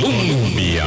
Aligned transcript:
Colombia. 0.00 0.84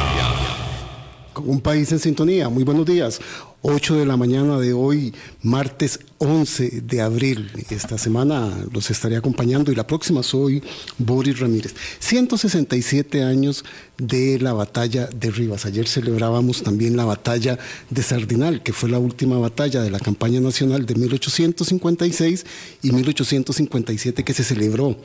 Un 1.42 1.62
país 1.62 1.90
en 1.92 1.98
sintonía. 1.98 2.50
Muy 2.50 2.62
buenos 2.62 2.84
días. 2.84 3.20
8 3.62 3.96
de 3.96 4.04
la 4.04 4.18
mañana 4.18 4.58
de 4.58 4.74
hoy, 4.74 5.14
martes 5.42 6.00
11 6.18 6.82
de 6.82 7.00
abril. 7.00 7.50
Esta 7.70 7.96
semana 7.96 8.52
los 8.70 8.90
estaré 8.90 9.16
acompañando 9.16 9.72
y 9.72 9.74
la 9.74 9.86
próxima 9.86 10.22
soy 10.22 10.62
Boris 10.98 11.38
Ramírez. 11.38 11.74
167 12.00 13.22
años 13.22 13.64
de 13.96 14.38
la 14.40 14.52
batalla 14.52 15.06
de 15.06 15.30
Rivas. 15.30 15.64
Ayer 15.64 15.88
celebrábamos 15.88 16.62
también 16.62 16.94
la 16.94 17.06
batalla 17.06 17.58
de 17.88 18.02
Sardinal, 18.02 18.62
que 18.62 18.74
fue 18.74 18.90
la 18.90 18.98
última 18.98 19.38
batalla 19.38 19.80
de 19.80 19.90
la 19.90 20.00
campaña 20.00 20.40
nacional 20.40 20.84
de 20.84 20.94
1856 20.96 22.44
y 22.82 22.92
1857 22.92 24.22
que 24.22 24.34
se 24.34 24.44
celebró 24.44 24.98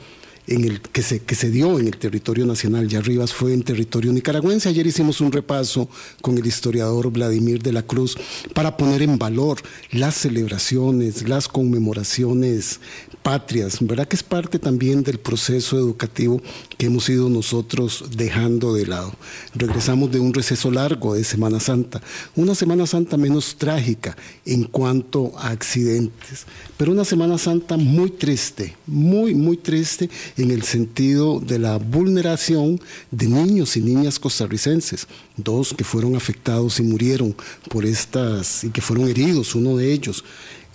en 0.46 0.64
el, 0.64 0.80
que, 0.80 1.02
se, 1.02 1.20
que 1.20 1.34
se 1.34 1.50
dio 1.50 1.78
en 1.78 1.86
el 1.86 1.96
territorio 1.96 2.46
nacional. 2.46 2.88
Ya 2.88 3.00
Rivas 3.00 3.32
fue 3.32 3.54
en 3.54 3.62
territorio 3.62 4.12
nicaragüense. 4.12 4.68
Ayer 4.68 4.86
hicimos 4.86 5.20
un 5.20 5.32
repaso 5.32 5.88
con 6.20 6.36
el 6.38 6.46
historiador 6.46 7.10
Vladimir 7.10 7.62
de 7.62 7.72
la 7.72 7.82
Cruz 7.82 8.16
para 8.52 8.76
poner 8.76 9.02
en 9.02 9.18
valor 9.18 9.58
las 9.90 10.14
celebraciones, 10.14 11.28
las 11.28 11.48
conmemoraciones 11.48 12.80
patrias, 13.24 13.78
¿verdad? 13.80 14.06
Que 14.06 14.16
es 14.16 14.22
parte 14.22 14.58
también 14.58 15.02
del 15.02 15.18
proceso 15.18 15.78
educativo 15.78 16.42
que 16.76 16.86
hemos 16.86 17.08
ido 17.08 17.30
nosotros 17.30 18.04
dejando 18.14 18.74
de 18.74 18.86
lado. 18.86 19.14
Regresamos 19.54 20.12
de 20.12 20.20
un 20.20 20.34
receso 20.34 20.70
largo 20.70 21.14
de 21.14 21.24
Semana 21.24 21.58
Santa, 21.58 22.02
una 22.36 22.54
Semana 22.54 22.86
Santa 22.86 23.16
menos 23.16 23.56
trágica 23.56 24.14
en 24.44 24.64
cuanto 24.64 25.32
a 25.38 25.48
accidentes, 25.48 26.44
pero 26.76 26.92
una 26.92 27.06
Semana 27.06 27.38
Santa 27.38 27.78
muy 27.78 28.10
triste, 28.10 28.76
muy, 28.86 29.34
muy 29.34 29.56
triste 29.56 30.10
en 30.36 30.50
el 30.50 30.62
sentido 30.62 31.40
de 31.40 31.58
la 31.58 31.78
vulneración 31.78 32.78
de 33.10 33.26
niños 33.26 33.78
y 33.78 33.80
niñas 33.80 34.18
costarricenses, 34.18 35.06
dos 35.38 35.72
que 35.72 35.82
fueron 35.82 36.14
afectados 36.14 36.78
y 36.78 36.82
murieron 36.82 37.34
por 37.70 37.86
estas, 37.86 38.64
y 38.64 38.68
que 38.68 38.82
fueron 38.82 39.08
heridos, 39.08 39.54
uno 39.54 39.78
de 39.78 39.94
ellos. 39.94 40.22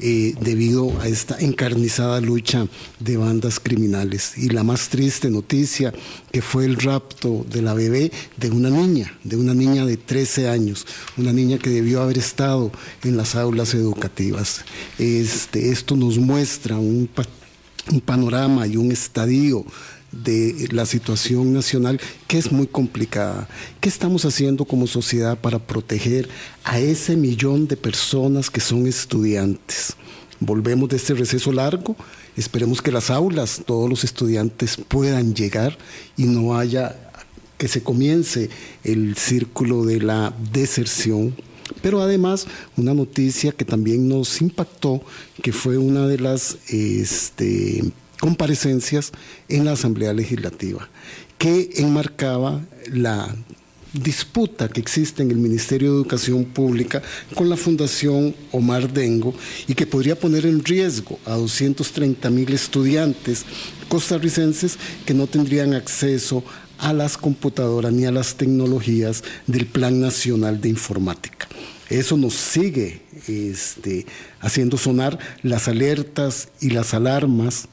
Eh, 0.01 0.33
debido 0.39 0.97
a 1.01 1.09
esta 1.09 1.37
encarnizada 1.39 2.21
lucha 2.21 2.65
de 3.01 3.17
bandas 3.17 3.59
criminales. 3.59 4.37
Y 4.37 4.47
la 4.47 4.63
más 4.63 4.87
triste 4.87 5.29
noticia 5.29 5.93
que 6.31 6.41
fue 6.41 6.63
el 6.63 6.77
rapto 6.77 7.45
de 7.49 7.61
la 7.61 7.73
bebé 7.73 8.09
de 8.37 8.49
una 8.49 8.69
niña, 8.69 9.11
de 9.25 9.35
una 9.35 9.53
niña 9.53 9.85
de 9.85 9.97
13 9.97 10.47
años, 10.47 10.87
una 11.17 11.33
niña 11.33 11.57
que 11.57 11.69
debió 11.69 12.01
haber 12.01 12.17
estado 12.17 12.71
en 13.03 13.17
las 13.17 13.35
aulas 13.35 13.73
educativas. 13.73 14.63
Este, 14.97 15.69
esto 15.69 15.97
nos 15.97 16.17
muestra 16.17 16.77
un, 16.77 17.09
un 17.91 17.99
panorama 17.99 18.67
y 18.67 18.77
un 18.77 18.93
estadio 18.93 19.65
de 20.11 20.67
la 20.71 20.85
situación 20.85 21.53
nacional 21.53 21.99
que 22.27 22.37
es 22.37 22.51
muy 22.51 22.67
complicada. 22.67 23.47
¿Qué 23.79 23.89
estamos 23.89 24.25
haciendo 24.25 24.65
como 24.65 24.87
sociedad 24.87 25.37
para 25.37 25.59
proteger 25.59 26.29
a 26.63 26.79
ese 26.79 27.15
millón 27.15 27.67
de 27.67 27.77
personas 27.77 28.49
que 28.49 28.61
son 28.61 28.87
estudiantes? 28.87 29.95
Volvemos 30.39 30.89
de 30.89 30.97
este 30.97 31.13
receso 31.13 31.51
largo, 31.51 31.95
esperemos 32.37 32.81
que 32.81 32.91
las 32.91 33.09
aulas, 33.09 33.61
todos 33.65 33.89
los 33.89 34.03
estudiantes 34.03 34.77
puedan 34.87 35.33
llegar 35.33 35.77
y 36.15 36.23
no 36.23 36.57
haya 36.57 36.95
que 37.57 37.67
se 37.67 37.83
comience 37.83 38.49
el 38.85 39.17
círculo 39.17 39.83
de 39.83 39.99
la 39.99 40.33
deserción 40.53 41.35
pero 41.81 42.01
además 42.01 42.47
una 42.77 42.93
noticia 42.93 43.51
que 43.51 43.65
también 43.65 44.07
nos 44.07 44.41
impactó, 44.41 45.01
que 45.41 45.53
fue 45.53 45.77
una 45.77 46.07
de 46.07 46.19
las 46.19 46.57
este, 46.67 47.83
comparecencias 48.19 49.11
en 49.47 49.65
la 49.65 49.73
Asamblea 49.73 50.13
Legislativa, 50.13 50.89
que 51.37 51.69
enmarcaba 51.75 52.61
la 52.91 53.35
disputa 53.93 54.69
que 54.69 54.79
existe 54.79 55.23
en 55.23 55.31
el 55.31 55.37
Ministerio 55.37 55.89
de 55.89 55.95
Educación 55.95 56.45
Pública 56.45 57.01
con 57.33 57.49
la 57.49 57.57
Fundación 57.57 58.35
Omar 58.51 58.91
Dengo 58.93 59.33
y 59.67 59.73
que 59.73 59.87
podría 59.87 60.19
poner 60.19 60.45
en 60.45 60.63
riesgo 60.63 61.19
a 61.25 61.31
230 61.35 62.29
mil 62.29 62.53
estudiantes 62.53 63.45
costarricenses 63.87 64.77
que 65.05 65.13
no 65.13 65.27
tendrían 65.27 65.73
acceso 65.73 66.43
a 66.77 66.93
las 66.93 67.17
computadoras 67.17 67.91
ni 67.91 68.05
a 68.05 68.11
las 68.11 68.35
tecnologías 68.35 69.23
del 69.47 69.65
Plan 69.65 69.99
Nacional 69.99 70.61
de 70.61 70.69
Informática. 70.69 71.47
Eso 71.89 72.15
nos 72.17 72.35
sigue 72.35 73.01
este, 73.27 74.05
haciendo 74.39 74.77
sonar 74.77 75.17
las 75.41 75.67
alertas 75.67 76.49
y 76.61 76.69
las 76.69 76.93
alarmas 76.93 77.67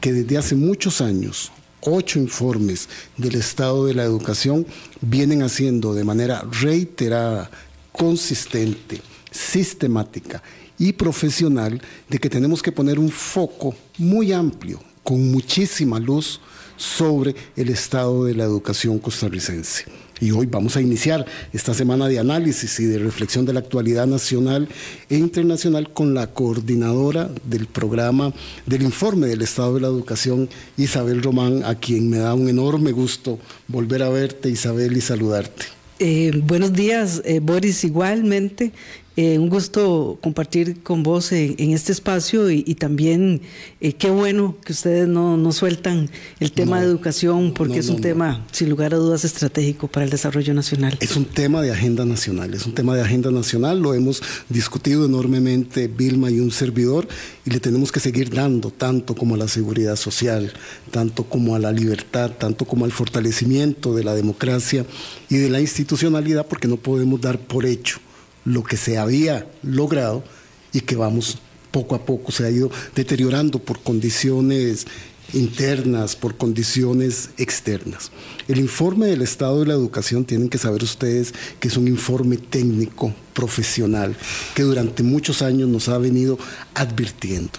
que 0.00 0.12
desde 0.12 0.38
hace 0.38 0.54
muchos 0.54 1.00
años, 1.00 1.52
ocho 1.80 2.18
informes 2.18 2.88
del 3.16 3.34
estado 3.34 3.86
de 3.86 3.94
la 3.94 4.04
educación 4.04 4.66
vienen 5.00 5.42
haciendo 5.42 5.94
de 5.94 6.04
manera 6.04 6.44
reiterada, 6.60 7.50
consistente, 7.92 9.00
sistemática 9.30 10.42
y 10.78 10.92
profesional 10.92 11.80
de 12.08 12.18
que 12.18 12.30
tenemos 12.30 12.62
que 12.62 12.72
poner 12.72 12.98
un 12.98 13.10
foco 13.10 13.74
muy 13.98 14.32
amplio, 14.32 14.80
con 15.02 15.30
muchísima 15.30 15.98
luz, 15.98 16.40
sobre 16.76 17.34
el 17.56 17.68
estado 17.68 18.24
de 18.24 18.34
la 18.34 18.44
educación 18.44 18.98
costarricense. 18.98 19.84
Y 20.22 20.30
hoy 20.30 20.46
vamos 20.46 20.76
a 20.76 20.80
iniciar 20.80 21.26
esta 21.52 21.74
semana 21.74 22.06
de 22.06 22.20
análisis 22.20 22.78
y 22.78 22.84
de 22.84 23.00
reflexión 23.00 23.44
de 23.44 23.54
la 23.54 23.58
actualidad 23.58 24.06
nacional 24.06 24.68
e 25.10 25.16
internacional 25.16 25.92
con 25.92 26.14
la 26.14 26.28
coordinadora 26.28 27.28
del 27.42 27.66
programa 27.66 28.32
del 28.64 28.82
informe 28.82 29.26
del 29.26 29.42
Estado 29.42 29.74
de 29.74 29.80
la 29.80 29.88
Educación, 29.88 30.48
Isabel 30.76 31.24
Román, 31.24 31.64
a 31.64 31.74
quien 31.74 32.08
me 32.08 32.18
da 32.18 32.34
un 32.34 32.48
enorme 32.48 32.92
gusto 32.92 33.40
volver 33.66 34.04
a 34.04 34.10
verte, 34.10 34.48
Isabel, 34.48 34.96
y 34.96 35.00
saludarte. 35.00 35.64
Eh, 35.98 36.30
buenos 36.44 36.72
días, 36.72 37.20
eh, 37.24 37.40
Boris, 37.40 37.82
igualmente. 37.82 38.70
Eh, 39.14 39.38
un 39.38 39.50
gusto 39.50 40.18
compartir 40.22 40.82
con 40.82 41.02
vos 41.02 41.32
en, 41.32 41.72
este 41.72 41.92
espacio 41.92 42.50
y, 42.50 42.62
también 42.76 43.42
eh, 43.82 43.92
qué 43.92 44.08
bueno 44.08 44.56
que 44.64 44.72
ustedes 44.72 45.06
no, 45.06 45.52
sueltan 45.52 46.08
el 46.40 46.52
tema 46.52 46.80
de 46.80 46.86
educación 46.86 47.52
porque 47.52 47.80
es 47.80 47.90
un 47.90 48.00
tema, 48.00 48.46
sin 48.52 48.70
lugar 48.70 48.94
a 48.94 48.96
dudas, 48.96 49.26
estratégico 49.26 49.86
para 49.86 50.04
el 50.04 50.10
desarrollo 50.10 50.54
nacional. 50.54 50.96
Es 51.00 51.14
un 51.14 51.26
tema 51.26 51.60
de 51.60 51.70
agenda 51.70 52.06
nacional, 52.06 52.54
es 52.54 52.64
un 52.64 52.72
tema 52.72 52.96
de 52.96 53.02
agenda 53.02 53.30
nacional, 53.30 53.82
lo 53.82 53.92
hemos 53.92 54.22
discutido 54.48 55.04
enormemente 55.04 55.88
Vilma 55.88 56.30
y 56.30 56.40
un 56.40 56.50
servidor 56.50 57.06
y 57.44 57.50
le 57.50 57.60
tenemos 57.60 57.92
que 57.92 58.00
seguir 58.00 58.30
dando 58.30 58.70
tanto 58.70 59.14
como 59.14 59.34
a 59.34 59.38
la 59.38 59.48
seguridad 59.48 59.96
social, 59.96 60.54
tanto 60.90 61.24
como 61.24 61.54
a 61.54 61.58
la 61.58 61.70
libertad, 61.70 62.30
tanto 62.38 62.64
como 62.64 62.86
al 62.86 62.92
fortalecimiento 62.92 63.94
de 63.94 64.04
la 64.04 64.14
democracia 64.14 64.86
y 65.28 65.36
de 65.36 65.50
la 65.50 65.60
institucionalidad 65.60 66.46
porque 66.46 66.66
no 66.66 66.78
podemos 66.78 67.20
dar 67.20 67.38
por 67.38 67.66
hecho 67.66 68.00
lo 68.44 68.62
que 68.62 68.76
se 68.76 68.98
había 68.98 69.46
logrado 69.62 70.24
y 70.72 70.80
que 70.80 70.96
vamos 70.96 71.38
poco 71.70 71.94
a 71.94 72.04
poco 72.04 72.30
se 72.30 72.44
ha 72.44 72.50
ido 72.50 72.70
deteriorando 72.94 73.58
por 73.58 73.82
condiciones 73.82 74.86
internas, 75.32 76.14
por 76.14 76.36
condiciones 76.36 77.30
externas. 77.38 78.10
El 78.48 78.58
informe 78.58 79.06
del 79.06 79.22
estado 79.22 79.60
de 79.60 79.66
la 79.66 79.74
educación 79.74 80.24
tienen 80.24 80.48
que 80.48 80.58
saber 80.58 80.82
ustedes 80.82 81.32
que 81.58 81.68
es 81.68 81.76
un 81.76 81.88
informe 81.88 82.36
técnico, 82.36 83.14
profesional, 83.32 84.14
que 84.54 84.62
durante 84.62 85.02
muchos 85.02 85.42
años 85.42 85.68
nos 85.68 85.88
ha 85.88 85.98
venido 85.98 86.38
advirtiendo. 86.74 87.58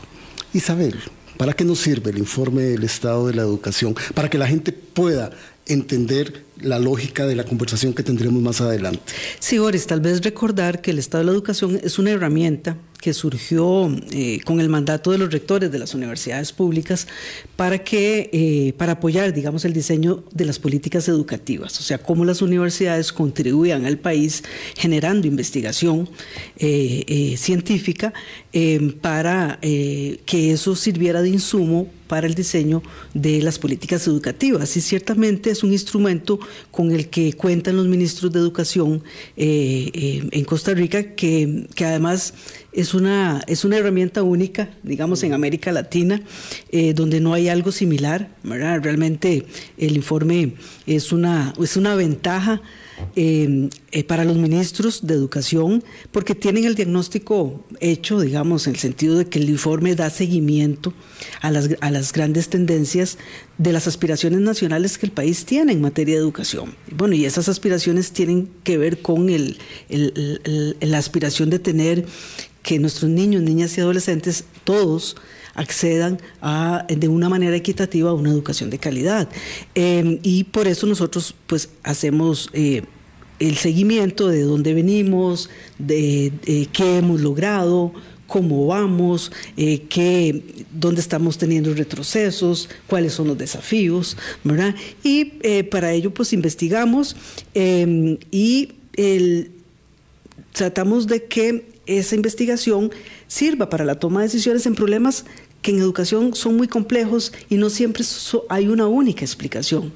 Isabel, 0.54 1.00
¿para 1.38 1.54
qué 1.54 1.66
nos 1.66 1.80
sirve 1.80 2.12
el 2.12 2.20
informe 2.20 2.62
del 2.62 2.84
estado 2.84 3.28
de 3.28 3.34
la 3.34 3.42
educación? 3.42 3.96
Para 4.14 4.30
que 4.30 4.38
la 4.38 4.48
gente 4.48 4.72
pueda 4.72 5.32
entender 5.68 6.44
la 6.62 6.80
lógica 6.80 7.26
de 7.26 7.36
la 7.36 7.44
conversación 7.44 7.94
que 7.94 8.04
tendremos 8.04 8.42
más 8.42 8.62
adelante. 8.62 9.02
Sí, 9.40 9.58
Boris, 9.58 9.88
tal 9.88 10.02
vez 10.02 10.22
recordar 10.22 10.82
que 10.82 10.92
el 10.92 11.00
Estado 11.00 11.24
de 11.24 11.26
la 11.26 11.34
Educación 11.34 11.80
es 11.84 12.00
una 12.00 12.12
herramienta 12.12 12.78
que 13.02 13.14
surgió 13.14 13.94
eh, 14.12 14.40
con 14.46 14.62
el 14.62 14.70
mandato 14.70 15.12
de 15.12 15.18
los 15.18 15.30
rectores 15.30 15.70
de 15.70 15.78
las 15.78 15.94
universidades 15.94 16.54
públicas 16.54 17.06
para 17.58 17.80
que 17.80 18.30
eh, 18.32 18.74
para 18.78 18.94
apoyar 18.94 19.34
digamos 19.34 19.66
el 19.66 19.74
diseño 19.74 20.24
de 20.32 20.46
las 20.46 20.58
políticas 20.58 21.10
educativas 21.10 21.78
o 21.82 21.84
sea 21.84 21.98
cómo 21.98 22.24
las 22.24 22.42
universidades 22.42 23.12
contribuían 23.12 23.86
al 23.86 23.98
país 23.98 24.46
generando 24.78 25.28
investigación 25.28 26.08
eh, 26.56 27.36
científica 27.38 28.14
para 29.02 29.58
que 29.62 30.52
eso 30.52 30.76
sirviera 30.76 31.24
de 31.24 31.30
insumo 31.30 31.88
para 32.08 32.28
el 32.28 32.36
diseño 32.36 32.84
de 33.16 33.42
las 33.42 33.58
políticas 33.58 34.06
educativas 34.06 34.78
y 34.78 34.82
ciertamente 34.82 35.50
es 35.50 35.64
un 35.64 35.72
instrumento 35.72 36.40
con 36.70 36.92
el 36.92 37.10
que 37.10 37.34
cuentan 37.34 37.78
los 37.78 37.88
ministros 37.88 38.32
de 38.32 38.40
educación 38.40 39.04
en 39.36 40.46
Costa 40.46 40.76
Rica 40.76 41.16
que, 41.16 41.68
que 41.74 41.86
además 41.86 42.36
es 42.74 42.94
una, 42.94 43.42
es 43.48 43.66
una 43.66 43.78
herramienta 43.78 44.24
única, 44.24 44.70
digamos, 44.82 45.24
en 45.24 45.34
América 45.34 45.72
Latina, 45.72 46.22
eh, 46.72 46.94
donde 46.94 47.20
no 47.20 47.34
hay 47.34 47.48
algo 47.48 47.72
similar. 47.72 48.30
Realmente 48.44 49.46
el 49.78 49.96
informe 49.96 50.54
es 50.88 51.12
una, 51.12 51.54
es 51.62 51.78
una 51.78 51.96
ventaja 51.96 52.62
eh, 53.16 53.70
eh, 53.92 54.04
para 54.04 54.24
los 54.24 54.38
ministros 54.38 55.06
de 55.06 55.14
educación, 55.14 55.84
porque 56.12 56.36
tienen 56.36 56.66
el 56.66 56.76
diagnóstico 56.76 57.64
hecho, 57.80 58.20
digamos, 58.20 58.68
en 58.68 58.74
el 58.74 58.80
sentido 58.80 59.18
de 59.18 59.26
que 59.26 59.40
el 59.40 59.50
informe 59.50 59.96
da 59.96 60.10
seguimiento 60.10 60.94
a 61.42 61.52
las, 61.52 61.70
las 61.82 62.14
grandes 62.14 62.50
tendencias 62.50 63.18
de 63.58 63.72
las 63.72 63.88
aspiraciones 63.88 64.40
nacionales 64.40 64.98
que 64.98 65.06
el 65.06 65.12
país 65.12 65.46
tiene 65.46 65.74
en 65.74 65.82
materia 65.82 66.16
de 66.16 66.22
educación. 66.22 66.76
Bueno, 66.96 67.16
y 67.16 67.26
esas 67.26 67.50
aspiraciones 67.50 68.12
tienen 68.12 68.50
que 68.64 68.78
ver 68.78 69.02
con 69.02 69.30
el, 69.30 69.58
la 70.80 70.98
aspiración 70.98 71.50
de 71.50 71.60
tener 71.60 72.06
que 72.64 72.80
nuestros 72.80 73.12
niños, 73.12 73.44
niñas 73.44 73.78
y 73.78 73.82
adolescentes, 73.82 74.46
todos, 74.64 75.18
accedan 75.56 76.20
a, 76.42 76.86
de 76.88 77.08
una 77.08 77.30
manera 77.30 77.56
equitativa 77.56 78.10
a 78.10 78.14
una 78.14 78.30
educación 78.30 78.70
de 78.70 78.80
calidad. 78.80 79.30
Em, 79.76 80.20
y 80.24 80.46
por 80.46 80.68
eso 80.68 80.88
nosotros 80.88 81.36
pues 81.48 81.70
hacemos 81.84 82.50
eh, 82.54 82.84
el 83.40 83.56
seguimiento 83.58 84.28
de 84.28 84.42
dónde 84.42 84.74
venimos, 84.74 85.50
de, 85.78 86.32
qué 86.72 86.98
hemos 86.98 87.22
logrado, 87.22 87.94
cómo 88.28 88.66
vamos, 88.68 89.32
eh, 89.58 89.84
qué, 89.90 90.66
dónde 90.72 91.02
estamos 91.02 91.38
teniendo 91.38 91.74
retrocesos, 91.74 92.70
cuáles 92.88 93.14
son 93.14 93.28
los 93.28 93.38
desafíos, 93.38 94.18
¿verdad? 94.44 94.74
Y 95.04 95.34
eh, 95.42 95.64
para 95.64 95.92
ello 95.92 96.14
pues 96.14 96.34
investigamos 96.34 97.16
em, 97.54 98.18
y 98.32 98.70
tratamos 100.54 101.08
de 101.08 101.26
que 101.26 101.73
esa 101.86 102.16
investigación 102.16 102.92
sirva 103.28 103.70
para 103.70 103.86
la 103.86 104.00
toma 104.00 104.22
de 104.22 104.28
decisiones 104.28 104.66
en 104.66 104.76
problemas 104.76 105.26
que 105.62 105.72
en 105.72 105.80
educación 105.80 106.36
son 106.36 106.58
muy 106.58 106.68
complejos 106.68 107.32
y 107.50 107.56
no 107.56 107.70
siempre 107.70 108.04
hay 108.50 108.68
una 108.68 108.88
única 108.88 109.24
explicación. 109.24 109.92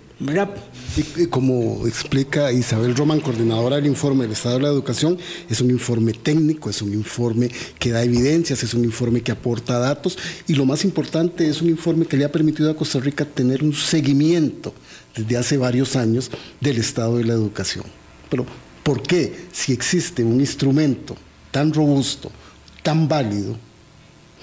Como 1.30 1.86
explica 1.86 2.52
Isabel 2.52 2.96
Roman, 2.96 3.20
coordinadora 3.20 3.76
del 3.76 3.86
informe 3.86 4.24
del 4.24 4.32
Estado 4.32 4.56
de 4.56 4.64
la 4.64 4.70
Educación, 4.70 5.18
es 5.48 5.62
un 5.62 5.70
informe 5.70 6.14
técnico, 6.14 6.70
es 6.70 6.82
un 6.82 6.94
informe 6.94 7.52
que 7.78 7.92
da 7.92 8.04
evidencias, 8.04 8.64
es 8.64 8.74
un 8.74 8.84
informe 8.84 9.22
que 9.22 9.32
aporta 9.32 9.78
datos 9.78 10.18
y 10.48 10.56
lo 10.56 10.66
más 10.66 10.86
importante 10.86 11.48
es 11.48 11.62
un 11.62 11.70
informe 11.70 12.08
que 12.08 12.18
le 12.18 12.26
ha 12.26 12.32
permitido 12.32 12.72
a 12.72 12.76
Costa 12.76 13.00
Rica 13.00 13.26
tener 13.26 13.62
un 13.62 13.74
seguimiento 13.74 14.74
desde 15.16 15.38
hace 15.38 15.58
varios 15.58 15.96
años 15.96 16.32
del 16.62 16.78
Estado 16.78 17.18
de 17.18 17.26
la 17.26 17.34
Educación. 17.34 17.86
Pero, 18.30 18.46
¿por 18.82 19.04
qué 19.04 19.36
si 19.52 19.74
existe 19.74 20.24
un 20.24 20.40
instrumento 20.40 21.16
tan 21.52 21.74
robusto, 21.74 22.32
tan 22.84 23.08
válido, 23.08 23.58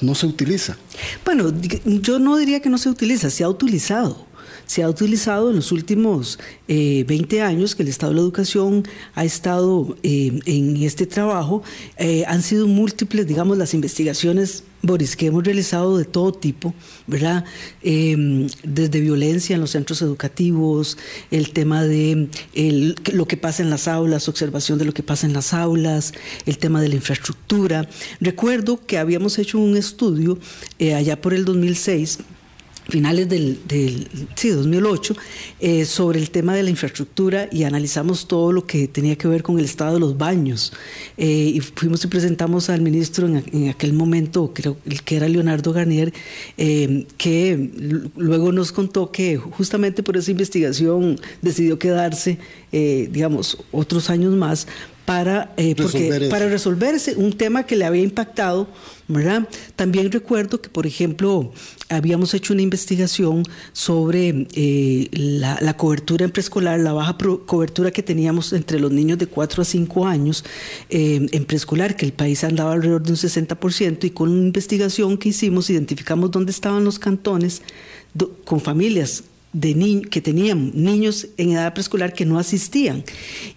no 0.00 0.14
se 0.14 0.26
utiliza? 0.26 0.76
Bueno, 1.24 1.52
yo 1.84 2.18
no 2.18 2.36
diría 2.36 2.60
que 2.60 2.70
no 2.70 2.78
se 2.78 2.88
utiliza, 2.88 3.30
se 3.30 3.44
ha 3.44 3.48
utilizado 3.48 4.26
se 4.66 4.82
ha 4.82 4.88
utilizado 4.88 5.50
en 5.50 5.56
los 5.56 5.72
últimos 5.72 6.38
20 6.66 7.36
eh, 7.36 7.42
años 7.42 7.74
que 7.74 7.82
el 7.82 7.88
Estado 7.88 8.12
de 8.12 8.16
la 8.16 8.22
Educación 8.22 8.84
ha 9.14 9.24
estado 9.24 9.96
eh, 10.02 10.40
en 10.46 10.76
este 10.82 11.06
trabajo. 11.06 11.62
Eh, 11.98 12.24
han 12.26 12.42
sido 12.42 12.66
múltiples, 12.66 13.26
digamos, 13.26 13.58
las 13.58 13.74
investigaciones, 13.74 14.64
Boris, 14.82 15.16
que 15.16 15.26
hemos 15.26 15.44
realizado 15.44 15.96
de 15.96 16.04
todo 16.04 16.32
tipo, 16.32 16.74
¿verdad? 17.06 17.44
Em, 17.82 18.48
desde 18.62 19.00
violencia 19.00 19.54
en 19.54 19.60
los 19.60 19.70
centros 19.70 20.02
educativos, 20.02 20.98
el 21.30 21.52
tema 21.52 21.84
de 21.84 22.28
lo 23.12 23.26
que 23.26 23.36
pasa 23.36 23.62
en 23.62 23.70
las 23.70 23.88
aulas, 23.88 24.28
observación 24.28 24.78
de 24.78 24.84
lo 24.84 24.92
que 24.92 25.02
pasa 25.02 25.26
en 25.26 25.32
las 25.32 25.54
aulas, 25.54 26.12
el 26.46 26.58
tema 26.58 26.80
de 26.82 26.88
la 26.88 26.96
infraestructura. 26.96 27.88
Recuerdo 28.20 28.80
que 28.86 28.98
habíamos 28.98 29.38
hecho 29.38 29.58
un 29.58 29.76
estudio 29.76 30.38
allá 30.80 31.20
por 31.20 31.32
el 31.34 31.44
2006 31.44 32.18
finales 32.88 33.28
del, 33.28 33.58
sí, 34.34 34.50
2008 34.50 35.16
eh, 35.60 35.84
sobre 35.84 36.18
el 36.18 36.30
tema 36.30 36.54
de 36.54 36.62
la 36.62 36.70
infraestructura 36.70 37.48
y 37.50 37.64
analizamos 37.64 38.28
todo 38.28 38.52
lo 38.52 38.66
que 38.66 38.88
tenía 38.88 39.16
que 39.16 39.28
ver 39.28 39.42
con 39.42 39.58
el 39.58 39.64
estado 39.64 39.94
de 39.94 40.00
los 40.00 40.18
baños. 40.18 40.72
Eh, 41.16 41.52
y 41.54 41.60
fuimos 41.60 42.04
y 42.04 42.08
presentamos 42.08 42.70
al 42.70 42.82
ministro 42.82 43.26
en, 43.26 43.68
aquel 43.68 43.92
momento, 43.92 44.52
creo 44.54 44.76
que 45.04 45.16
era 45.16 45.28
Leonardo 45.28 45.72
Garnier, 45.72 46.12
eh, 46.56 47.06
que 47.16 47.70
luego 48.16 48.52
nos 48.52 48.72
contó 48.72 49.10
que 49.10 49.36
justamente 49.36 50.02
por 50.02 50.16
esa 50.16 50.30
investigación 50.30 51.18
decidió 51.42 51.78
quedarse, 51.78 52.38
digamos, 52.72 53.58
otros 53.70 54.10
años 54.10 54.34
más 54.34 54.66
para, 55.04 55.52
eh, 55.56 55.74
porque, 55.76 56.28
para 56.30 56.48
resolverse 56.48 57.14
un 57.16 57.32
tema 57.32 57.64
que 57.64 57.76
le 57.76 57.84
había 57.84 58.02
impactado, 58.02 58.68
¿verdad? 59.06 59.46
También 59.76 60.10
recuerdo 60.10 60.62
que, 60.62 60.70
por 60.70 60.86
ejemplo, 60.86 61.52
habíamos 61.90 62.32
hecho 62.32 62.54
una 62.54 62.62
investigación 62.62 63.42
sobre 63.72 64.46
eh, 64.54 65.08
la, 65.12 65.76
cobertura 65.76 66.24
en 66.24 66.30
preescolar, 66.30 66.80
la 66.80 66.94
baja 66.94 67.18
cobertura 67.44 67.90
que 67.90 68.02
teníamos 68.02 68.52
entre 68.54 68.80
los 68.80 68.92
niños 68.92 69.18
de 69.18 69.26
4 69.26 69.60
a 69.60 69.64
5 69.64 70.06
años 70.06 70.44
eh, 70.88 71.26
en 71.30 71.44
preescolar, 71.44 71.96
que 71.96 72.06
el 72.06 72.12
país 72.12 72.42
andaba 72.42 72.72
alrededor 72.72 73.02
de 73.02 73.12
un 73.12 73.18
60%, 73.18 74.04
y 74.04 74.10
con 74.10 74.30
una 74.30 74.46
investigación 74.46 75.18
que 75.18 75.28
hicimos 75.28 75.68
identificamos 75.68 76.30
dónde 76.30 76.52
estaban 76.52 76.82
los 76.84 76.98
cantones 76.98 77.60
con 78.44 78.60
familias 78.60 79.24
de 79.54 80.02
que 80.10 80.20
tenían 80.20 80.72
niños 80.74 81.28
en 81.36 81.52
edad 81.52 81.72
preescolar 81.72 82.12
que 82.12 82.26
no 82.26 82.40
asistían 82.40 83.04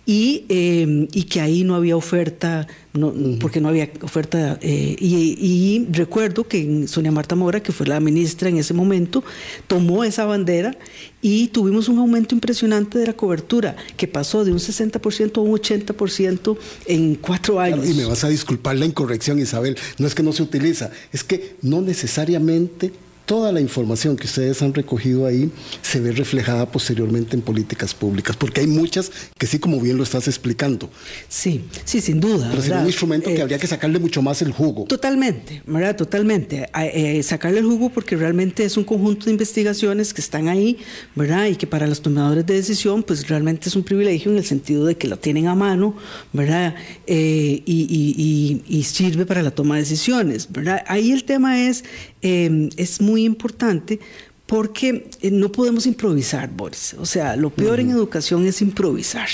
y, 0.05 0.45
em, 0.47 1.07
y 1.11 1.23
que 1.23 1.41
ahí 1.41 1.63
no 1.63 1.73
había 1.73 1.97
oferta, 1.97 2.67
no, 2.93 3.13
porque 3.39 3.59
no 3.59 3.69
había 3.69 3.89
oferta. 4.03 4.59
Eh, 4.61 4.95
y, 4.99 5.87
recuerdo 5.91 6.47
que 6.47 6.87
Sonia 6.87 7.11
Marta 7.11 7.35
Mora, 7.35 7.61
que 7.61 7.71
fue 7.71 7.87
la 7.87 7.99
ministra 7.99 8.47
en 8.47 8.57
ese 8.57 8.75
momento, 8.75 9.23
tomó 9.65 10.03
esa 10.03 10.25
bandera 10.25 10.77
y 11.21 11.47
tuvimos 11.47 11.89
un 11.89 11.97
aumento 11.97 12.35
impresionante 12.35 12.99
de 12.99 13.07
la 13.07 13.13
cobertura, 13.13 13.75
que 13.97 14.07
pasó 14.07 14.45
de 14.45 14.51
un 14.51 14.59
60% 14.59 15.37
a 15.37 15.41
un 15.41 15.51
80% 15.51 16.57
en 16.85 17.15
cuatro 17.15 17.59
años. 17.59 17.89
y 17.89 17.95
me 17.95 18.05
vas 18.05 18.23
a 18.23 18.29
disculpar 18.29 18.77
la 18.77 18.85
incorrección, 18.85 19.39
Isabel, 19.39 19.75
no 19.97 20.05
es 20.05 20.13
que 20.13 20.21
no 20.21 20.31
se 20.31 20.43
utiliza, 20.43 20.91
es 21.11 21.23
que 21.23 21.55
no 21.63 21.81
necesariamente 21.81 22.91
toda 23.27 23.51
la 23.51 23.59
información 23.59 24.15
que 24.15 24.25
ustedes 24.25 24.61
han 24.61 24.73
recogido 24.73 25.25
ahí 25.25 25.51
se 25.81 25.99
ve 25.99 26.13
reflejada 26.13 26.71
posteriormente 26.71 27.35
en 27.35 27.41
políticas 27.41 27.93
públicas, 27.93 28.37
porque 28.37 28.61
hay 28.61 28.67
muchas 28.67 29.11
que 29.37 29.45
sí, 29.45 29.59
como 29.59 29.81
bien 29.81 29.97
lo 29.97 30.03
estás 30.03 30.29
explicando. 30.29 30.89
Sí, 31.27 31.65
sí, 31.83 31.99
sin 31.99 32.21
duda. 32.21 32.47
Pero 32.49 32.63
es 32.63 32.69
un 32.69 32.87
instrumento 32.87 33.29
que 33.29 33.35
eh, 33.35 33.41
habría 33.41 33.59
que 33.59 33.67
sacarle 33.67 33.99
mucho 33.99 34.21
más 34.21 34.41
el 34.41 34.53
jugo. 34.53 34.85
Totalmente, 34.85 35.61
¿verdad? 35.67 35.97
Totalmente. 35.97 36.69
Eh, 36.73 37.21
sacarle 37.21 37.59
el 37.59 37.65
jugo 37.65 37.89
porque 37.89 38.15
realmente 38.15 38.63
es 38.63 38.77
un 38.77 38.85
conjunto 38.85 39.25
de 39.25 39.31
investigaciones 39.31 40.13
que 40.13 40.21
están 40.21 40.47
ahí, 40.47 40.77
¿verdad? 41.13 41.47
Y 41.47 41.57
que 41.57 41.67
para 41.67 41.85
los 41.85 42.01
tomadores 42.01 42.45
de 42.45 42.53
decisión, 42.53 43.03
pues 43.03 43.27
realmente 43.27 43.67
es 43.67 43.75
un 43.75 43.83
privilegio 43.83 44.31
en 44.31 44.37
el 44.37 44.45
sentido 44.45 44.85
de 44.85 44.95
que 44.95 45.09
lo 45.09 45.17
tienen 45.17 45.47
a 45.47 45.55
mano, 45.55 45.95
¿verdad? 46.31 46.75
Eh, 47.05 47.61
y, 47.65 48.63
y, 48.67 48.83
sirve 48.83 49.25
para 49.25 49.43
la 49.43 49.51
toma 49.51 49.75
de 49.75 49.81
decisiones, 49.81 50.47
¿verdad? 50.49 50.81
Ahí 50.87 51.11
el 51.11 51.25
tema 51.25 51.67
es, 51.67 51.83
es 52.21 53.01
muy 53.01 53.16
importante 53.23 53.99
porque 54.47 55.09
eh, 55.21 55.29
no 55.29 55.51
podemos 55.51 55.85
improvisar, 55.85 56.49
Boris. 56.49 56.95
O 56.97 57.05
sea, 57.05 57.35
lo 57.35 57.49
peor 57.49 57.81
en 57.81 57.91
educación 57.91 58.47
es 58.47 58.61
improvisar, 58.61 59.27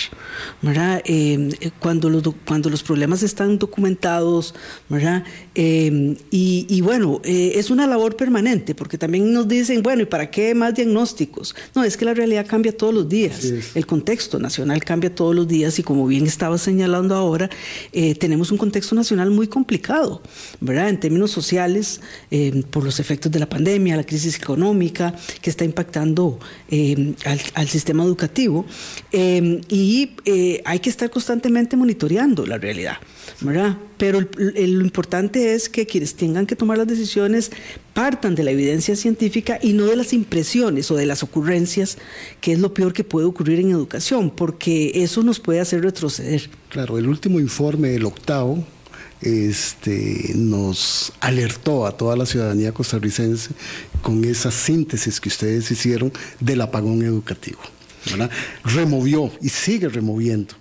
¿verdad? 0.62 1.04
Eh, 1.06 1.50
eh, 1.62 1.70
cuando, 1.78 2.10
los, 2.10 2.24
cuando 2.46 2.70
los 2.70 2.82
problemas 2.82 3.22
están 3.22 3.60
documentados, 3.60 4.56
¿verdad? 4.90 5.24
y, 5.56 6.82
bueno, 6.82 7.22
es 7.24 7.70
una 7.70 7.86
labor 7.86 8.16
permanente, 8.16 8.74
porque 8.74 8.98
también 8.98 9.32
nos 9.32 9.48
dicen, 9.48 9.84
bueno, 9.84 10.02
¿y 10.02 10.06
para 10.06 10.32
qué 10.32 10.56
más 10.56 10.74
diagnósticos? 10.74 11.56
No, 11.76 11.84
es 11.84 11.96
que 11.96 12.06
la 12.06 12.16
realidad 12.16 12.48
cambia 12.48 12.76
todos 12.76 12.92
los 12.92 13.08
días, 13.08 13.54
el 13.76 13.86
contexto 13.86 14.40
nacional 14.40 14.84
cambia 14.84 15.14
todos 15.14 15.36
los 15.36 15.48
días 15.48 15.78
y 15.78 15.84
como 15.84 16.08
bien 16.08 16.26
estaba 16.26 16.58
señalando 16.58 17.16
ahora, 17.16 17.52
tenemos 18.20 18.52
un 18.52 18.58
contexto 18.58 18.96
nacional 18.96 19.30
muy 19.30 19.48
complicado, 19.48 20.24
¿verdad? 20.60 20.90
En 20.90 21.00
términos 21.00 21.30
sociales, 21.30 22.02
por 22.72 22.84
los 22.84 23.00
efectos 23.00 23.32
de 23.32 23.38
la 23.38 23.48
pandemia, 23.48 23.96
la 23.96 24.06
crisis 24.06 24.36
económica, 24.36 25.03
que 25.42 25.50
está 25.50 25.66
impactando 25.66 26.40
eh, 26.70 27.14
al, 27.56 27.68
sistema 27.68 28.04
educativo 28.04 28.66
eh, 29.12 29.62
y 29.68 30.12
eh, 30.26 30.62
hay 30.66 30.80
que 30.80 30.90
estar 30.90 31.10
constantemente 31.10 31.76
monitoreando 31.76 32.46
la 32.46 32.58
realidad, 32.58 32.98
¿verdad? 33.42 33.78
Pero 33.98 34.22
lo 34.22 34.82
importante 34.84 35.54
es 35.56 35.70
que 35.70 35.86
quienes 35.86 36.16
tengan 36.16 36.46
que 36.46 36.56
tomar 36.56 36.78
las 36.78 36.88
decisiones 36.88 37.52
partan 37.94 38.36
de 38.36 38.44
la 38.44 38.52
evidencia 38.52 38.96
científica 38.96 39.60
y 39.62 39.74
no 39.74 39.86
de 39.86 39.96
las 39.96 40.14
impresiones 40.14 40.92
o 40.92 40.96
de 40.96 41.06
las 41.06 41.24
ocurrencias, 41.24 41.98
que 42.42 42.54
es 42.54 42.60
lo 42.60 42.74
peor 42.74 42.94
que 42.94 43.04
puede 43.04 43.26
ocurrir 43.26 43.60
en 43.60 43.72
educación, 43.72 44.30
porque 44.30 44.92
eso 44.96 45.24
nos 45.24 45.40
puede 45.40 45.60
hacer 45.60 45.82
retroceder. 45.82 46.50
Claro, 46.70 46.98
el 46.98 47.08
último 47.08 47.40
informe, 47.40 47.96
el 47.96 48.06
octavo, 48.06 48.66
este, 49.24 50.32
nos 50.36 51.14
alertó 51.20 51.86
a 51.86 51.96
toda 51.96 52.16
la 52.16 52.26
ciudadanía 52.26 52.74
costarricense 52.74 53.52
con 54.04 54.24
esa 54.26 54.52
síntesis 54.52 55.20
que 55.20 55.30
ustedes 55.30 55.72
hicieron 55.72 56.14
del 56.40 56.62
apagón 56.62 57.02
educativo. 57.02 57.60
Removió 58.64 59.32
y 59.42 59.50
sigue 59.50 59.90
removiendo 59.90 60.54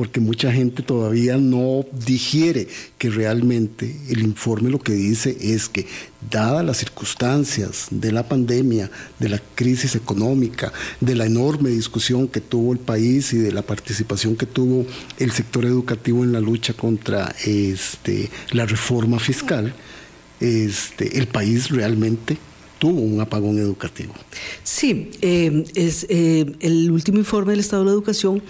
porque 0.00 0.18
mucha 0.18 0.50
gente 0.50 0.82
todavía 0.82 1.36
no 1.36 1.84
digiere 2.06 2.68
que 2.96 3.10
realmente 3.10 3.94
el 4.08 4.20
informe 4.22 4.70
lo 4.70 4.78
que 4.78 4.94
dice 4.94 5.36
es 5.38 5.68
que, 5.68 5.86
dadas 6.30 6.64
las 6.64 6.78
circunstancias 6.78 7.88
de 7.90 8.10
la 8.10 8.26
pandemia, 8.26 8.90
de 9.18 9.28
la 9.28 9.38
crisis 9.54 9.96
económica, 9.96 10.72
de 11.00 11.14
la 11.14 11.26
enorme 11.26 11.68
discusión 11.68 12.28
que 12.28 12.40
tuvo 12.40 12.72
el 12.72 12.78
país 12.78 13.34
y 13.34 13.38
de 13.38 13.52
la 13.52 13.60
participación 13.60 14.36
que 14.36 14.46
tuvo 14.46 14.86
el 15.18 15.32
sector 15.32 15.66
educativo 15.66 16.24
en 16.24 16.32
la 16.32 16.40
lucha 16.40 16.72
contra 16.72 17.34
este, 17.44 18.30
la 18.52 18.64
reforma 18.64 19.18
fiscal, 19.18 19.74
este, 20.40 21.18
el 21.18 21.26
país 21.26 21.68
realmente 21.68 22.38
tuvo 22.80 23.00
un 23.02 23.20
apagón 23.20 23.58
educativo. 23.58 24.14
Sí, 24.64 25.10
eh, 25.20 25.64
es 25.74 26.06
eh, 26.08 26.46
el 26.60 26.90
último 26.90 27.18
informe 27.18 27.52
del 27.52 27.60
Estado 27.60 27.82
de 27.82 27.90
la 27.90 27.92
Educación. 27.92 28.42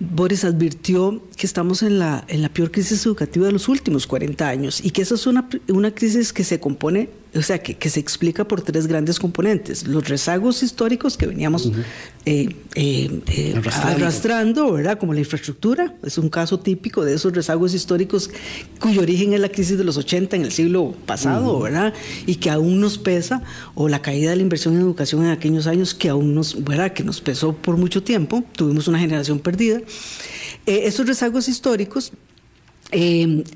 Boris 0.00 0.44
advirtió 0.44 1.22
que 1.36 1.46
estamos 1.46 1.82
en 1.82 2.00
la, 2.00 2.24
en 2.28 2.42
la 2.42 2.50
peor 2.50 2.70
crisis 2.72 3.06
educativa 3.06 3.46
de 3.46 3.52
los 3.52 3.68
últimos 3.68 4.06
40 4.06 4.46
años 4.46 4.84
y 4.84 4.90
que 4.90 5.02
esa 5.02 5.14
es 5.14 5.26
una, 5.26 5.48
una 5.68 5.94
crisis 5.94 6.32
que 6.32 6.44
se 6.44 6.58
compone 6.60 7.08
o 7.36 7.42
sea, 7.42 7.62
que, 7.62 7.74
que, 7.74 7.90
se 7.90 8.00
explica 8.00 8.46
por 8.46 8.62
tres 8.62 8.86
grandes 8.86 9.18
componentes. 9.18 9.86
Los 9.86 10.08
rezagos 10.08 10.62
históricos 10.62 11.16
que 11.16 11.26
veníamos 11.26 11.70
eh, 12.24 12.54
eh, 12.74 13.20
eh, 13.26 13.54
arrastrando. 13.56 13.96
arrastrando. 13.96 14.72
¿verdad? 14.72 14.98
Como 14.98 15.12
la 15.12 15.20
infraestructura, 15.20 15.94
es 16.02 16.18
un 16.18 16.28
caso 16.28 16.60
típico 16.60 17.04
de 17.04 17.14
esos 17.14 17.32
rezagos 17.32 17.74
históricos 17.74 18.30
cuyo 18.80 19.02
origen 19.02 19.32
es 19.32 19.40
la 19.40 19.48
crisis 19.48 19.78
de 19.78 19.84
los 19.84 19.96
80 19.96 20.36
en 20.36 20.42
el 20.42 20.52
siglo 20.52 20.94
pasado, 21.06 21.60
¿verdad? 21.60 21.94
Y 22.26 22.36
que 22.36 22.50
aún 22.50 22.80
nos 22.80 22.98
pesa, 22.98 23.42
o 23.74 23.88
la 23.88 24.02
caída 24.02 24.30
de 24.30 24.36
la 24.36 24.42
inversión 24.42 24.74
en 24.74 24.80
educación 24.80 25.24
en 25.24 25.30
aquellos 25.30 25.66
años 25.66 25.94
que 25.94 26.08
aún 26.08 26.34
nos, 26.34 26.62
¿verdad? 26.64 26.92
Que 26.92 27.04
nos 27.04 27.20
pesó 27.20 27.54
por 27.54 27.76
mucho 27.76 28.02
tiempo, 28.02 28.44
tuvimos 28.52 28.88
una 28.88 28.98
generación 28.98 29.38
perdida. 29.38 29.80
esos 30.66 31.06
rezagos 31.06 31.48
históricos 31.48 32.12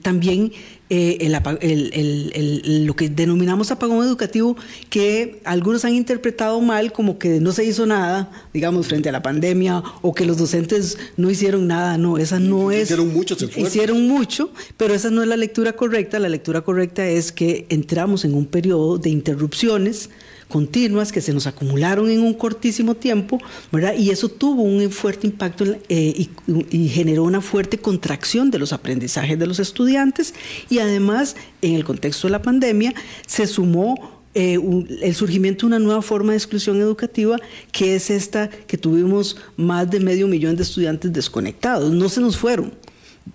también 0.03 0.53
eh, 0.91 1.19
el, 1.21 1.35
el, 1.63 2.33
el, 2.35 2.85
lo 2.85 2.95
que 2.95 3.09
denominamos 3.09 3.71
apagón 3.71 4.05
educativo, 4.05 4.57
que 4.89 5.41
algunos 5.45 5.85
han 5.85 5.95
interpretado 5.95 6.61
mal 6.61 6.93
como 6.93 7.17
que 7.17 7.41
no 7.41 7.53
se 7.53 7.65
hizo 7.65 7.87
nada, 7.87 8.31
digamos, 8.53 8.89
frente 8.89 9.09
a 9.09 9.13
la 9.13 9.23
pandemia, 9.23 9.85
o 10.03 10.13
que 10.13 10.25
los 10.25 10.37
docentes 10.37 10.99
no 11.17 11.31
hicieron 11.31 11.69
nada. 11.69 11.97
No, 11.97 12.19
esa 12.19 12.41
no 12.41 12.73
es. 12.73 12.83
Hicieron 12.83 13.13
mucho, 13.13 13.37
Hicieron 13.57 14.09
mucho, 14.09 14.51
pero 14.77 14.93
esa 14.93 15.11
no 15.11 15.23
es 15.23 15.29
la 15.29 15.37
lectura 15.37 15.75
correcta. 15.75 16.19
La 16.19 16.29
lectura 16.29 16.63
correcta 16.63 17.07
es 17.07 17.31
que 17.31 17.67
entramos 17.69 18.25
en 18.25 18.35
un 18.35 18.47
periodo 18.47 18.99
de 18.99 19.11
interrupciones 19.11 20.11
continuas 20.51 21.13
que 21.13 21.23
se 21.23 21.33
nos 21.33 21.47
acumularon 21.47 22.11
en 22.11 22.21
un 22.21 22.35
cortísimo 22.35 22.95
tiempo, 22.95 23.41
¿verdad? 23.73 23.95
Y 23.97 24.11
eso 24.11 24.29
tuvo 24.29 24.63
un 24.63 24.91
fuerte 24.91 25.27
impacto 25.27 25.65
eh, 25.89 26.29
y, 26.47 26.89
generó 26.89 27.25
una 27.25 27.41
fuerte 27.41 27.79
contracción 27.79 28.51
de 28.51 28.59
los 28.59 28.75
aprendizajes 28.75 29.39
de 29.39 29.47
los 29.47 29.61
estudiantes 29.61 30.35
y 30.69 30.81
además 30.81 31.37
en 31.63 31.75
el 31.75 31.85
contexto 31.85 32.27
de 32.27 32.33
la 32.33 32.43
pandemia 32.43 32.93
se 33.27 33.47
sumó 33.47 34.21
eh, 34.35 34.59
el 35.03 35.15
surgimiento 35.15 35.67
de 35.67 35.69
una 35.69 35.79
nueva 35.79 36.03
forma 36.03 36.33
de 36.33 36.39
exclusión 36.39 36.81
educativa, 36.81 37.37
que 37.73 37.95
es 37.95 38.11
esta 38.11 38.49
que 38.49 38.77
tuvimos 38.77 39.37
más 39.57 39.91
de 39.91 40.01
medio 40.01 40.29
millón 40.29 40.57
de 40.57 40.63
estudiantes 40.63 41.13
desconectados. 41.13 41.91
No 41.93 42.09
se 42.09 42.21
nos 42.21 42.37
fueron, 42.37 42.73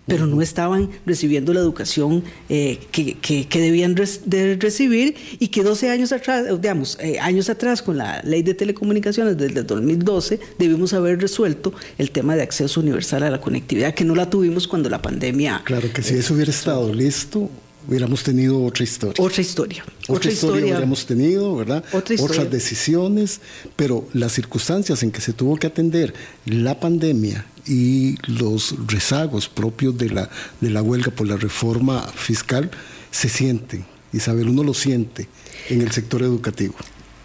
pero 0.07 0.27
no 0.27 0.41
estaban 0.41 0.89
recibiendo 1.05 1.53
la 1.53 1.59
educación 1.59 2.23
eh, 2.49 2.79
que, 2.91 3.15
que, 3.15 3.59
debían 3.59 3.95
de 3.95 4.55
recibir 4.59 5.15
y 5.39 5.47
que 5.47 5.63
12 5.63 5.89
años 5.89 6.11
atrás, 6.11 6.45
digamos, 6.61 6.97
eh, 7.01 7.19
años 7.19 7.49
atrás 7.49 7.81
con 7.81 7.97
la 7.97 8.21
ley 8.23 8.43
de 8.43 8.53
telecomunicaciones 8.53 9.37
desde 9.37 9.59
el 9.59 9.67
2012 9.67 10.39
debimos 10.59 10.93
haber 10.93 11.19
resuelto 11.19 11.73
el 11.97 12.11
tema 12.11 12.35
de 12.35 12.43
acceso 12.43 12.79
universal 12.79 13.23
a 13.23 13.29
la 13.29 13.41
conectividad 13.41 13.93
que 13.93 14.05
no 14.05 14.15
la 14.15 14.29
tuvimos 14.29 14.67
cuando 14.67 14.89
la 14.89 15.01
pandemia... 15.01 15.61
Claro 15.65 15.91
que 15.91 16.03
si 16.03 16.15
eso 16.15 16.35
hubiera 16.35 16.51
estado 16.51 16.93
listo, 16.93 17.49
hubiéramos 17.87 18.23
tenido 18.23 18.63
otra 18.63 18.83
historia. 18.83 19.23
Otra 19.23 19.41
historia. 19.41 19.85
Otra, 20.07 20.31
historia, 20.31 20.61
hubiéramos 20.61 21.05
tenido, 21.05 21.55
¿verdad? 21.55 21.83
Otras 21.93 22.51
decisiones, 22.51 23.41
pero 23.75 24.07
las 24.13 24.33
circunstancias 24.33 25.01
en 25.01 25.11
que 25.11 25.21
se 25.21 25.33
tuvo 25.33 25.57
que 25.57 25.67
atender 25.67 26.13
la 26.45 26.79
pandemia 26.79 27.45
y 27.65 28.15
los 28.27 28.75
rezagos 28.87 29.49
propios 29.49 29.97
de 29.97 30.09
la, 30.09 30.29
de 30.61 30.69
la 30.69 30.81
huelga 30.81 31.11
por 31.11 31.27
la 31.27 31.37
reforma 31.37 32.01
fiscal 32.01 32.71
se 33.11 33.29
sienten. 33.29 33.85
Isabel, 34.13 34.49
uno 34.49 34.63
lo 34.63 34.73
siente 34.73 35.27
en 35.69 35.81
el 35.81 35.91
sector 35.91 36.21
educativo. 36.21 36.75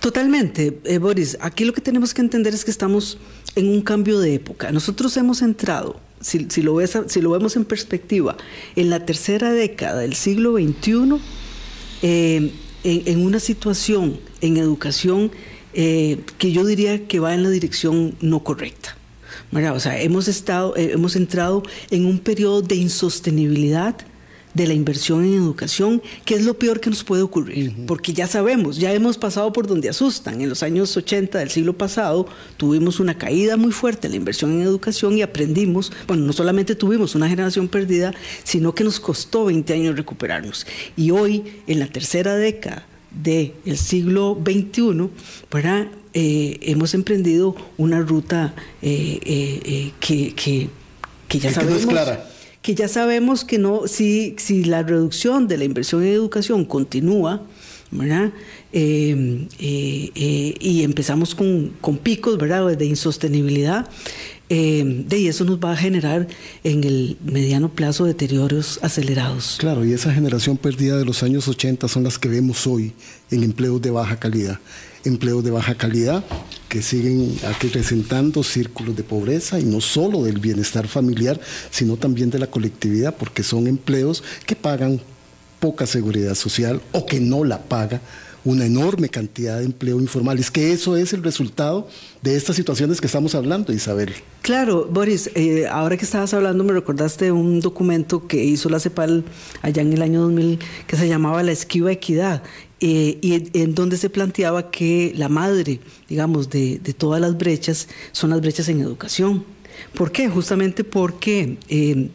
Totalmente, 0.01 0.81
eh, 0.85 0.99
Boris. 0.99 1.37
Aquí 1.41 1.65
lo 1.65 1.75
que 1.75 1.83
tenemos 1.83 2.15
que 2.15 2.23
entender 2.23 2.55
es 2.55 2.65
que 2.65 2.71
estamos 2.71 3.19
en 3.55 3.69
un 3.69 3.83
cambio 3.83 4.19
de 4.19 4.35
época. 4.35 4.73
Nosotros 4.73 5.17
hemos 5.19 5.43
entrado, 5.43 6.01
si, 6.21 6.63
lo, 6.63 6.75
ves, 6.77 6.99
si 7.07 7.21
lo 7.21 7.31
vemos 7.31 7.55
en 7.57 7.67
perspectiva, 7.67 8.37
en 8.77 8.89
la 8.89 9.05
tercera 9.05 9.53
década 9.53 10.01
del 10.01 10.15
siglo 10.15 10.55
XXI, 10.55 11.21
eh, 12.03 12.51
en, 12.83 13.27
una 13.27 13.41
situación 13.41 14.19
en 14.41 14.57
educación 14.57 15.31
eh, 15.75 16.21
que 16.39 16.51
yo 16.51 16.65
diría 16.65 17.07
que 17.07 17.21
va 17.21 17.35
en 17.35 17.43
la 17.43 17.51
dirección 17.51 18.17
no 18.23 18.43
correcta. 18.43 18.97
O 19.53 19.81
sea, 19.81 20.01
hemos, 20.01 20.29
estado, 20.29 20.77
eh, 20.77 20.93
hemos 20.93 21.17
entrado 21.17 21.63
en 21.91 22.07
un 22.07 22.19
periodo 22.19 22.63
de 22.63 22.77
insostenibilidad 22.77 23.97
de 24.55 24.67
la 24.67 24.75
inversión 24.75 25.25
en 25.25 25.35
educación, 25.35 26.03
que 26.25 26.35
es 26.35 26.45
lo 26.45 26.55
peor 26.55 26.81
que 26.81 26.91
nos 26.91 27.05
puede 27.05 27.23
ocurrir, 27.23 27.75
porque 27.87 28.13
ya 28.13 28.27
sabemos, 28.27 28.79
ya 28.79 28.93
hemos 28.93 29.17
pasado 29.17 29.53
por 29.53 29.67
donde 29.67 29.89
asustan. 29.89 30.41
En 30.41 30.49
los 30.49 30.63
años 30.63 30.97
80 30.97 31.39
del 31.39 31.51
siglo 31.51 31.73
pasado 31.73 32.27
tuvimos 32.57 33.01
una 33.01 33.17
caída 33.17 33.57
muy 33.57 33.73
fuerte 33.73 34.07
en 34.07 34.13
la 34.13 34.17
inversión 34.17 34.53
en 34.53 34.63
educación 34.63 35.17
y 35.17 35.23
aprendimos, 35.23 35.93
bueno, 36.07 36.25
no 36.25 36.33
solamente 36.33 36.75
tuvimos 36.75 37.15
una 37.15 37.29
generación 37.29 37.69
perdida, 37.69 38.13
sino 38.43 38.75
que 38.75 38.85
nos 38.85 38.99
costó 38.99 39.45
20 39.47 39.73
años 39.73 39.97
recuperarnos. 39.97 40.67
Y 40.97 41.11
hoy, 41.11 41.45
en 41.67 41.79
la 41.79 41.87
tercera 41.87 42.35
década 42.37 42.87
del 43.11 43.53
siglo 43.77 44.39
XXI, 44.45 45.11
¿verdad? 45.51 45.89
Eh, 46.13 46.59
hemos 46.63 46.95
emprendido 46.95 47.55
una 47.79 48.01
ruta 48.01 48.55
eh, 48.83 49.21
eh, 49.25 49.93
que, 50.01 50.35
que, 50.35 50.69
ya 51.39 51.53
sabemos. 51.53 51.87
Que 52.63 52.75
ya 52.75 52.89
sabemos 52.89 53.45
que 53.45 53.59
no, 53.59 53.87
si, 53.87 54.35
si 54.39 54.65
la 54.65 54.83
reducción 54.83 55.49
de 55.49 55.57
la 55.57 55.65
inversión 55.65 56.03
en 56.03 56.13
educación 56.13 56.65
continúa, 56.65 57.43
¿verdad? 57.91 58.33
y 58.73 59.47
empezamos 60.83 61.35
con, 61.35 61.73
con, 61.81 61.97
picos 61.97 62.37
¿verdad? 62.39 62.77
de 62.77 62.85
insostenibilidad, 62.85 63.89
eh, 64.53 64.83
de, 65.07 65.17
y 65.17 65.29
eso 65.29 65.45
nos 65.45 65.61
va 65.61 65.73
a 65.73 65.77
generar 65.77 66.27
en 66.65 66.83
el 66.83 67.17
mediano 67.25 67.69
plazo 67.69 68.05
deterioros 68.05 68.81
acelerados. 68.83 69.57
Claro, 69.61 69.85
y 69.85 69.93
esa 69.93 70.13
generación 70.13 70.57
perdida 70.57 70.99
de 70.99 71.05
los 71.05 71.23
años 71.23 71.47
80 71.47 71.87
son 71.87 72.03
las 72.03 72.19
que 72.19 72.29
vemos 72.29 72.67
hoy 72.67 72.93
en 73.31 73.45
empleos 73.45 73.81
de 73.81 73.93
baja 73.93 74.19
calidad. 74.19 74.59
Empleos 75.05 75.43
de 75.45 75.51
baja 75.51 75.75
calidad 75.75 76.25
que 76.69 76.83
siguen 76.83 77.37
acrecentando 77.49 78.43
círculos 78.43 78.97
de 78.97 79.03
pobreza 79.03 79.59
y 79.59 79.65
no 79.65 79.81
solo 79.81 80.23
del 80.23 80.39
bienestar 80.39 80.87
familiar, 80.87 81.41
sino 81.71 81.97
también 81.97 82.31
de 82.31 82.39
la 82.39 82.47
colectividad, 82.47 83.17
porque 83.17 83.43
son 83.43 83.67
empleos 83.67 84.23
que 84.47 84.55
pagan 84.55 85.01
poca 85.59 85.87
seguridad 85.87 86.35
social 86.35 86.81
o 86.93 87.07
que 87.07 87.21
no 87.21 87.45
la 87.45 87.63
paga 87.63 88.01
una 88.45 88.67
enorme 88.67 89.09
cantidad 89.09 89.59
de 89.59 89.65
empleo 89.65 90.01
informal. 90.01 90.39
Es 90.39 90.51
que 90.51 90.73
eso 90.73 90.97
es 90.97 91.13
el 91.13 91.23
resultado 91.23 91.89
de 92.23 92.37
estas 92.37 92.57
situaciones 92.57 93.01
que 93.01 93.07
estamos 93.07 93.35
hablando, 93.35 93.73
Isabel. 93.73 94.13
Claro, 94.43 94.89
Boris, 94.91 95.31
eh, 95.35 95.67
ahora 95.71 95.97
que 95.97 96.05
estabas 96.05 96.33
hablando 96.33 96.65
me 96.65 96.73
recordaste 96.73 97.33
un 97.33 97.61
documento 97.61 98.27
que 98.27 98.43
hizo 98.43 98.69
la 98.69 98.81
CEPAL 98.81 99.25
allá 99.63 99.83
en 99.83 99.93
el 99.93 100.03
año 100.03 100.23
2000 100.23 100.59
que 100.87 100.97
se 100.97 101.09
llamaba 101.09 101.43
La 101.43 101.53
Esquiva 101.53 101.93
Equidad. 101.93 102.43
Eh, 102.83 103.19
y 103.21 103.61
en 103.61 103.75
donde 103.75 103.99
se 103.99 104.09
planteaba 104.09 104.71
que 104.71 105.13
la 105.15 105.29
madre, 105.29 105.81
digamos, 106.09 106.49
de, 106.49 106.81
todas 106.97 107.21
las 107.21 107.37
brechas 107.37 107.89
son 108.13 108.31
las 108.31 108.41
brechas 108.41 108.71
en 108.71 108.81
educación. 108.81 109.45
¿Por 109.95 110.13
qué? 110.13 110.31
Justamente 110.31 110.83
porque 110.83 111.59
eh, 111.69 112.09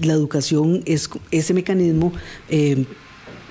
la 0.00 0.12
educación 0.12 0.82
es 0.86 1.10
ese 1.32 1.54
mecanismo 1.54 2.12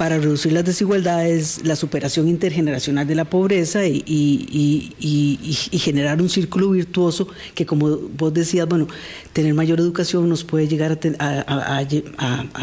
para 0.01 0.17
reducir 0.17 0.51
las 0.51 0.65
desigualdades, 0.65 1.59
la 1.63 1.75
superación 1.75 2.27
intergeneracional 2.27 3.05
de 3.05 3.13
la 3.13 3.25
pobreza 3.25 3.85
y, 3.85 4.95
generar 5.73 6.19
un 6.19 6.27
círculo 6.27 6.71
virtuoso 6.71 7.27
que, 7.53 7.67
como 7.67 7.97
vos 8.17 8.33
decías, 8.33 8.67
bueno, 8.67 8.87
tener 9.31 9.53
mayor 9.53 9.79
educación 9.79 10.27
nos 10.27 10.43
puede, 10.43 10.67
llegar 10.67 10.97
a, 11.19 11.85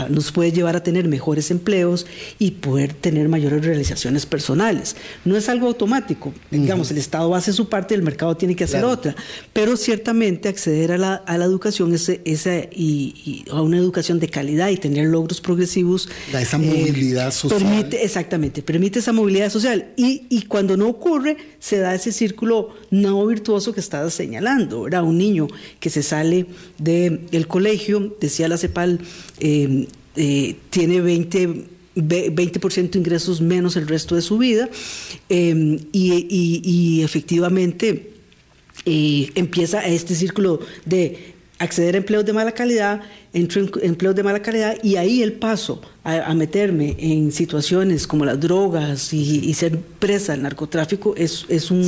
nos 0.09 0.33
puede 0.33 0.51
llevar 0.51 0.75
a 0.75 0.83
tener 0.83 1.07
mejores 1.07 1.53
empleos 1.53 2.07
y 2.41 2.51
poder 2.51 2.93
tener 2.93 3.29
mayores 3.29 3.65
realizaciones 3.65 4.27
personales. 4.27 4.97
No 5.25 5.37
es 5.37 5.49
algo 5.49 5.69
automático, 5.69 6.35
digamos, 6.51 6.91
el 6.91 6.99
Estado 6.99 7.33
hace 7.37 7.53
su 7.53 7.69
parte, 7.69 7.95
el 7.95 8.03
mercado 8.03 8.37
tiene 8.37 8.57
que 8.57 8.65
hacer 8.65 8.85
otra, 8.85 9.15
pero 9.53 9.77
ciertamente 9.77 10.49
acceder 10.49 10.91
a 10.91 10.99
la, 10.99 11.45
educación 11.45 11.95
ese, 11.95 12.21
esa, 12.25 12.57
y, 12.73 13.45
a 13.53 13.63
una 13.63 13.79
educación 13.79 14.19
de 14.19 14.29
calidad 14.29 14.71
y 14.71 14.77
tener 14.77 15.07
logros 15.07 15.41
progresivos. 15.41 16.09
Da 16.33 16.43
esa 16.43 16.59
movilidad 16.59 17.28
Permite, 17.49 18.05
exactamente, 18.05 18.63
permite 18.63 18.99
esa 18.99 19.13
movilidad 19.13 19.51
social. 19.51 19.93
Y, 19.97 20.27
y, 20.29 20.43
cuando 20.43 20.77
no 20.77 20.89
ocurre, 20.89 21.37
se 21.59 21.79
da 21.79 21.95
ese 21.95 22.13
círculo 22.13 22.75
no 22.91 23.27
virtuoso 23.27 23.73
que 23.73 23.81
estás 23.81 24.15
señalando. 24.15 24.83
¿verdad? 24.83 25.03
Un 25.03 25.19
niño 25.19 25.49
que 25.81 25.91
se 25.91 26.03
sale 26.03 26.47
del 26.79 27.47
colegio, 27.47 28.17
decía 28.21 28.49
la 28.49 28.59
CEPAL, 28.59 29.01
eh, 29.41 29.87
eh, 30.17 30.57
tiene 30.71 31.01
20 31.01 31.79
20% 31.97 32.95
ingresos 32.95 33.41
menos 33.41 33.75
el 33.75 33.89
resto 33.89 34.15
de 34.15 34.23
su 34.23 34.39
vida 34.39 34.69
eh, 35.29 35.81
y, 35.91 36.61
y, 36.63 37.03
efectivamente 37.03 38.13
empieza 38.85 39.85
este 39.85 40.15
círculo 40.15 40.61
de 40.85 41.35
acceder 41.59 41.97
a 41.97 41.99
empleos 41.99 42.25
de 42.25 42.33
mala 42.33 42.53
calidad, 42.53 43.01
entro 43.33 43.61
en 43.61 43.71
empleos 43.83 44.15
de 44.15 44.23
mala 44.23 44.41
calidad 44.41 44.77
y 44.83 44.97
ahí 44.97 45.23
el 45.23 45.33
paso 45.33 45.81
a, 46.05 46.33
meterme 46.33 46.97
en 46.99 47.33
situaciones 47.33 48.07
como 48.07 48.25
las 48.25 48.41
drogas 48.41 49.13
y, 49.13 49.53
ser 49.55 49.79
presa 49.79 50.33
del 50.33 50.43
narcotráfico 50.43 51.15
es, 51.17 51.45
es 51.49 51.71
un, 51.71 51.83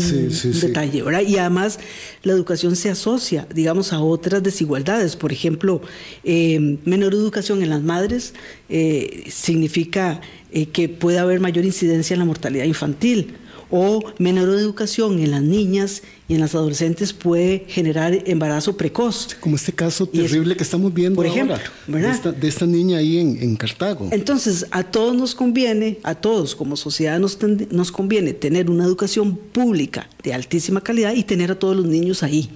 detalle, 0.60 1.02
¿verdad? 1.02 1.22
Y 1.22 1.38
además 1.38 1.78
la 2.22 2.32
educación 2.32 2.76
se 2.76 2.90
asocia, 2.90 3.46
digamos, 3.54 3.92
a 3.92 4.00
otras 4.00 4.42
desigualdades. 4.42 5.16
Por 5.16 5.32
ejemplo, 5.32 5.80
eh, 6.24 6.78
menor 6.84 7.14
educación 7.14 7.62
en 7.62 7.70
las 7.70 7.82
madres 7.82 8.34
eh, 8.68 9.24
significa 9.30 10.20
eh, 10.52 10.66
que 10.66 10.88
puede 10.88 11.18
haber 11.18 11.40
mayor 11.40 11.64
incidencia 11.64 12.14
en 12.14 12.20
la 12.20 12.26
mortalidad 12.26 12.64
infantil 12.64 13.36
o 13.70 14.02
menor 14.18 14.48
educación 14.50 15.20
en 15.20 15.30
las 15.30 15.42
niñas 15.42 16.02
y 16.28 16.34
en 16.34 16.40
las 16.40 16.54
adolescentes 16.54 17.12
puede 17.12 17.64
generar 17.68 18.16
embarazo 18.26 18.76
precoz. 18.76 19.36
Como 19.40 19.56
este 19.56 19.72
caso 19.72 20.06
terrible 20.06 20.56
que 20.56 20.62
estamos 20.62 20.92
viendo 20.94 21.16
por 21.16 21.26
ejemplo, 21.26 21.56
ahora, 21.56 22.32
de 22.32 22.48
esta, 22.48 22.66
niña 22.66 22.98
ahí 22.98 23.18
en, 23.18 23.56
Cartago. 23.56 24.08
Entonces, 24.12 24.66
a 24.70 24.82
todos 24.82 25.16
nos 25.16 25.34
conviene, 25.34 25.98
a 26.02 26.14
todos 26.14 26.54
como 26.54 26.76
sociedad 26.76 27.18
nos, 27.18 27.38
nos 27.70 27.90
conviene 27.92 28.32
tener 28.32 28.70
una 28.70 28.84
educación 28.84 29.36
pública 29.36 30.08
de 30.22 30.34
altísima 30.34 30.80
calidad 30.80 31.14
y 31.14 31.24
tener 31.24 31.50
a 31.50 31.58
todos 31.58 31.76
los 31.76 31.86
niños 31.86 32.22
ahí. 32.22 32.50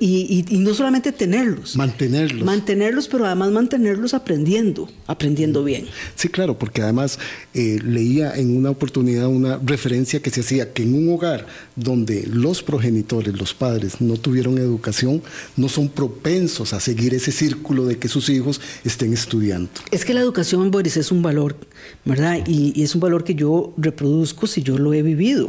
Y, 0.00 0.44
no 0.58 0.74
solamente 0.74 1.12
tenerlos. 1.12 1.76
Mantenerlos. 1.76 2.44
Mantenerlos, 2.44 3.08
pero 3.08 3.26
además 3.26 3.50
mantenerlos 3.50 4.14
aprendiendo, 4.14 4.88
aprendiendo 5.06 5.64
bien. 5.64 5.86
Sí, 6.14 6.28
claro, 6.28 6.58
porque 6.58 6.82
además 6.82 7.18
eh, 7.54 7.78
leía 7.84 8.34
en 8.36 8.56
una 8.56 8.70
oportunidad 8.70 9.26
una 9.28 9.58
referencia 9.64 10.20
que 10.20 10.30
se 10.30 10.40
hacía 10.40 10.72
que 10.72 10.82
en 10.82 10.94
un 10.94 11.12
hogar 11.14 11.46
donde 11.76 12.26
los 12.26 12.62
progenitores, 12.62 13.38
los 13.38 13.54
padres, 13.54 14.00
no 14.00 14.16
tuvieron 14.16 14.58
educación, 14.58 15.22
no 15.56 15.68
son 15.68 15.88
propensos 15.88 16.72
a 16.72 16.80
seguir 16.80 17.14
ese 17.14 17.32
círculo 17.32 17.86
de 17.86 17.98
que 17.98 18.08
sus 18.08 18.28
hijos 18.28 18.60
estén 18.84 19.12
estudiando. 19.12 19.70
Es 19.90 20.04
que 20.04 20.14
la 20.14 20.20
educación, 20.20 20.70
Boris, 20.70 20.96
es 20.96 21.10
un 21.10 21.22
valor, 21.22 21.56
¿verdad? 22.04 22.40
y 22.46 22.82
es 22.82 22.94
un 22.94 23.00
valor 23.00 23.24
que 23.24 23.34
yo 23.34 23.72
reproduzco 23.76 24.46
si 24.46 24.62
yo 24.62 24.78
lo 24.78 24.94
he 24.94 25.02
vivido. 25.02 25.48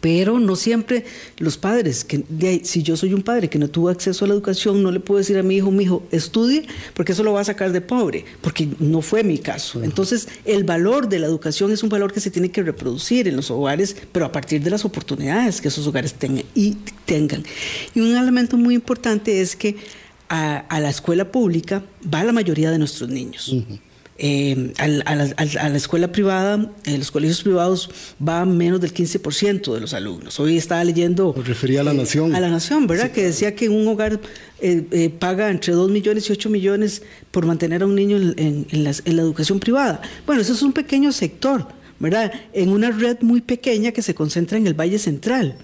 Pero 0.00 0.38
no 0.38 0.54
siempre 0.54 1.04
los 1.38 1.56
padres, 1.56 2.04
que 2.04 2.22
si 2.62 2.82
yo 2.82 2.96
soy 2.96 3.14
un 3.14 3.22
padre 3.22 3.48
que 3.48 3.58
no 3.58 3.68
tuvo 3.68 3.88
acceso 3.88 4.24
a 4.24 4.28
la 4.28 4.34
educación, 4.34 4.82
no 4.82 4.90
le 4.90 5.00
puedo 5.00 5.18
decir 5.18 5.38
a 5.38 5.42
mi 5.42 5.56
hijo, 5.56 5.70
mi 5.70 5.84
hijo, 5.84 6.02
estudie, 6.10 6.66
porque 6.94 7.12
eso 7.12 7.24
lo 7.24 7.32
va 7.32 7.40
a 7.40 7.44
sacar 7.44 7.72
de 7.72 7.80
pobre, 7.80 8.24
porque 8.42 8.68
no 8.80 9.00
fue 9.00 9.24
mi 9.24 9.38
caso. 9.38 9.82
Entonces, 9.82 10.28
el 10.44 10.64
valor 10.64 11.08
de 11.08 11.18
la 11.18 11.26
educación 11.26 11.72
es 11.72 11.82
un 11.82 11.88
valor 11.88 12.12
que 12.12 12.20
se 12.20 12.30
tiene 12.30 12.50
que 12.50 12.62
reproducir 12.62 13.28
en 13.28 13.36
los 13.36 13.50
hogares, 13.50 13.96
pero 14.12 14.26
a 14.26 14.32
partir 14.32 14.62
de 14.62 14.70
las 14.70 14.84
oportunidades 14.84 15.60
que 15.60 15.68
esos 15.68 15.86
hogares 15.86 16.14
tengan. 16.14 16.44
Y, 16.54 16.76
tengan. 17.06 17.42
y 17.94 18.00
un 18.00 18.14
elemento 18.14 18.56
muy 18.56 18.74
importante 18.74 19.40
es 19.40 19.56
que 19.56 19.76
a, 20.28 20.80
la 20.80 20.90
escuela 20.90 21.30
pública 21.32 21.82
va 22.12 22.22
la 22.22 22.32
mayoría 22.32 22.70
de 22.70 22.78
nuestros 22.78 23.08
niños. 23.08 23.54
Eh, 24.20 24.72
a, 24.78 24.88
la, 25.14 25.76
escuela 25.76 26.10
privada, 26.10 26.72
en 26.84 26.98
los 26.98 27.12
colegios 27.12 27.40
privados 27.40 27.88
va 28.26 28.44
menos 28.44 28.80
del 28.80 28.92
15% 28.92 29.72
de 29.72 29.80
los 29.80 29.94
alumnos. 29.94 30.40
Hoy 30.40 30.56
estaba 30.56 30.82
leyendo... 30.82 31.32
Me 31.36 31.44
refería 31.44 31.82
a 31.82 31.84
la 31.84 31.92
Nación. 31.92 32.34
A 32.34 32.40
la 32.40 32.48
Nación, 32.48 32.88
¿verdad? 32.88 33.12
Que 33.12 33.22
decía 33.22 33.54
que 33.54 33.68
un 33.68 33.86
hogar 33.86 34.18
eh, 34.60 34.84
eh, 34.90 35.10
paga 35.10 35.50
entre 35.50 35.72
2 35.72 35.92
millones 35.92 36.28
y 36.28 36.32
8 36.32 36.50
millones 36.50 37.02
por 37.30 37.46
mantener 37.46 37.84
a 37.84 37.86
un 37.86 37.94
niño 37.94 38.16
en, 38.16 38.66
la, 38.72 38.92
en 39.04 39.16
la 39.16 39.22
educación 39.22 39.60
privada. 39.60 40.02
Bueno, 40.26 40.42
eso 40.42 40.52
es 40.52 40.62
un 40.62 40.72
pequeño 40.72 41.12
sector, 41.12 41.68
¿verdad? 42.00 42.32
En 42.52 42.70
una 42.70 42.90
red 42.90 43.18
muy 43.20 43.40
pequeña 43.40 43.92
que 43.92 44.02
se 44.02 44.16
concentra 44.16 44.58
en 44.58 44.66
el 44.66 44.74
Valle 44.74 44.98
Central. 44.98 45.56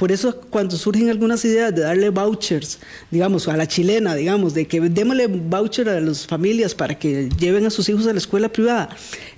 Por 0.00 0.12
eso 0.12 0.34
cuando 0.48 0.78
surgen 0.78 1.10
algunas 1.10 1.44
ideas 1.44 1.74
de 1.74 1.82
darle 1.82 2.08
vouchers, 2.08 2.78
digamos, 3.10 3.48
a 3.48 3.56
la 3.58 3.68
chilena, 3.68 4.14
digamos, 4.14 4.54
de 4.54 4.66
que 4.66 4.80
démosle 4.80 5.26
voucher 5.26 5.90
a 5.90 6.00
las 6.00 6.26
familias 6.26 6.74
para 6.74 6.98
que 6.98 7.28
lleven 7.38 7.66
a 7.66 7.70
sus 7.70 7.86
hijos 7.90 8.06
a 8.06 8.14
la 8.14 8.18
escuela 8.18 8.48
privada, 8.48 8.88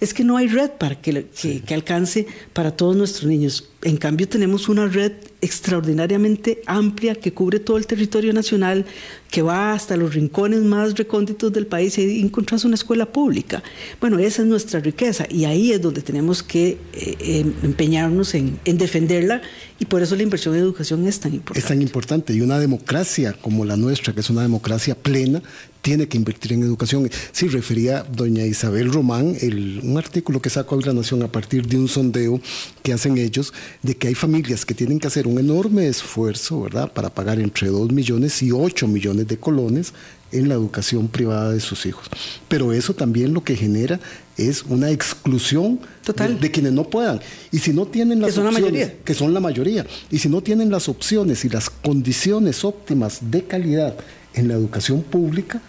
es 0.01 0.15
que 0.15 0.23
no 0.23 0.37
hay 0.37 0.47
red 0.47 0.71
para 0.71 0.95
que, 0.95 1.27
que 1.67 1.75
alcance 1.75 2.29
para 2.53 2.71
todos 2.77 2.95
nuestros 2.95 3.29
niños. 3.29 3.71
En 3.83 3.97
cambio 3.97 4.29
tenemos 4.29 4.69
una 4.69 4.87
red 4.87 5.15
extraordinariamente 5.41 6.63
amplia 6.67 7.17
que 7.17 7.33
cubre 7.33 7.59
todo 7.59 7.77
el 7.77 7.87
territorio 7.89 8.33
nacional, 8.33 8.87
que 9.29 9.43
va 9.43 9.73
hasta 9.73 9.97
los 9.97 10.15
rincones 10.15 10.61
más 10.61 10.95
recónditos 10.95 11.53
del 11.53 11.67
país 11.67 11.99
y 11.99 12.21
encontrás 12.21 12.65
una 12.65 12.77
escuela 12.77 13.07
pública. 13.07 13.61
Bueno, 14.01 14.21
esa 14.21 14.43
es 14.43 14.49
nuestra 14.49 14.79
riqueza 14.79 15.27
y 15.29 15.45
ahí 15.45 15.73
es 15.73 15.83
donde 15.83 16.01
tenemos 16.01 16.45
que 16.45 16.79
eh, 16.93 17.17
em, 17.19 17.53
empeñarnos 17.65 18.35
en, 18.35 18.61
en, 18.65 18.79
defenderla 18.79 19.43
y 19.83 19.85
por 19.85 20.01
eso 20.01 20.15
la 20.15 20.23
inversión 20.23 20.55
en 20.55 20.61
educación 20.61 21.05
es 21.09 21.19
tan 21.19 21.35
importante. 21.35 21.59
Es 21.59 21.67
tan 21.67 21.83
importante 21.83 22.33
y 22.33 22.41
una 22.41 22.61
democracia 22.61 23.33
como 23.33 23.65
la 23.65 23.77
nuestra, 23.77 24.13
que 24.13 24.21
es 24.21 24.31
una 24.31 24.43
democracia 24.43 24.95
plena, 24.95 25.43
tiene 25.81 26.07
que 26.07 26.17
invertir 26.17 26.53
en 26.53 26.63
educación. 26.63 27.11
Sí, 27.33 27.49
refería 27.49 28.05
doña 28.05 28.47
Isabel 28.47 28.93
Román, 28.93 29.37
un 29.83 29.99
artículo 29.99 30.41
que 30.41 30.51
sacó 30.51 30.77
hoy 30.77 30.85
La 30.85 30.93
Nación 30.93 31.25
a 31.25 31.33
partir 31.33 31.67
de 31.67 31.79
un 31.79 31.89
sondeo 31.89 32.41
que 32.85 32.93
hacen 32.93 33.19
ellos, 33.19 33.53
de 33.83 33.97
que 33.97 34.07
hay 34.07 34.15
familias 34.15 34.65
que 34.65 34.75
tienen 34.75 35.01
que 35.01 35.09
hacer 35.09 35.27
un 35.27 35.41
enorme 35.41 35.89
esfuerzo, 35.89 36.61
¿verdad?, 36.61 36.93
para 36.93 37.11
pagar 37.11 37.41
entre 37.41 37.67
2 37.67 37.91
millones 37.91 38.41
y 38.41 38.53
8 38.53 38.87
millones 38.87 39.27
de 39.27 39.37
colones 39.37 39.95
en 40.31 40.49
la 40.49 40.55
educación 40.55 41.09
privada 41.09 41.51
de 41.51 41.59
sus 41.59 41.87
hijos. 41.87 42.07
Pero 42.47 42.73
eso 42.73 42.95
también 42.95 43.35
lo 43.35 43.43
que 43.43 43.57
genera 43.57 43.99
es 44.37 44.63
una 44.65 44.91
exclusión 44.91 45.81
Total. 46.05 46.41
De, 46.41 46.51
quienes 46.51 46.73
no 46.73 46.85
puedan. 46.85 47.21
Y 47.51 47.59
si 47.59 47.73
no 47.73 47.87
tienen 47.87 48.21
las 48.21 48.31
que 48.31 48.35
son 48.35 48.47
opciones, 48.47 48.71
la 48.71 48.77
mayoría. 48.79 49.05
que 49.05 49.15
son 49.15 49.35
la 49.35 49.41
mayoría, 49.41 49.87
y 50.11 50.19
si 50.19 50.29
no 50.29 50.41
tienen 50.41 50.71
las 50.71 50.89
opciones 50.89 51.45
y 51.45 51.49
las 51.49 51.71
condiciones 51.71 52.65
óptimas 52.65 53.19
de 53.31 53.45
calidad 53.45 53.95
en 54.35 54.49
la 54.49 54.55
educación 54.55 55.03
pública, 55.03 55.61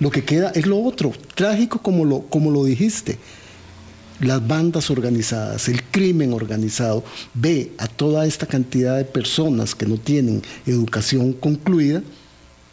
lo 0.00 0.10
que 0.10 0.24
queda 0.24 0.50
es 0.54 0.66
lo 0.66 0.82
otro, 0.82 1.12
trágico 1.34 1.80
como 1.80 2.04
lo, 2.04 2.22
como 2.22 2.50
lo 2.50 2.64
dijiste. 2.64 3.18
Las 4.20 4.46
bandas 4.46 4.90
organizadas, 4.90 5.68
el 5.68 5.82
crimen 5.84 6.34
organizado, 6.34 7.04
ve 7.32 7.72
a 7.78 7.86
toda 7.86 8.26
esta 8.26 8.46
cantidad 8.46 8.98
de 8.98 9.04
personas 9.06 9.74
que 9.74 9.86
no 9.86 9.96
tienen 9.96 10.42
educación 10.66 11.32
concluida 11.32 12.02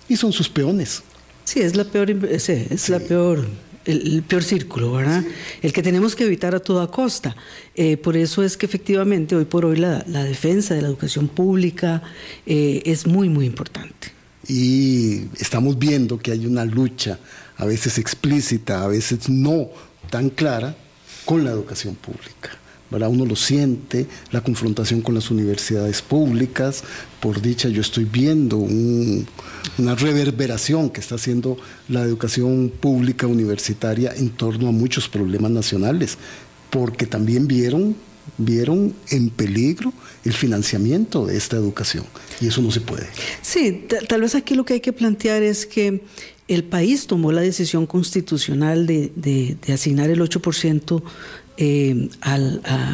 y 0.10 0.18
son 0.18 0.34
sus 0.34 0.50
peones. 0.50 1.04
Sí, 1.46 1.62
es 1.62 1.78
la 1.78 1.86
peor, 1.86 2.10
es 2.10 2.90
la 2.90 3.00
peor 3.00 3.48
el, 3.88 4.24
peor 4.28 4.44
círculo, 4.44 4.94
¿verdad? 4.94 5.24
El 5.62 5.74
que 5.74 5.82
tenemos 5.82 6.16
que 6.16 6.26
evitar 6.26 6.54
a 6.54 6.60
toda 6.60 6.88
costa. 6.88 7.36
Eh, 7.76 7.98
por 7.98 8.16
eso 8.16 8.44
es 8.44 8.58
que 8.58 8.66
efectivamente 8.66 9.36
hoy 9.36 9.46
por 9.46 9.66
hoy 9.66 9.78
la, 9.78 10.04
defensa 10.04 10.76
de 10.76 10.82
la 10.82 10.88
educación 10.88 11.28
pública 11.28 12.04
eh, 12.46 12.82
es 12.86 13.08
muy, 13.08 13.30
muy 13.30 13.46
importante 13.46 14.18
y 14.48 15.26
estamos 15.40 15.78
viendo 15.78 16.18
que 16.18 16.32
hay 16.32 16.46
una 16.46 16.64
lucha, 16.64 17.20
a 17.58 17.66
veces 17.66 17.98
explícita, 17.98 18.84
a 18.84 18.88
veces 18.88 19.30
no 19.30 19.70
tan 20.10 20.30
clara, 20.30 20.76
con 21.26 21.44
la 21.44 21.52
educación 21.52 21.96
pública. 21.96 22.52
¿Verdad? 22.90 23.10
Uno 23.10 23.26
lo 23.26 23.36
siente, 23.36 24.08
la 24.32 24.42
confrontación 24.42 25.02
con 25.02 25.16
las 25.16 25.30
universidades 25.32 26.02
públicas, 26.02 26.84
por 27.20 27.42
dicha 27.42 27.70
yo 27.70 27.82
estoy 27.82 28.06
viendo 28.06 28.58
una 28.58 29.96
reverberación 29.96 30.90
que 30.90 31.02
está 31.02 31.16
haciendo 31.16 31.58
la 31.90 32.02
educación 32.02 32.72
pública 32.80 33.28
universitaria 33.28 34.14
en 34.16 34.30
torno 34.30 34.70
a 34.70 34.72
muchos 34.72 35.10
problemas 35.10 35.52
nacionales, 35.52 36.18
porque 36.70 37.06
también 37.06 37.48
vieron 37.48 37.96
vieron 38.38 38.94
en 39.10 39.30
peligro 39.30 39.94
el 40.26 40.34
financiamiento 40.34 41.26
de 41.26 41.38
esta 41.38 41.56
educación 41.56 42.06
y 42.42 42.48
eso 42.48 42.62
no 42.62 42.72
se 42.72 42.82
puede. 42.82 43.08
Sí, 43.42 43.88
tal 44.08 44.22
vez 44.22 44.36
aquí 44.36 44.56
lo 44.56 44.66
que 44.66 44.74
hay 44.74 44.82
que 44.82 44.94
plantear 44.94 45.44
es 45.44 45.66
que 45.66 46.04
el 46.48 46.64
país 46.64 47.08
tomó 47.08 47.32
la 47.32 47.42
decisión 47.42 47.86
constitucional 47.86 48.86
de, 48.86 49.12
de 49.16 49.74
asignar 49.74 50.10
el 50.10 50.22
8% 50.22 51.04
eh, 51.60 52.10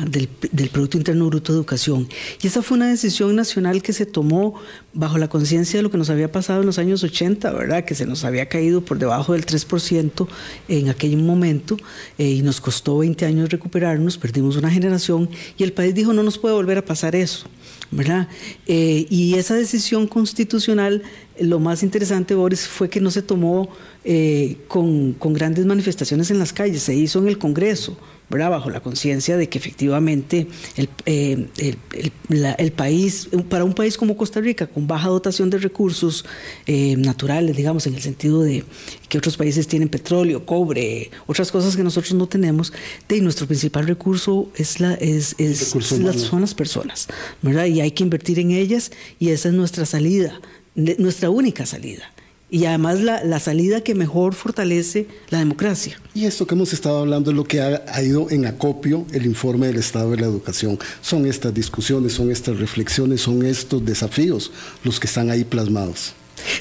del, 0.07 0.69
Producto 0.69 0.97
Interno 0.97 1.27
Bruto 1.27 1.51
de 1.51 1.57
Educación. 1.57 2.07
Y 2.41 2.47
esa 2.47 2.61
fue 2.61 2.77
una 2.77 2.87
decisión 2.87 3.35
nacional 3.35 3.81
que 3.81 3.91
se 3.91 4.05
tomó 4.05 4.55
bajo 4.93 5.17
la 5.17 5.27
conciencia 5.27 5.79
de 5.79 5.83
lo 5.83 5.91
que 5.91 5.97
nos 5.97 6.09
había 6.09 6.31
pasado 6.31 6.61
en 6.61 6.65
los 6.65 6.79
años 6.79 7.03
80, 7.03 7.51
¿verdad? 7.51 7.83
Que 7.83 7.93
se 7.93 8.05
nos 8.05 8.23
había 8.23 8.47
caído 8.47 8.79
por 8.79 8.99
debajo 8.99 9.33
del 9.33 9.45
3% 9.45 10.27
en 10.69 10.87
aquel 10.87 11.17
momento 11.17 11.77
eh, 12.17 12.29
y 12.29 12.41
nos 12.41 12.61
costó 12.61 12.99
20 12.99 13.25
años 13.25 13.49
recuperarnos, 13.49 14.17
perdimos 14.17 14.55
una 14.55 14.71
generación 14.71 15.29
y 15.57 15.63
el 15.63 15.73
país 15.73 15.93
dijo 15.93 16.13
no 16.13 16.23
nos 16.23 16.37
puede 16.37 16.55
volver 16.55 16.77
a 16.77 16.85
pasar 16.85 17.15
eso. 17.15 17.47
¿verdad? 17.91 18.27
Eh, 18.65 19.05
y 19.09 19.35
esa 19.35 19.55
decisión 19.55 20.07
constitucional, 20.07 21.03
lo 21.39 21.59
más 21.59 21.83
interesante, 21.83 22.33
Boris, 22.33 22.67
fue 22.67 22.89
que 22.89 22.99
no 22.99 23.11
se 23.11 23.21
tomó 23.21 23.69
con, 24.67 25.13
con, 25.13 25.33
grandes 25.33 25.65
manifestaciones 25.65 26.31
en 26.31 26.39
las 26.39 26.53
calles, 26.53 26.81
se 26.81 26.95
hizo 26.95 27.19
en 27.19 27.27
el 27.27 27.37
Congreso, 27.37 27.95
bajo 28.29 28.69
la 28.69 28.79
conciencia 28.79 29.37
de 29.37 29.47
que 29.47 29.57
efectivamente 29.57 30.47
el, 30.75 30.89
eh, 31.05 31.47
el, 32.57 32.71
país, 32.71 33.29
para 33.49 33.63
un 33.63 33.73
país 33.73 33.97
como 33.97 34.17
Costa 34.17 34.41
Rica, 34.41 34.67
con 34.67 34.87
baja 34.87 35.09
dotación 35.09 35.49
de 35.49 35.59
recursos 35.59 36.25
eh, 36.65 36.95
naturales, 36.97 37.55
digamos, 37.55 37.85
en 37.87 37.95
el 37.95 38.01
sentido 38.01 38.41
de 38.41 38.63
que 39.07 39.17
otros 39.17 39.37
países 39.37 39.67
tienen 39.67 39.89
petróleo, 39.89 40.45
cobre, 40.45 41.11
otras 41.27 41.51
cosas 41.51 41.75
que 41.75 41.83
nosotros 41.83 42.13
no 42.13 42.27
tenemos, 42.27 42.73
de 43.07 43.21
nuestro 43.21 43.45
principal 43.45 43.87
recurso 43.87 44.49
es 44.55 44.79
la, 44.79 44.95
es, 44.95 45.35
es, 45.37 45.59
son 45.59 46.41
las 46.41 46.53
personas, 46.53 47.07
¿verdad? 47.41 47.65
Y 47.65 47.81
hay 47.81 47.91
que 47.91 48.03
invertir 48.03 48.39
en 48.39 48.51
ellas 48.51 48.91
y 49.19 49.29
esa 49.29 49.49
es 49.49 49.53
nuestra 49.53 49.85
salida, 49.85 50.41
nuestra 50.75 51.29
única 51.29 51.65
salida 51.65 52.12
y 52.53 52.65
además 52.65 53.01
la, 53.01 53.39
salida 53.39 53.81
que 53.81 53.95
mejor 53.95 54.35
fortalece 54.35 55.07
la 55.31 55.39
democracia. 55.39 55.99
Y 56.13 56.25
esto 56.25 56.45
que 56.45 56.53
hemos 56.53 56.71
estado 56.71 56.99
hablando 56.99 57.31
es 57.31 57.35
lo 57.35 57.45
que 57.45 57.59
ha, 57.59 58.03
ido 58.03 58.29
en 58.29 58.45
acopio 58.45 59.07
el 59.11 59.25
informe 59.25 59.65
del 59.65 59.77
Estado 59.77 60.11
de 60.11 60.17
la 60.17 60.27
Educación. 60.27 60.77
Son 61.01 61.25
estas 61.25 61.51
discusiones, 61.51 62.13
son 62.13 62.29
estas 62.29 62.59
reflexiones, 62.59 63.21
son 63.21 63.43
estos 63.43 63.83
desafíos 63.83 64.51
los 64.83 64.99
que 64.99 65.07
están 65.07 65.31
ahí 65.31 65.43
plasmados. 65.43 66.13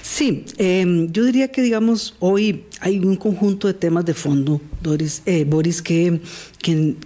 Sí, 0.03 0.47
em, 0.57 1.13
yo 1.13 1.25
diría 1.25 1.49
que, 1.53 1.61
digamos, 1.61 2.15
hoy 2.21 2.65
hay 2.81 2.99
un 2.99 3.17
conjunto 3.17 3.67
de 3.69 3.75
temas 3.75 4.07
de 4.07 4.15
fondo, 4.15 4.63
Doris, 4.83 5.21
eh, 5.27 5.45
Boris, 5.45 5.83
que, 5.83 6.23
que, 6.63 6.97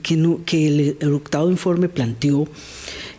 que, 0.45 0.97
el, 1.01 1.13
octavo 1.13 1.51
informe 1.51 1.89
planteó, 1.89 2.47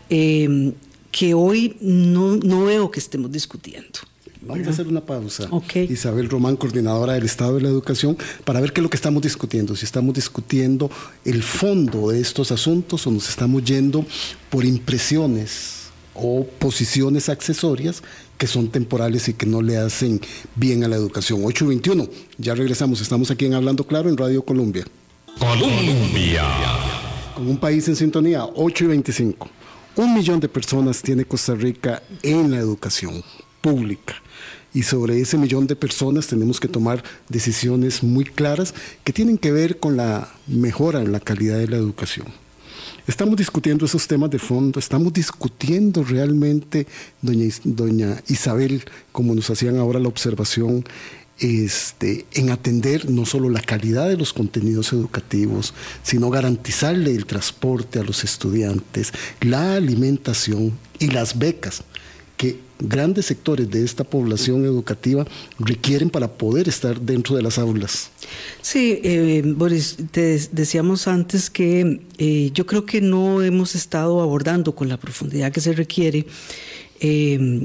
em, 0.10 0.72
que 1.12 1.34
hoy 1.34 1.76
no, 1.82 2.38
no 2.38 2.64
veo 2.64 2.90
que 2.90 3.02
estemos 3.02 3.30
discutiendo. 3.30 4.00
Vamos 4.48 4.68
a 4.68 4.70
hacer 4.70 4.88
una 4.88 5.02
pausa. 5.02 5.50
Isabel 5.76 6.30
Román, 6.30 6.56
coordinadora 6.56 7.14
del 7.14 7.26
Estado 7.26 7.56
de 7.56 7.62
la 7.62 7.68
Educación, 7.68 8.18
para 8.46 8.62
ver 8.62 8.72
qué 8.72 8.80
es 8.80 8.84
lo 8.84 8.90
que 8.90 8.96
estamos 8.96 9.22
discutiendo. 9.22 9.76
Si 9.76 9.84
estamos 9.84 10.16
discutiendo 10.16 10.90
el 11.26 11.44
fondo 11.44 12.10
de 12.10 12.22
estos 12.22 12.52
asuntos 12.52 13.06
o 13.08 13.12
nos 13.12 13.28
estamos 13.28 13.64
yendo 13.66 14.06
por 14.50 14.64
impresiones 14.64 15.90
o 16.14 16.46
posiciones 16.60 17.30
accesorias 17.30 18.02
que 18.38 18.48
son 18.48 18.70
temporales 18.70 19.28
y 19.28 19.34
que 19.34 19.46
no 19.46 19.62
le 19.62 19.78
hacen 19.78 20.22
bien 20.56 20.84
a 20.84 20.88
la 20.88 20.96
educación. 20.96 21.42
821, 21.44 22.08
ya 22.38 22.56
regresamos. 22.56 23.02
Estamos 23.02 23.30
aquí 23.32 23.46
en 23.46 23.54
Hablando 23.54 23.84
Claro 23.84 24.10
en 24.10 24.16
Radio 24.16 24.44
Colombia. 24.44 24.86
Colombia. 25.38 26.44
Con 27.36 27.50
un 27.50 27.58
país 27.58 27.88
en 27.88 27.96
sintonía, 27.96 28.46
8 28.46 28.86
y 28.86 28.88
25. 28.88 29.50
Un 29.98 30.14
millón 30.14 30.40
de 30.40 30.48
personas 30.48 31.02
tiene 31.02 31.26
Costa 31.26 31.54
Rica 31.54 32.02
en 32.24 32.52
la 32.52 32.58
educación 32.58 33.24
pública 33.62 34.16
y 34.74 34.84
sobre 34.84 35.20
ese 35.20 35.38
millón 35.38 35.66
de 35.66 35.76
personas 35.76 36.28
tenemos 36.28 36.60
que 36.60 36.68
tomar 36.68 37.04
decisiones 37.30 38.04
muy 38.04 38.26
claras 38.26 38.74
que 39.04 39.14
tienen 39.14 39.38
que 39.38 39.52
ver 39.52 39.80
con 39.80 39.98
la 39.98 40.32
mejora 40.46 41.02
en 41.02 41.12
la 41.12 41.20
calidad 41.20 41.58
de 41.58 41.68
la 41.68 41.78
educación. 41.78 42.28
Estamos 43.08 43.38
discutiendo 43.38 43.86
esos 43.86 44.06
temas 44.06 44.30
de 44.30 44.38
fondo, 44.38 44.80
estamos 44.80 45.14
discutiendo 45.14 46.04
realmente, 46.04 46.86
doña, 47.22 47.48
doña 47.64 48.22
Isabel, 48.28 48.84
como 49.12 49.34
nos 49.34 49.50
hacían 49.50 49.78
ahora 49.78 50.00
la 50.00 50.10
observación, 50.10 50.84
este, 51.40 52.26
en 52.34 52.50
atender 52.50 53.10
no 53.10 53.26
solo 53.26 53.50
la 53.50 53.62
calidad 53.62 54.10
de 54.10 54.18
los 54.18 54.34
contenidos 54.34 54.92
educativos, 54.94 55.74
sino 56.04 56.30
garantizarle 56.30 57.12
el 57.12 57.26
transporte 57.26 58.00
a 58.00 58.04
los 58.04 58.24
estudiantes, 58.24 59.14
la 59.42 59.76
alimentación 59.76 60.78
y 61.00 61.08
las 61.08 61.40
becas 61.40 61.84
que 62.38 62.60
grandes 62.80 63.26
sectores 63.26 63.70
de 63.70 63.84
esta 63.84 64.04
población 64.04 64.64
educativa 64.64 65.26
requieren 65.58 66.10
para 66.10 66.32
poder 66.32 66.70
estar 66.70 67.02
dentro 67.02 67.36
de 67.36 67.42
las 67.42 67.58
aulas. 67.58 68.12
Sí, 68.62 69.00
eh, 69.04 69.42
Boris, 69.44 69.98
te 70.12 70.40
decíamos 70.52 71.08
antes 71.08 71.50
que 71.50 72.02
eh, 72.20 72.52
yo 72.54 72.66
creo 72.68 72.86
que 72.86 73.02
no 73.02 73.42
hemos 73.42 73.74
estado 73.74 74.22
abordando 74.22 74.76
con 74.76 74.88
la 74.88 74.98
profundidad 74.98 75.52
que 75.52 75.60
se 75.60 75.74
requiere 75.74 76.28
eh, 77.00 77.58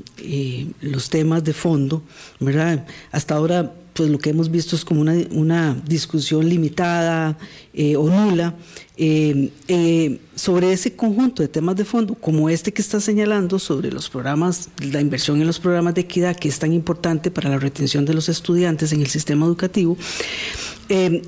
los 0.81 1.11
temas 1.11 1.45
de 1.45 1.53
fondo, 1.53 2.03
¿verdad? 2.41 2.87
Hasta 3.11 3.35
ahora 3.35 3.75
pues 3.93 4.09
lo 4.11 4.19
que 4.19 4.31
hemos 4.31 4.51
visto 4.51 4.77
es 4.77 4.85
como 4.85 5.01
una, 5.01 5.15
una 5.31 5.75
discusión 5.87 6.49
limitada 6.49 7.37
eh, 7.75 7.97
o 7.97 8.09
nula 8.09 8.55
eh, 8.97 9.51
eh, 9.69 10.21
sobre 10.35 10.73
ese 10.73 10.95
conjunto 10.95 11.43
de 11.43 11.49
temas 11.49 11.77
de 11.77 11.85
fondo, 11.85 12.15
como 12.15 12.49
este 12.49 12.73
que 12.73 12.83
está 12.83 13.01
señalando 13.01 13.59
sobre 13.59 13.91
los 13.91 14.11
programas, 14.11 14.69
la 14.81 15.01
inversión 15.01 15.41
en 15.41 15.47
los 15.47 15.59
programas 15.59 15.95
de 15.95 16.03
equidad, 16.03 16.37
que 16.37 16.49
es 16.49 16.59
tan 16.59 16.73
importante 16.73 17.31
para 17.31 17.49
la 17.51 17.59
retención 17.59 18.05
de 18.05 18.15
los 18.15 18.29
estudiantes 18.29 18.93
en 18.93 19.01
el 19.01 19.09
sistema 19.09 19.47
educativo, 19.47 19.97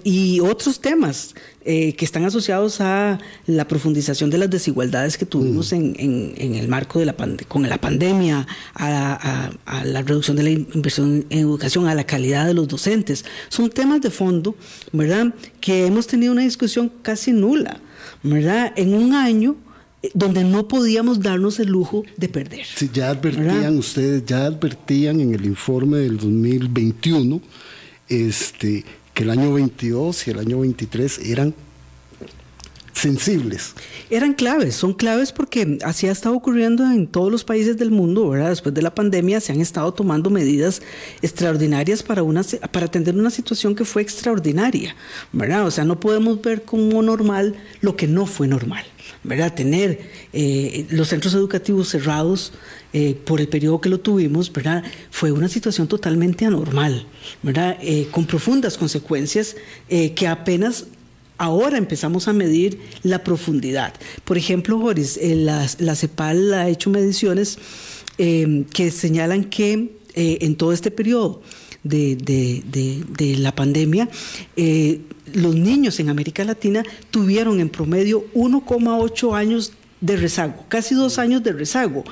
y 0.02 0.40
otros 0.40 0.78
temas 0.80 1.34
eh, 1.66 1.94
que 1.94 2.04
están 2.04 2.26
asociados 2.26 2.82
a 2.82 3.18
la 3.46 3.66
profundización 3.66 4.28
de 4.28 4.36
las 4.36 4.50
desigualdades 4.50 5.16
que 5.16 5.24
tuvimos 5.24 5.72
mm. 5.72 5.76
en, 5.96 6.54
el 6.56 6.68
marco 6.68 6.98
de 6.98 7.06
la 7.06 7.16
con 7.48 7.66
la 7.66 7.78
pandemia, 7.78 8.46
a, 8.74 9.50
la 9.82 10.02
reducción 10.02 10.36
de 10.36 10.42
la 10.42 10.50
inversión 10.50 11.24
en 11.30 11.38
educación, 11.38 11.88
a 11.88 11.94
la 11.94 12.04
calidad 12.04 12.44
de 12.44 12.52
los 12.52 12.68
docentes. 12.68 13.24
Son 13.48 13.70
temas 13.70 14.02
de 14.02 14.10
fondo, 14.10 14.54
¿verdad? 14.92 15.34
Que 15.64 15.86
hemos 15.86 16.06
tenido 16.06 16.30
una 16.32 16.42
discusión 16.42 16.92
casi 17.00 17.32
nula, 17.32 17.80
¿verdad? 18.22 18.74
En 18.76 18.92
un 18.92 19.14
año 19.14 19.56
eh, 20.02 20.10
donde 20.12 20.44
no 20.44 20.68
podíamos 20.68 21.20
darnos 21.20 21.58
el 21.58 21.68
lujo 21.68 22.04
de 22.18 22.28
perder. 22.28 22.66
Sí, 22.66 22.90
ya 22.92 23.08
advertían 23.08 23.78
ustedes, 23.78 24.26
ya 24.26 24.44
advertían 24.44 25.20
en 25.20 25.32
el 25.32 25.46
informe 25.46 25.96
del 25.98 26.18
2021, 26.18 27.40
este 28.10 28.84
que 29.14 29.22
el 29.22 29.30
año 29.30 29.54
22 29.54 30.26
y 30.26 30.30
el 30.32 30.38
año 30.40 30.60
23 30.60 31.20
eran 31.20 31.54
sensibles. 32.94 33.74
Eran 34.08 34.34
claves, 34.34 34.76
son 34.76 34.94
claves 34.94 35.32
porque 35.32 35.78
así 35.84 36.06
ha 36.06 36.12
estado 36.12 36.34
ocurriendo 36.34 36.84
en 36.84 37.06
todos 37.06 37.30
los 37.30 37.44
países 37.44 37.76
del 37.76 37.90
mundo, 37.90 38.28
¿verdad? 38.28 38.50
Después 38.50 38.74
de 38.74 38.82
la 38.82 38.94
pandemia 38.94 39.40
se 39.40 39.52
han 39.52 39.60
estado 39.60 39.92
tomando 39.92 40.30
medidas 40.30 40.80
extraordinarias 41.20 42.02
para, 42.02 42.22
una, 42.22 42.42
para 42.72 42.86
atender 42.86 43.16
una 43.16 43.30
situación 43.30 43.74
que 43.74 43.84
fue 43.84 44.00
extraordinaria, 44.00 44.94
¿verdad? 45.32 45.66
O 45.66 45.70
sea, 45.70 45.84
no 45.84 45.98
podemos 45.98 46.40
ver 46.40 46.62
como 46.62 47.02
normal 47.02 47.56
lo 47.80 47.96
que 47.96 48.06
no 48.06 48.26
fue 48.26 48.46
normal, 48.46 48.84
¿verdad? 49.24 49.54
Tener 49.54 50.00
eh, 50.32 50.86
los 50.90 51.08
centros 51.08 51.34
educativos 51.34 51.88
cerrados 51.88 52.52
eh, 52.92 53.16
por 53.24 53.40
el 53.40 53.48
periodo 53.48 53.80
que 53.80 53.88
lo 53.88 53.98
tuvimos, 53.98 54.52
¿verdad? 54.52 54.84
Fue 55.10 55.32
una 55.32 55.48
situación 55.48 55.88
totalmente 55.88 56.46
anormal, 56.46 57.06
¿verdad? 57.42 57.76
Eh, 57.82 58.06
con 58.12 58.24
profundas 58.24 58.78
consecuencias 58.78 59.56
que 59.88 60.28
apenas 60.28 60.86
ahora 61.38 61.78
empezamos 61.78 62.28
a 62.28 62.32
medir 62.32 62.78
la 63.02 63.24
profundidad. 63.24 63.94
Por 64.24 64.38
ejemplo, 64.38 64.78
Boris, 64.78 65.16
eh, 65.16 65.34
la, 65.36 65.94
CEPAL 65.94 66.54
ha 66.54 66.68
hecho 66.68 66.90
mediciones 66.90 67.58
eh, 68.18 68.64
que 68.72 68.90
señalan 68.90 69.44
que 69.44 69.96
eh, 70.14 70.38
en 70.42 70.56
todo 70.56 70.72
este 70.72 70.90
periodo 70.90 71.42
de, 71.82 73.36
la 73.38 73.54
pandemia, 73.54 74.08
los 75.34 75.54
niños 75.54 76.00
en 76.00 76.08
América 76.08 76.44
Latina 76.44 76.82
tuvieron 77.10 77.60
en 77.60 77.68
promedio 77.68 78.24
1,8 78.34 79.36
años 79.36 79.72
de 80.00 80.16
rezago, 80.16 80.64
casi 80.68 80.94
dos 80.94 81.18
años 81.18 81.42
de 81.42 81.52
rezago. 81.52 82.04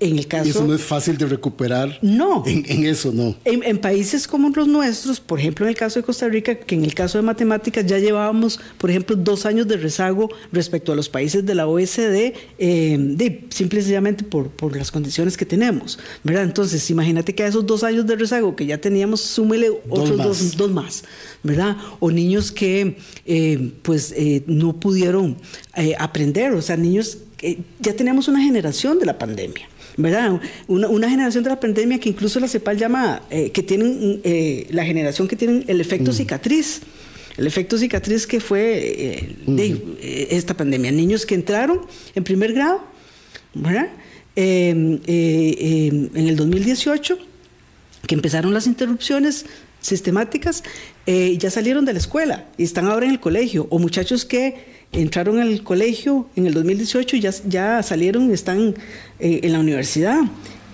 En 0.00 0.18
el 0.18 0.26
caso, 0.26 0.46
y 0.46 0.50
eso 0.50 0.66
no 0.66 0.74
es 0.74 0.82
fácil 0.82 1.16
de 1.16 1.26
recuperar. 1.26 1.98
No. 2.02 2.42
En, 2.46 2.84
eso 2.84 3.12
no. 3.12 3.36
En, 3.44 3.78
países 3.78 4.26
como 4.26 4.48
los 4.50 4.66
nuestros, 4.66 5.20
por 5.20 5.38
ejemplo 5.38 5.64
en 5.64 5.70
el 5.70 5.76
caso 5.76 6.00
de 6.00 6.04
Costa 6.04 6.28
Rica, 6.28 6.56
que 6.56 6.74
en 6.74 6.84
el 6.84 6.94
caso 6.94 7.16
de 7.16 7.22
matemáticas 7.22 7.86
ya 7.86 7.98
llevábamos, 7.98 8.58
por 8.76 8.90
ejemplo, 8.90 9.14
dos 9.14 9.46
años 9.46 9.68
de 9.68 9.76
rezago 9.76 10.28
respecto 10.50 10.92
a 10.92 10.96
los 10.96 11.08
países 11.08 11.46
de 11.46 11.54
la 11.54 11.68
OECD, 11.68 12.34
eh, 12.58 12.96
de, 12.98 13.46
simple 13.50 13.78
y 13.78 13.82
sencillamente 13.82 14.24
por, 14.24 14.48
por 14.48 14.76
las 14.76 14.90
condiciones 14.90 15.36
que 15.36 15.46
tenemos. 15.46 15.98
¿verdad? 16.24 16.42
Entonces, 16.42 16.90
imagínate 16.90 17.34
que 17.34 17.44
a 17.44 17.46
esos 17.46 17.64
dos 17.64 17.84
años 17.84 18.04
de 18.06 18.16
rezago 18.16 18.56
que 18.56 18.66
ya 18.66 18.78
teníamos, 18.78 19.20
súmele 19.20 19.70
otros 19.88 20.16
dos, 20.16 20.56
dos, 20.56 20.70
más. 20.72 21.04
¿verdad? 21.44 21.76
O 22.00 22.10
niños 22.10 22.50
que 22.50 22.98
eh, 23.26 23.72
pues 23.82 24.12
eh, 24.16 24.42
no 24.46 24.78
pudieron 24.80 25.36
aprender, 25.98 26.52
o 26.52 26.62
sea, 26.62 26.76
niños 26.76 27.18
ya 27.80 27.94
tenemos 27.94 28.28
una 28.28 28.40
generación 28.40 28.98
de 28.98 29.06
la 29.06 29.18
pandemia. 29.18 29.68
¿Verdad? 29.96 30.40
Una, 30.66 31.08
generación 31.08 31.44
de 31.44 31.50
la 31.50 31.60
pandemia 31.60 31.98
que 31.98 32.08
incluso 32.08 32.40
la 32.40 32.48
CEPAL 32.48 32.76
llama, 32.76 33.22
eh, 33.30 33.50
que 33.50 33.62
tienen 33.62 34.20
eh, 34.24 34.66
la 34.70 34.84
generación 34.84 35.28
que 35.28 35.36
tienen 35.36 35.64
el 35.68 35.80
efecto 35.80 36.10
mm. 36.10 36.14
cicatriz. 36.14 36.80
El 37.36 37.46
efecto 37.48 37.76
cicatriz 37.76 38.26
que 38.26 38.38
fue 38.38 38.78
eh, 38.78 39.36
de 39.46 40.28
esta 40.30 40.56
pandemia. 40.56 40.92
Niños 40.92 41.26
que 41.26 41.34
entraron 41.34 41.80
en 42.14 42.22
primer 42.22 42.52
grado, 42.52 42.84
¿verdad? 43.54 43.88
Em, 44.36 45.00
em, 45.06 46.10
en 46.14 46.28
el 46.28 46.36
2018, 46.36 47.18
que 48.06 48.14
empezaron 48.14 48.54
las 48.54 48.66
interrupciones 48.66 49.46
sistemáticas, 49.80 50.62
ya 51.06 51.50
salieron 51.50 51.84
de 51.84 51.92
la 51.92 51.98
escuela 51.98 52.46
y 52.56 52.62
están 52.62 52.86
ahora 52.86 53.04
en 53.04 53.12
el 53.12 53.20
colegio. 53.20 53.66
O 53.70 53.78
muchachos 53.78 54.24
que 54.24 54.73
entraron 54.94 55.38
al 55.38 55.62
colegio 55.62 56.28
en 56.36 56.46
el 56.46 56.54
2018 56.54 57.16
y 57.16 57.20
ya, 57.20 57.30
ya 57.46 57.82
salieron, 57.82 58.32
están 58.32 58.74
eh, 59.18 59.40
en 59.42 59.52
la 59.52 59.60
universidad. 59.60 60.20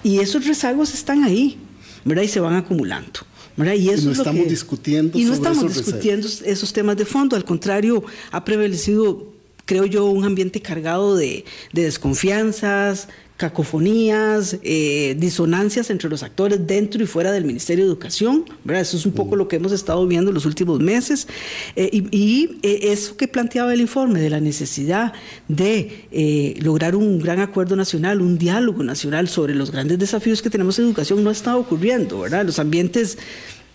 Y 0.02 0.18
esos 0.18 0.46
rezagos 0.46 0.94
están 0.94 1.24
ahí, 1.24 1.58
¿verdad? 2.04 2.22
Y 2.22 2.28
se 2.28 2.40
van 2.40 2.54
acumulando. 2.54 3.20
¿verdad? 3.56 3.74
Y, 3.74 3.90
eso 3.90 4.06
no 4.06 4.12
estamos 4.12 4.48
discutiendo 4.48 5.18
y 5.18 5.24
no 5.24 5.34
estamos 5.34 5.74
discutiendo 5.74 6.26
esos 6.44 6.72
temas 6.72 6.96
de 6.96 7.04
fondo, 7.04 7.36
al 7.36 7.44
contrario, 7.44 8.02
ha 8.30 8.44
prevalecido 8.44 9.26
creo 9.70 9.86
yo, 9.86 10.06
un 10.06 10.24
ambiente 10.24 10.60
cargado 10.60 11.14
de, 11.14 11.44
de 11.72 11.84
desconfianzas, 11.84 13.06
cacofonías, 13.36 14.58
eh, 14.64 15.14
disonancias 15.16 15.90
entre 15.90 16.10
los 16.10 16.24
actores 16.24 16.66
dentro 16.66 17.00
y 17.04 17.06
fuera 17.06 17.30
del 17.30 17.44
Ministerio 17.44 17.84
de 17.84 17.90
Educación. 17.92 18.46
¿verdad? 18.64 18.82
Eso 18.82 18.96
es 18.96 19.06
un 19.06 19.12
poco 19.12 19.36
lo 19.36 19.46
que 19.46 19.54
hemos 19.54 19.70
estado 19.70 20.04
viendo 20.08 20.30
en 20.30 20.34
los 20.34 20.44
últimos 20.44 20.80
meses. 20.80 21.28
Eh, 21.76 21.88
y, 22.10 22.58
eh, 22.64 22.90
eso 22.90 23.16
que 23.16 23.28
planteaba 23.28 23.72
el 23.72 23.80
informe 23.80 24.18
de 24.18 24.28
la 24.28 24.40
necesidad 24.40 25.12
de 25.46 26.58
lograr 26.60 26.96
un 26.96 27.20
gran 27.20 27.38
acuerdo 27.38 27.76
nacional, 27.76 28.20
un 28.22 28.38
diálogo 28.38 28.82
nacional 28.82 29.28
sobre 29.28 29.54
los 29.54 29.70
grandes 29.70 30.00
desafíos 30.00 30.42
que 30.42 30.50
tenemos 30.50 30.80
en 30.80 30.86
educación 30.86 31.22
no 31.22 31.30
ha 31.30 31.32
estado 31.32 31.60
ocurriendo. 31.60 32.18
¿verdad? 32.18 32.44
Los 32.44 32.58
ambientes 32.58 33.18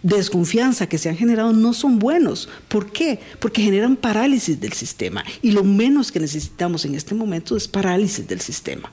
desconfianza 0.05 0.87
que 0.87 0.99
se 0.99 1.09
han 1.09 1.17
generado 1.17 1.51
no 1.51 1.73
son 1.73 1.97
buenos. 1.97 2.47
¿Por 2.67 2.91
qué? 2.91 3.19
Porque 3.39 3.63
generan 3.63 3.95
parálisis 3.95 4.59
del 4.59 4.73
sistema. 4.73 5.23
Y 5.41 5.51
lo 5.51 5.63
menos 5.63 6.11
que 6.11 6.19
necesitamos 6.19 6.85
en 6.85 6.93
este 6.93 7.15
momento 7.15 7.57
es 7.57 7.67
parálisis 7.67 8.27
del 8.27 8.39
sistema. 8.39 8.91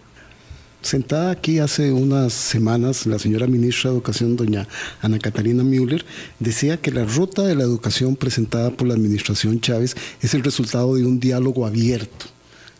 Sentada 0.80 1.30
aquí 1.30 1.58
hace 1.58 1.92
unas 1.92 2.32
semanas, 2.32 3.06
la 3.06 3.18
señora 3.18 3.46
ministra 3.46 3.90
de 3.90 3.96
Educación, 3.96 4.36
doña 4.36 4.66
Ana 5.00 5.18
Catalina 5.18 5.62
Müller, 5.62 6.04
decía 6.40 6.78
que 6.78 6.90
la 6.90 7.04
ruta 7.04 7.42
de 7.42 7.54
la 7.54 7.62
educación 7.62 8.16
presentada 8.16 8.70
por 8.70 8.88
la 8.88 8.94
administración 8.94 9.60
Chávez 9.60 9.94
es 10.22 10.34
el 10.34 10.42
resultado 10.42 10.96
de 10.96 11.04
un 11.04 11.20
diálogo 11.20 11.66
abierto, 11.66 12.26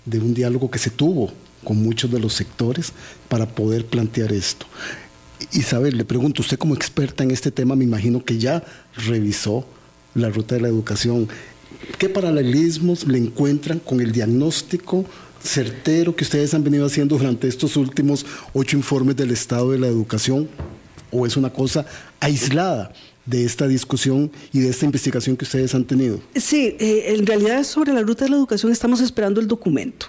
de 0.04 0.18
un 0.18 0.34
diálogo 0.34 0.70
que 0.70 0.80
se 0.80 0.90
tuvo 0.90 1.30
con 1.62 1.80
muchos 1.80 2.10
de 2.10 2.18
los 2.18 2.32
sectores 2.32 2.92
para 3.28 3.46
poder 3.46 3.86
plantear 3.86 4.32
esto. 4.32 4.66
Isabel, 5.52 5.96
le 5.96 6.04
pregunto, 6.04 6.42
usted 6.42 6.58
como 6.58 6.74
experta 6.74 7.24
en 7.24 7.30
este 7.30 7.50
tema, 7.50 7.76
me 7.76 7.84
imagino 7.84 8.24
que 8.24 8.38
ya 8.38 8.62
revisó 9.06 9.64
la 10.14 10.28
ruta 10.28 10.54
de 10.54 10.60
la 10.60 10.68
educación. 10.68 11.28
¿Qué 11.98 12.08
paralelismos 12.08 13.06
le 13.06 13.18
encuentran 13.18 13.78
con 13.78 14.00
el 14.00 14.12
diagnóstico 14.12 15.04
certero 15.42 16.14
que 16.14 16.24
ustedes 16.24 16.54
han 16.54 16.62
venido 16.62 16.86
haciendo 16.86 17.18
durante 17.18 17.48
estos 17.48 17.76
últimos 17.76 18.24
ocho 18.52 18.76
informes 18.76 19.16
del 19.16 19.30
estado 19.30 19.72
de 19.72 19.78
la 19.78 19.88
educación 19.88 20.48
o 21.10 21.26
es 21.26 21.36
una 21.36 21.50
cosa 21.50 21.84
aislada 22.20 22.92
de 23.26 23.44
esta 23.44 23.68
discusión 23.68 24.30
y 24.52 24.60
de 24.60 24.70
esta 24.70 24.84
investigación 24.84 25.36
que 25.36 25.44
ustedes 25.44 25.74
han 25.74 25.84
tenido? 25.84 26.20
Sí, 26.34 26.76
eh, 26.78 27.14
en 27.16 27.26
realidad 27.26 27.64
sobre 27.64 27.92
la 27.92 28.02
ruta 28.02 28.24
de 28.24 28.30
la 28.30 28.36
educación 28.36 28.72
estamos 28.72 29.00
esperando 29.00 29.40
el 29.40 29.48
documento, 29.48 30.06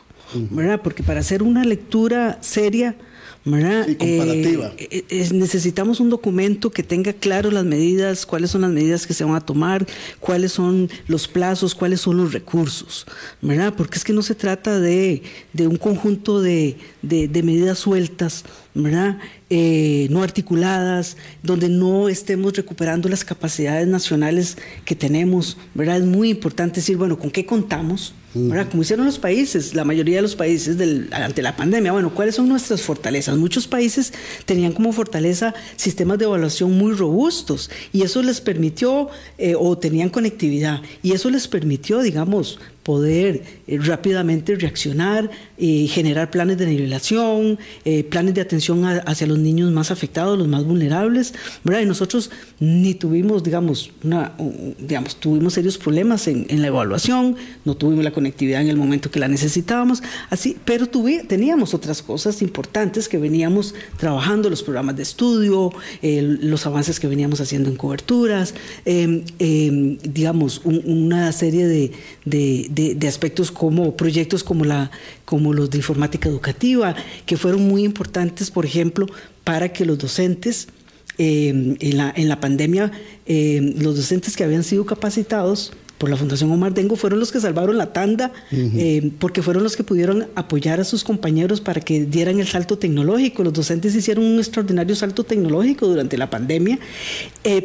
¿verdad? 0.52 0.82
Porque 0.84 1.04
para 1.04 1.20
hacer 1.20 1.44
una 1.44 1.64
lectura 1.64 2.40
seria 2.42 2.96
comparativa. 3.44 4.74
Eh, 4.78 5.04
eh, 5.10 5.30
necesitamos 5.34 6.00
un 6.00 6.10
documento 6.10 6.72
que 6.72 6.84
tenga 6.84 7.14
claro 7.14 7.52
las 7.52 7.66
medidas, 7.66 8.26
cuáles 8.26 8.52
son 8.52 8.62
las 8.62 8.72
medidas 8.72 9.06
que 9.06 9.14
se 9.14 9.24
van 9.24 9.36
a 9.36 9.42
tomar, 9.42 9.86
cuáles 10.20 10.54
son 10.54 10.90
los 11.08 11.28
plazos, 11.28 11.76
cuáles 11.76 12.02
son 12.02 12.18
los 12.18 12.34
recursos, 12.34 13.06
¿verdad? 13.42 13.74
Porque 13.76 13.98
es 13.98 14.04
que 14.04 14.14
no 14.14 14.22
se 14.22 14.36
trata 14.36 14.80
de, 14.80 15.22
un 15.60 15.78
conjunto 15.78 16.42
de, 16.42 16.78
de 17.02 17.44
medidas 17.44 17.80
sueltas, 17.80 18.46
¿verdad? 18.74 19.18
Eh, 19.50 20.08
no 20.10 20.24
articuladas, 20.24 21.16
donde 21.44 21.70
no 21.70 22.10
estemos 22.10 22.54
recuperando 22.54 23.08
las 23.08 23.24
capacidades 23.24 23.88
nacionales 23.88 24.58
que 24.84 24.96
tenemos, 24.96 25.58
¿verdad? 25.76 25.98
Es 25.98 26.06
muy 26.06 26.32
importante 26.32 26.78
decir, 26.78 26.98
bueno, 26.98 27.20
¿con 27.20 27.30
qué 27.30 27.46
contamos? 27.46 28.16
¿Verdad? 28.34 28.70
Como 28.70 28.84
hicieron 28.84 29.06
los 29.06 29.20
países, 29.20 29.76
la 29.76 29.84
mayoría 29.84 30.18
de 30.18 30.24
los 30.24 30.36
países 30.36 30.78
ante 31.12 31.42
la 31.42 31.56
pandemia, 31.56 31.92
bueno, 31.92 32.14
¿cuáles 32.14 32.36
son 32.36 32.50
nuestras 32.50 32.82
fortalezas? 32.82 33.38
Muchos 33.38 33.68
países 33.68 34.14
tenían 34.46 34.74
como 34.74 34.92
fortaleza 34.92 35.54
sistemas 35.76 36.18
de 36.18 36.26
evaluación 36.26 36.72
muy 36.72 36.94
robustos 36.94 37.70
y 37.92 38.02
eso 38.02 38.22
les 38.24 38.42
permitió, 38.42 39.10
eh, 39.38 39.56
o 39.58 39.78
tenían 39.78 40.10
conectividad, 40.10 40.82
y 41.02 41.12
eso 41.12 41.30
les 41.30 41.48
permitió, 41.48 42.02
digamos, 42.02 42.60
poder 42.84 43.44
eh, 43.68 43.80
rápidamente 43.80 44.56
reaccionar 44.56 45.32
y 45.58 45.88
generar 45.88 46.30
planes 46.30 46.58
de 46.58 46.68
nivelación, 46.68 47.58
eh, 47.86 48.04
planes 48.04 48.34
de 48.34 48.42
atención 48.42 48.84
hacia 48.86 49.26
los 49.26 49.40
niños 49.40 49.72
más 49.72 49.90
afectados, 49.90 50.38
los 50.38 50.48
más 50.48 50.66
vulnerables, 50.66 51.34
¿verdad? 51.64 51.82
Y 51.82 51.86
nosotros 51.86 52.30
ni 52.60 52.94
tuvimos, 52.94 53.44
digamos, 53.44 53.92
una, 54.04 54.34
digamos 54.80 55.16
tuvimos 55.16 55.54
serios 55.54 55.78
problemas 55.78 56.28
en, 56.28 56.62
la 56.62 56.68
evaluación, 56.68 57.36
no 57.66 57.76
tuvimos 57.76 58.04
la 58.04 58.12
conectividad 58.12 58.62
en 58.62 58.70
el 58.70 58.78
momento 58.78 59.10
que 59.10 59.20
la 59.20 59.28
necesitábamos, 59.28 60.04
así, 60.30 60.58
pero 60.64 60.88
teníamos 61.28 61.74
otras 61.74 62.02
cosas 62.02 62.42
importantes 62.42 63.10
que 63.10 63.18
veníamos 63.18 63.74
trabajando, 63.98 64.50
los 64.50 64.64
programas 64.64 64.96
de 64.96 65.04
estudio, 65.04 65.72
los 66.02 66.66
avances 66.66 67.00
que 67.00 67.08
veníamos 67.08 67.42
haciendo 67.42 67.70
en 67.70 67.76
coberturas, 67.76 68.54
em, 68.86 69.24
em, 69.40 69.98
digamos, 69.98 70.62
una 70.64 71.32
serie 71.32 71.68
de, 71.68 71.92
aspectos 73.08 73.52
como 73.52 73.96
proyectos 73.96 74.44
como, 74.44 74.66
la, 74.66 74.92
como 75.26 75.54
los 75.54 75.70
de 75.70 75.78
informática 75.78 76.30
educativa, 76.30 76.96
que 77.26 77.38
fueron 77.38 77.68
muy 77.68 77.84
importantes, 77.84 78.52
por 78.52 78.66
ejemplo, 78.66 79.08
para 79.44 79.70
que 79.70 79.86
los 79.86 79.98
docentes 79.98 80.68
eh, 81.18 81.76
en, 81.80 81.98
la, 81.98 82.12
en, 82.16 82.28
la, 82.28 82.40
pandemia, 82.40 82.92
eh, 83.28 83.76
los 83.78 83.96
docentes 83.96 84.36
que 84.36 84.44
habían 84.44 84.64
sido 84.64 84.84
capacitados 84.86 85.72
por 86.00 86.10
la 86.10 86.18
Fundación 86.18 86.52
Omar 86.52 86.74
Dengo 86.74 86.96
fueron 86.96 87.20
los 87.20 87.32
que 87.32 87.40
salvaron 87.40 87.78
la 87.78 87.94
tanda, 87.94 88.32
eh, 88.52 89.12
porque 89.20 89.44
fueron 89.44 89.62
los 89.62 89.78
que 89.78 89.84
pudieron 89.84 90.28
apoyar 90.36 90.80
a 90.82 90.84
sus 90.84 91.04
compañeros 91.04 91.62
para 91.62 91.82
que 91.82 92.06
dieran 92.06 92.40
el 92.40 92.48
salto 92.48 92.80
tecnológico. 92.80 93.44
Los 93.44 93.54
docentes 93.54 93.96
hicieron 93.96 94.26
un 94.26 94.40
extraordinario 94.40 94.96
salto 94.96 95.24
tecnológico 95.24 95.88
durante 95.88 96.18
la 96.18 96.30
pandemia, 96.30 96.80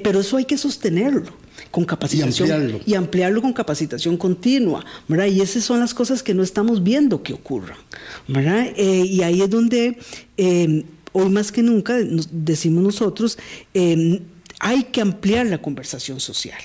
pero 0.05 0.21
eso 0.21 0.37
hay 0.37 0.44
que 0.44 0.59
sostenerlo 0.59 1.33
con 1.70 1.85
capacitación 1.85 2.81
y 2.87 2.94
ampliarlo, 2.94 3.42
con 3.42 3.52
capacitación 3.52 4.16
continua, 4.16 4.85
¿verdad? 5.07 5.26
Y 5.26 5.40
esas 5.40 5.64
son 5.64 5.81
las 5.81 5.94
cosas 5.94 6.22
que 6.22 6.35
no 6.35 6.42
estamos 6.42 6.83
viendo 6.83 7.22
que 7.22 7.33
ocurran, 7.33 7.76
¿verdad? 8.26 8.66
Eh, 8.76 9.04
y 9.04 9.22
ahí 9.22 9.42
es 9.42 9.50
donde 9.50 9.98
em, 10.37 10.85
hoy 11.12 11.31
más 11.31 11.52
que 11.52 11.62
nunca 11.62 11.96
decimos 12.31 12.83
nosotros, 12.83 13.38
em, 13.74 14.20
hay 14.61 14.85
que 14.85 15.00
ampliar 15.00 15.46
la 15.46 15.61
conversación 15.61 16.20
social, 16.20 16.59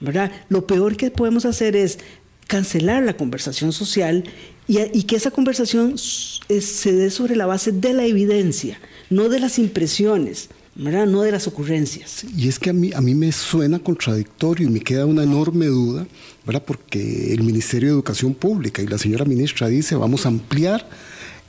¿verdad? 0.00 0.30
Lo 0.48 0.66
peor 0.66 0.96
que 0.96 1.10
podemos 1.10 1.44
hacer 1.46 1.74
es 1.74 1.98
cancelar 2.46 3.02
la 3.02 3.16
conversación 3.16 3.72
social 3.72 4.24
y, 4.68 4.78
y 4.96 5.04
que 5.04 5.16
esa 5.16 5.30
conversación 5.30 5.96
se 5.96 6.92
dé 6.92 7.10
sobre 7.10 7.36
la 7.36 7.46
base 7.46 7.72
de 7.72 7.94
la 7.94 8.04
evidencia, 8.04 8.78
no 9.08 9.28
de 9.30 9.40
las 9.40 9.58
impresiones, 9.58 10.50
no 10.76 11.22
de 11.22 11.32
las 11.32 11.46
ocurrencias. 11.46 12.24
Y 12.36 12.48
es 12.48 12.58
que 12.58 12.70
a 12.70 12.72
mí, 12.72 12.90
a 12.94 13.00
mí 13.00 13.14
me 13.14 13.30
suena 13.32 13.78
contradictorio 13.78 14.66
y 14.66 14.70
me 14.70 14.80
queda 14.80 15.06
una 15.06 15.22
enorme 15.22 15.66
duda, 15.66 16.06
¿verdad? 16.44 16.62
porque 16.66 17.32
el 17.32 17.42
Ministerio 17.42 17.88
de 17.88 17.94
Educación 17.94 18.34
Pública 18.34 18.82
y 18.82 18.86
la 18.86 18.98
señora 18.98 19.24
ministra 19.24 19.68
dice 19.68 19.94
vamos 19.94 20.26
a 20.26 20.28
ampliar 20.28 20.88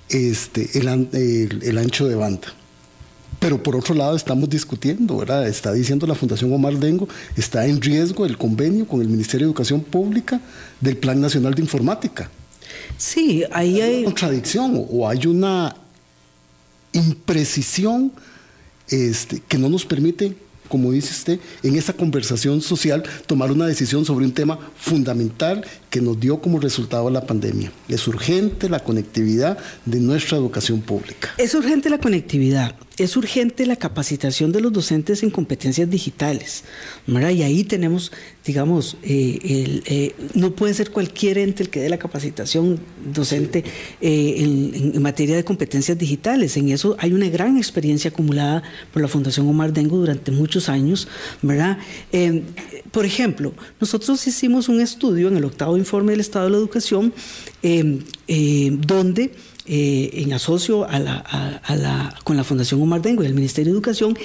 este, 0.09 0.77
el, 0.77 1.59
el, 1.63 1.77
ancho 1.77 2.07
de 2.07 2.15
banda. 2.15 2.47
Pero 3.39 3.61
por 3.61 3.75
otro 3.75 3.95
lado 3.95 4.15
estamos 4.15 4.49
discutiendo, 4.49 5.17
¿verdad? 5.17 5.47
Está 5.47 5.73
diciendo 5.73 6.07
la 6.07 6.15
Fundación 6.15 6.53
Omar 6.53 6.77
Dengo, 6.77 7.07
está 7.35 7.65
en 7.65 7.81
riesgo 7.81 8.25
el 8.25 8.37
convenio 8.37 8.87
con 8.87 9.01
el 9.01 9.07
Ministerio 9.07 9.47
de 9.47 9.51
Educación 9.51 9.81
Pública 9.81 10.39
del 10.79 10.97
Plan 10.97 11.19
Nacional 11.19 11.53
de 11.53 11.61
Informática. 11.61 12.29
Sí, 12.97 13.43
ahí 13.51 13.81
hay... 13.81 13.95
¿Hay 13.95 13.99
una 13.99 14.05
contradicción 14.05 14.85
o 14.89 15.09
hay 15.09 15.27
una 15.27 15.75
imprecisión 16.93 18.11
este, 18.89 19.41
que 19.47 19.57
no 19.57 19.69
nos 19.69 19.85
permite, 19.85 20.35
como 20.67 20.91
dice 20.91 21.11
usted, 21.11 21.39
en 21.63 21.75
esa 21.75 21.93
conversación 21.93 22.61
social 22.61 23.03
tomar 23.27 23.51
una 23.51 23.67
decisión 23.67 24.05
sobre 24.05 24.25
un 24.25 24.33
tema 24.33 24.59
fundamental 24.77 25.65
que 25.95 26.01
nos 26.01 26.19
dio 26.19 26.41
como 26.41 26.59
resultado 26.59 27.09
la 27.09 27.25
pandemia. 27.25 27.71
Es 27.87 28.05
urgente 28.05 28.67
la 28.67 28.81
conectividad 28.81 29.57
de 29.85 30.01
nuestra 30.01 30.37
educación 30.37 30.81
pública. 30.81 31.29
Es 31.37 31.55
urgente 31.55 31.89
la 31.89 31.99
conectividad, 31.99 32.75
es 32.97 33.17
urgente 33.17 33.65
la 33.65 33.75
capacitación 33.75 34.51
de 34.51 34.61
los 34.61 34.71
docentes 34.71 35.23
en 35.23 35.29
competencias 35.29 35.89
digitales. 35.89 36.63
Y 37.07 37.41
ahí 37.41 37.63
tenemos, 37.63 38.11
digamos, 38.45 38.97
eh, 39.03 39.81
eh, 39.85 40.15
no 40.33 40.51
puede 40.51 40.73
ser 40.73 40.91
cualquier 40.91 41.37
ente 41.37 41.63
el 41.63 41.69
que 41.69 41.81
dé 41.81 41.89
la 41.89 41.97
capacitación 41.97 42.79
docente 43.13 43.63
eh, 44.01 44.35
en, 44.93 45.01
materia 45.01 45.35
de 45.35 45.43
competencias 45.43 45.97
digitales. 45.97 46.57
En 46.57 46.69
eso 46.69 46.95
hay 46.99 47.13
una 47.13 47.29
gran 47.29 47.57
experiencia 47.57 48.09
acumulada 48.11 48.63
por 48.93 49.01
la 49.01 49.07
Fundación 49.07 49.47
Omar 49.47 49.73
Dengo 49.73 49.97
durante 49.97 50.31
muchos 50.31 50.69
años. 50.69 51.07
¿verdad? 51.41 51.77
por 52.91 53.05
ejemplo, 53.05 53.53
nosotros 53.79 54.25
hicimos 54.25 54.69
un 54.69 54.79
estudio 54.79 55.27
en 55.27 55.37
el 55.37 55.43
octavo 55.43 55.77
informe 55.85 56.11
del 56.11 56.19
Estado 56.19 56.45
de 56.45 56.51
la 56.51 56.57
Educación 56.57 57.13
donde 57.61 59.31
eh, 59.67 60.21
en 60.21 60.31
asocio 60.33 60.87
a 60.87 60.99
la, 60.99 62.19
con 62.23 62.37
la 62.37 62.43
Fundación 62.43 62.79
Omar 62.83 63.01
Dengo 63.01 63.23
y 63.23 63.25
el 63.25 63.33
Ministerio 63.33 63.73
de 63.73 63.77
Educación, 63.77 64.15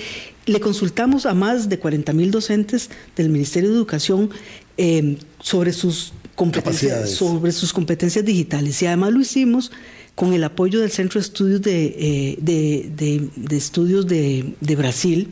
le 0.44 0.60
consultamos 0.60 1.24
a 1.24 1.32
más 1.32 1.70
de 1.70 1.78
40 1.78 2.12
mil 2.12 2.30
docentes 2.30 2.90
del 3.16 3.30
Ministerio 3.30 3.70
de 3.70 3.76
Educación 3.76 4.28
eh, 4.76 5.16
sobre 5.40 5.72
sus 5.72 6.12
competencias, 6.34 7.08
sobre 7.12 7.52
sus 7.52 7.72
competencias 7.72 8.22
digitales. 8.22 8.82
Y 8.82 8.86
además 8.86 9.12
lo 9.12 9.20
hicimos 9.22 9.72
con 10.14 10.34
el 10.34 10.44
apoyo 10.44 10.80
del 10.80 10.90
Centro 10.90 11.18
de 11.18 11.24
Estudios 11.24 11.62
de, 11.62 11.86
eh, 11.98 12.38
de, 12.42 13.56
estudios 13.56 14.06
de, 14.06 14.54
Brasil 14.76 15.30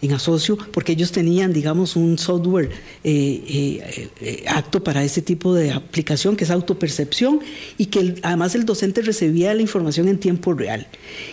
en 0.00 0.12
asocio, 0.12 0.56
porque 0.72 0.92
ellos 0.92 1.12
tenían, 1.12 1.52
digamos, 1.52 1.96
un 1.96 2.18
software 2.18 2.70
eh, 3.04 4.10
eh, 4.20 4.44
acto 4.46 4.82
para 4.82 5.02
ese 5.02 5.22
tipo 5.22 5.54
de 5.54 5.72
aplicación, 5.72 6.36
que 6.36 6.44
es 6.44 6.50
autopercepción, 6.50 7.40
y 7.76 7.86
que 7.86 8.16
además 8.22 8.54
el 8.54 8.64
docente 8.64 9.02
recibía 9.02 9.54
la 9.54 9.62
información 9.62 10.08
en 10.08 10.18
tiempo 10.18 10.54
real. 10.54 10.86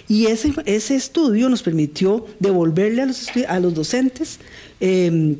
Y 0.07 0.27
ese, 0.27 0.53
ese 0.65 0.95
estudio 0.95 1.49
nos 1.49 1.61
permitió 1.61 2.25
devolverle 2.39 3.01
a 3.01 3.05
los, 3.05 3.29
a 3.47 3.59
los 3.59 3.73
docentes 3.73 4.39
em, 4.79 5.35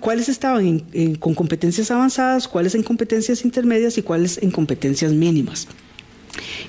cuáles 0.00 0.28
estaban 0.28 0.84
con 1.18 1.34
competencias 1.34 1.90
avanzadas, 1.90 2.48
cuáles 2.48 2.74
en 2.74 2.82
competencias 2.82 3.44
intermedias 3.44 3.98
y 3.98 4.02
cuáles 4.02 4.38
en 4.38 4.50
competencias 4.50 5.12
mínimas. 5.12 5.66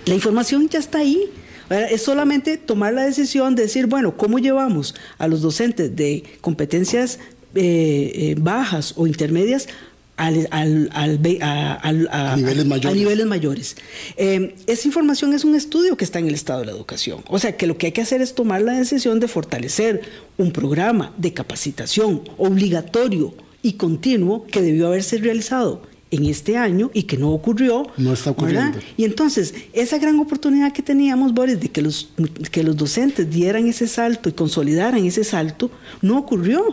La 0.05 0.15
información 0.15 0.67
ya 0.69 0.79
está 0.79 0.99
ahí. 0.99 1.29
Es 1.71 2.03
solamente 2.03 2.57
tomar 2.57 2.93
la 2.93 3.03
decisión 3.03 3.55
de 3.55 3.63
decir, 3.63 3.88
bueno, 3.88 4.17
¿cómo 4.17 4.39
llevamos 4.39 4.93
a 5.17 5.27
los 5.27 5.41
docentes 5.41 5.95
de 5.95 6.23
competencias 6.41 7.19
eh, 7.55 8.12
eh, 8.15 8.36
bajas 8.39 8.93
o 8.95 9.07
intermedias 9.07 9.67
al, 10.15 10.47
a, 10.91 12.36
niveles 12.36 12.65
mayores. 12.65 12.97
Niveles 12.97 13.25
mayores. 13.25 13.75
Eh, 14.17 14.55
esa 14.67 14.88
información 14.88 15.34
es 15.34 15.43
un 15.43 15.55
estudio 15.55 15.97
que 15.97 16.05
está 16.05 16.19
en 16.19 16.27
el 16.27 16.34
estado 16.34 16.60
de 16.62 16.67
la 16.67 16.71
educación. 16.71 17.23
O 17.27 17.39
sea 17.39 17.57
que 17.57 17.67
lo 17.67 17.77
que 17.77 17.88
hay 17.88 17.91
que 17.91 18.01
hacer 18.01 18.21
es 18.21 18.36
tomar 18.36 18.62
la 18.62 18.73
decisión 18.73 19.19
de 19.19 19.27
fortalecer 19.27 20.01
un 20.38 20.51
programa 20.51 21.13
de 21.17 21.34
capacitación 21.34 22.21
obligatorio 22.38 23.34
y 23.62 23.73
continuo 23.73 24.45
que 24.47 24.62
debió 24.62 24.88
haberse 24.88 25.17
realizado 25.17 25.81
en 26.12 26.26
este 26.26 26.58
año 26.58 26.91
y 26.93 27.04
que 27.04 27.17
no 27.17 27.32
ocurrió. 27.32 27.88
No 27.97 28.13
está 28.13 28.32
ocurriendo. 28.32 28.78
Y 28.97 29.06
entonces, 29.06 29.56
esa 29.74 29.97
gran 29.97 30.19
oportunidad 30.19 30.74
que 30.74 30.84
teníamos, 30.84 31.34
Boris, 31.34 31.60
de 31.60 31.69
que 31.69 31.82
los, 31.82 32.10
que 32.52 32.63
los 32.63 32.76
docentes 32.76 33.30
dieran 33.30 33.67
ese 33.67 33.88
salto 33.88 34.30
y 34.30 34.34
consolidaran 34.34 35.04
ese 35.06 35.24
salto, 35.24 35.71
no 36.02 36.17
ocurrió. 36.17 36.63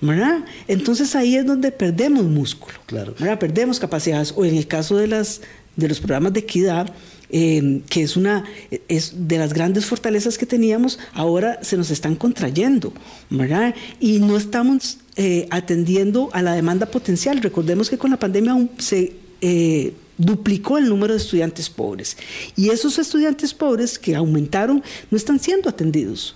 ¿verdad? 0.00 0.44
Entonces 0.68 1.16
ahí 1.16 1.36
es 1.36 1.46
donde 1.46 1.70
perdemos 1.70 2.24
músculo, 2.24 2.74
claro. 2.84 3.14
¿verdad? 3.18 3.38
perdemos 3.38 3.80
capacidades. 3.80 4.34
O 4.36 4.44
en 4.44 4.54
el 4.56 4.66
caso 4.66 4.96
de, 4.96 5.06
las, 5.06 5.40
de 5.76 5.88
los 5.88 5.98
programas 5.98 6.34
de 6.34 6.40
equidad, 6.40 6.92
eh, 7.30 7.80
que 7.88 8.02
es 8.02 8.16
una 8.16 8.44
es 8.88 9.14
de 9.16 9.38
las 9.38 9.54
grandes 9.54 9.86
fortalezas 9.86 10.36
que 10.36 10.44
teníamos, 10.44 10.98
ahora 11.14 11.58
se 11.62 11.78
nos 11.78 11.90
están 11.90 12.16
contrayendo, 12.16 12.92
¿verdad? 13.30 13.74
Y 13.98 14.18
no 14.18 14.36
estamos 14.36 14.98
eh, 15.16 15.46
atendiendo 15.50 16.28
a 16.32 16.42
la 16.42 16.54
demanda 16.54 16.86
potencial. 16.86 17.40
Recordemos 17.40 17.88
que 17.88 17.98
con 17.98 18.10
la 18.10 18.18
pandemia 18.18 18.68
se 18.78 19.14
eh, 19.40 19.92
duplicó 20.18 20.78
el 20.78 20.88
número 20.88 21.14
de 21.14 21.18
estudiantes 21.18 21.70
pobres. 21.70 22.16
Y 22.56 22.70
esos 22.70 22.98
estudiantes 22.98 23.54
pobres 23.54 23.98
que 23.98 24.14
aumentaron 24.16 24.82
no 25.10 25.16
están 25.16 25.38
siendo 25.38 25.68
atendidos 25.68 26.34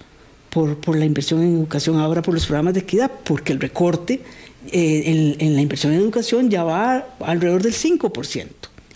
por, 0.51 0.77
por 0.79 0.97
la 0.97 1.05
inversión 1.05 1.43
en 1.43 1.57
educación 1.57 1.99
ahora 1.99 2.23
por 2.23 2.35
los 2.35 2.47
programas 2.47 2.75
de 2.75 2.81
equidad, 2.81 3.11
porque 3.25 3.53
el 3.53 3.61
recorte 3.61 4.23
eh, 4.71 5.03
en, 5.07 5.37
en, 5.47 5.55
la 5.55 5.61
inversión 5.61 5.93
en 5.93 6.01
educación 6.01 6.51
ya 6.51 6.65
va 6.65 7.07
alrededor 7.21 7.63
del 7.63 7.75
5%. 7.75 8.47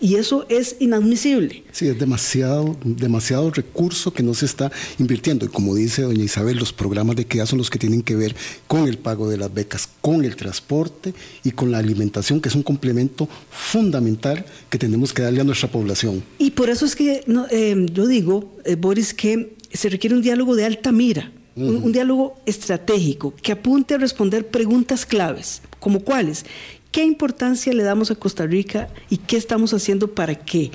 Y 0.03 0.17
eso 0.17 0.45
es 0.49 0.75
inadmisible. 0.81 1.63
Sí, 1.71 1.87
es 1.87 1.97
demasiado, 1.97 2.77
demasiado 2.85 3.53
recurso 3.53 4.13
que 4.13 4.25
no 4.25 4.35
se 4.35 4.47
está 4.47 4.73
invirtiendo. 4.99 5.47
Y 5.47 5.49
como 5.49 5.77
dice 5.77 6.03
doña 6.03 6.25
Isabel, 6.25 6.57
los 6.57 6.73
programas 6.73 7.15
de 7.15 7.23
equidad 7.23 7.47
son 7.47 7.59
los 7.59 7.71
que 7.71 7.79
tienen 7.79 8.03
que 8.03 8.17
ver 8.17 8.35
con 8.67 8.89
el 8.89 8.99
pago 8.99 9.31
de 9.31 9.37
las 9.37 9.55
becas, 9.55 9.89
con 10.01 10.25
el 10.25 10.35
transporte 10.35 11.15
y 11.45 11.53
con 11.53 11.71
la 11.71 11.79
alimentación, 11.79 12.41
que 12.41 12.49
es 12.49 12.57
un 12.57 12.65
complemento 12.65 13.29
fundamental 13.49 14.45
que 14.69 14.77
tenemos 14.77 15.13
que 15.13 15.23
darle 15.23 15.41
a 15.41 15.45
nuestra 15.45 15.71
población. 15.71 16.25
Y 16.39 16.51
por 16.51 16.69
eso 16.69 16.85
es 16.85 16.97
que 16.97 17.25
eh, 17.53 17.87
yo 17.93 18.07
digo, 18.09 18.57
eh, 18.65 18.75
Boris, 18.75 19.15
que 19.15 19.55
se 19.73 19.89
requiere 19.89 20.17
un 20.17 20.23
diálogo 20.23 20.57
de 20.57 20.65
alta 20.65 20.91
mira. 20.91 21.31
un, 21.55 21.93
diálogo 21.93 22.41
estratégico 22.45 23.35
que 23.41 23.53
apunte 23.53 23.95
a 23.95 23.99
responder 23.99 24.49
preguntas 24.49 25.07
claves, 25.07 25.63
como 25.79 26.01
cuáles, 26.01 26.45
¿Qué 26.93 27.03
importancia 27.03 27.73
le 27.73 27.83
damos 27.83 28.11
a 28.11 28.15
Costa 28.15 28.47
Rica 28.47 28.91
y 29.09 29.17
qué 29.17 29.39
estamos 29.39 29.73
haciendo 29.73 30.09
para 30.09 30.35
que 30.35 30.71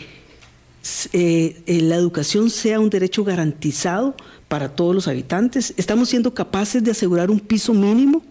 eh, 1.14 1.62
eh, 1.68 1.82
la 1.82 1.96
educación 1.96 2.50
sea 2.50 2.80
un 2.80 2.90
derecho 2.90 3.24
garantizado 3.24 4.16
para 4.48 4.70
todos 4.70 4.96
los 4.96 5.08
habitantes? 5.08 5.76
¿Estamos 5.78 6.10
siendo 6.10 6.34
capaces 6.34 6.84
de 6.84 6.90
asegurar 6.90 7.30
un 7.30 7.40
piso 7.40 7.72
mínimo 7.72 8.24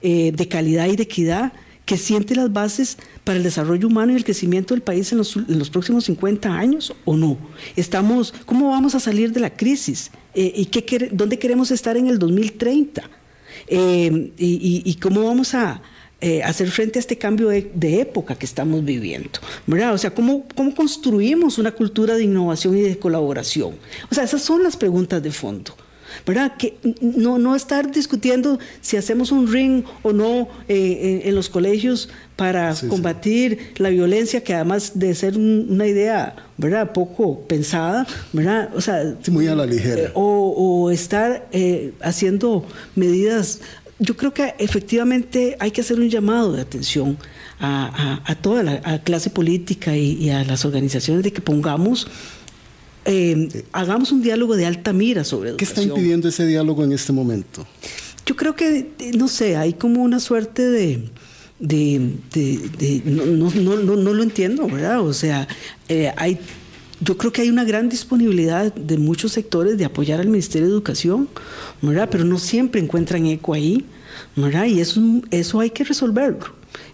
eh, 0.00 0.32
de 0.34 0.48
calidad 0.48 0.86
y 0.86 0.96
de 0.96 1.02
equidad 1.02 1.52
que 1.84 1.98
siente 1.98 2.34
las 2.34 2.50
bases 2.50 2.96
para 3.22 3.36
el 3.36 3.44
desarrollo 3.44 3.86
humano 3.86 4.12
y 4.12 4.16
el 4.16 4.24
crecimiento 4.24 4.72
del 4.72 4.82
país 4.82 5.12
en 5.12 5.18
los, 5.18 5.68
próximos 5.70 6.04
50 6.04 6.50
años 6.50 6.94
o 7.04 7.18
no? 7.18 7.36
Estamos, 7.76 8.32
¿Cómo 8.46 8.70
vamos 8.70 8.94
a 8.94 9.00
salir 9.00 9.30
de 9.30 9.40
la 9.40 9.50
crisis? 9.54 10.10
¿Y 10.34 10.64
qué, 10.66 11.10
dónde 11.12 11.38
queremos 11.38 11.70
estar 11.70 11.98
en 11.98 12.06
el 12.06 12.18
2030? 12.18 13.10
y, 13.68 14.98
cómo 15.02 15.24
vamos 15.24 15.54
a, 15.54 15.82
eh, 16.26 16.42
hacer 16.42 16.70
frente 16.70 16.98
a 16.98 17.00
este 17.00 17.18
cambio 17.18 17.48
de, 17.48 18.00
época 18.00 18.34
que 18.34 18.46
estamos 18.46 18.82
viviendo, 18.82 19.40
¿verdad? 19.66 19.92
O 19.92 19.98
sea, 19.98 20.14
¿cómo, 20.14 20.46
¿cómo 20.54 20.74
construimos 20.74 21.58
una 21.58 21.72
cultura 21.72 22.14
de 22.14 22.24
innovación 22.24 22.78
y 22.78 22.80
de 22.80 22.98
colaboración? 22.98 23.74
O 24.10 24.14
sea, 24.14 24.24
esas 24.24 24.40
son 24.40 24.62
las 24.62 24.74
preguntas 24.74 25.22
de 25.22 25.30
fondo. 25.30 25.76
¿verdad? 26.24 26.56
Que 26.56 26.78
no, 27.00 27.38
no 27.38 27.54
estar 27.54 27.90
discutiendo 27.90 28.58
si 28.80 28.96
hacemos 28.96 29.32
un 29.32 29.52
ring 29.52 29.82
o 30.02 30.12
no 30.12 30.48
eh, 30.68 31.22
en, 31.24 31.34
los 31.34 31.50
colegios 31.50 32.08
para 32.36 32.72
combatir 32.88 33.72
la 33.76 33.90
violencia, 33.90 34.42
que 34.42 34.54
además 34.54 34.92
de 34.94 35.14
ser 35.14 35.36
una 35.36 35.86
idea, 35.86 36.36
¿verdad? 36.56 36.92
Poco 36.92 37.40
pensada, 37.40 38.06
¿verdad? 38.32 38.70
O 38.74 38.80
sea, 38.80 39.16
muy 39.28 39.48
a 39.48 39.54
la 39.54 39.66
ligera. 39.66 40.02
Eh, 40.04 40.10
o, 40.14 40.90
estar 40.90 41.48
haciendo 42.00 42.64
medidas 42.94 43.60
yo 43.98 44.16
creo 44.16 44.34
que 44.34 44.54
efectivamente 44.58 45.56
hay 45.60 45.70
que 45.70 45.80
hacer 45.80 46.00
un 46.00 46.08
llamado 46.08 46.52
de 46.52 46.62
atención 46.62 47.16
a, 47.60 48.36
toda 48.42 48.62
la 48.62 49.02
clase 49.02 49.30
política 49.30 49.96
y, 49.96 50.30
a 50.30 50.44
las 50.44 50.64
organizaciones 50.64 51.22
de 51.22 51.32
que 51.32 51.40
pongamos, 51.40 52.08
eh, 53.04 53.64
hagamos 53.72 54.12
un 54.12 54.22
diálogo 54.22 54.56
de 54.56 54.66
alta 54.66 54.92
mira 54.92 55.24
sobre 55.24 55.50
educación. 55.50 55.74
¿Qué 55.74 55.80
está 55.80 55.82
impidiendo 55.82 56.28
ese 56.28 56.46
diálogo 56.46 56.84
en 56.84 56.92
este 56.92 57.12
momento? 57.12 57.66
Yo 58.26 58.36
creo 58.36 58.56
que, 58.56 58.90
no 59.16 59.28
sé, 59.28 59.56
hay 59.56 59.74
como 59.74 60.02
una 60.02 60.18
suerte 60.18 60.62
de... 60.62 61.08
de, 61.60 63.02
no, 63.04 63.24
no, 63.26 63.76
no, 63.76 63.96
no, 63.96 64.14
lo 64.14 64.22
entiendo, 64.22 64.66
¿verdad? 64.66 65.00
O 65.00 65.12
sea, 65.12 65.46
eh, 65.88 66.12
hay 66.16 66.38
yo 67.04 67.18
creo 67.18 67.32
que 67.32 67.42
hay 67.42 67.50
una 67.50 67.64
gran 67.64 67.88
disponibilidad 67.88 68.72
de 68.74 68.96
muchos 68.96 69.32
sectores 69.32 69.76
de 69.76 69.84
apoyar 69.84 70.20
al 70.20 70.28
Ministerio 70.28 70.68
de 70.68 70.72
Educación, 70.72 71.28
¿verdad? 71.82 72.08
pero 72.10 72.24
no 72.24 72.38
siempre 72.38 72.80
encuentran 72.80 73.26
eco 73.26 73.52
ahí, 73.52 73.84
¿verdad? 74.36 74.64
y 74.64 74.80
eso, 74.80 75.00
eso 75.30 75.60
hay 75.60 75.70
que 75.70 75.84
resolverlo, 75.84 76.46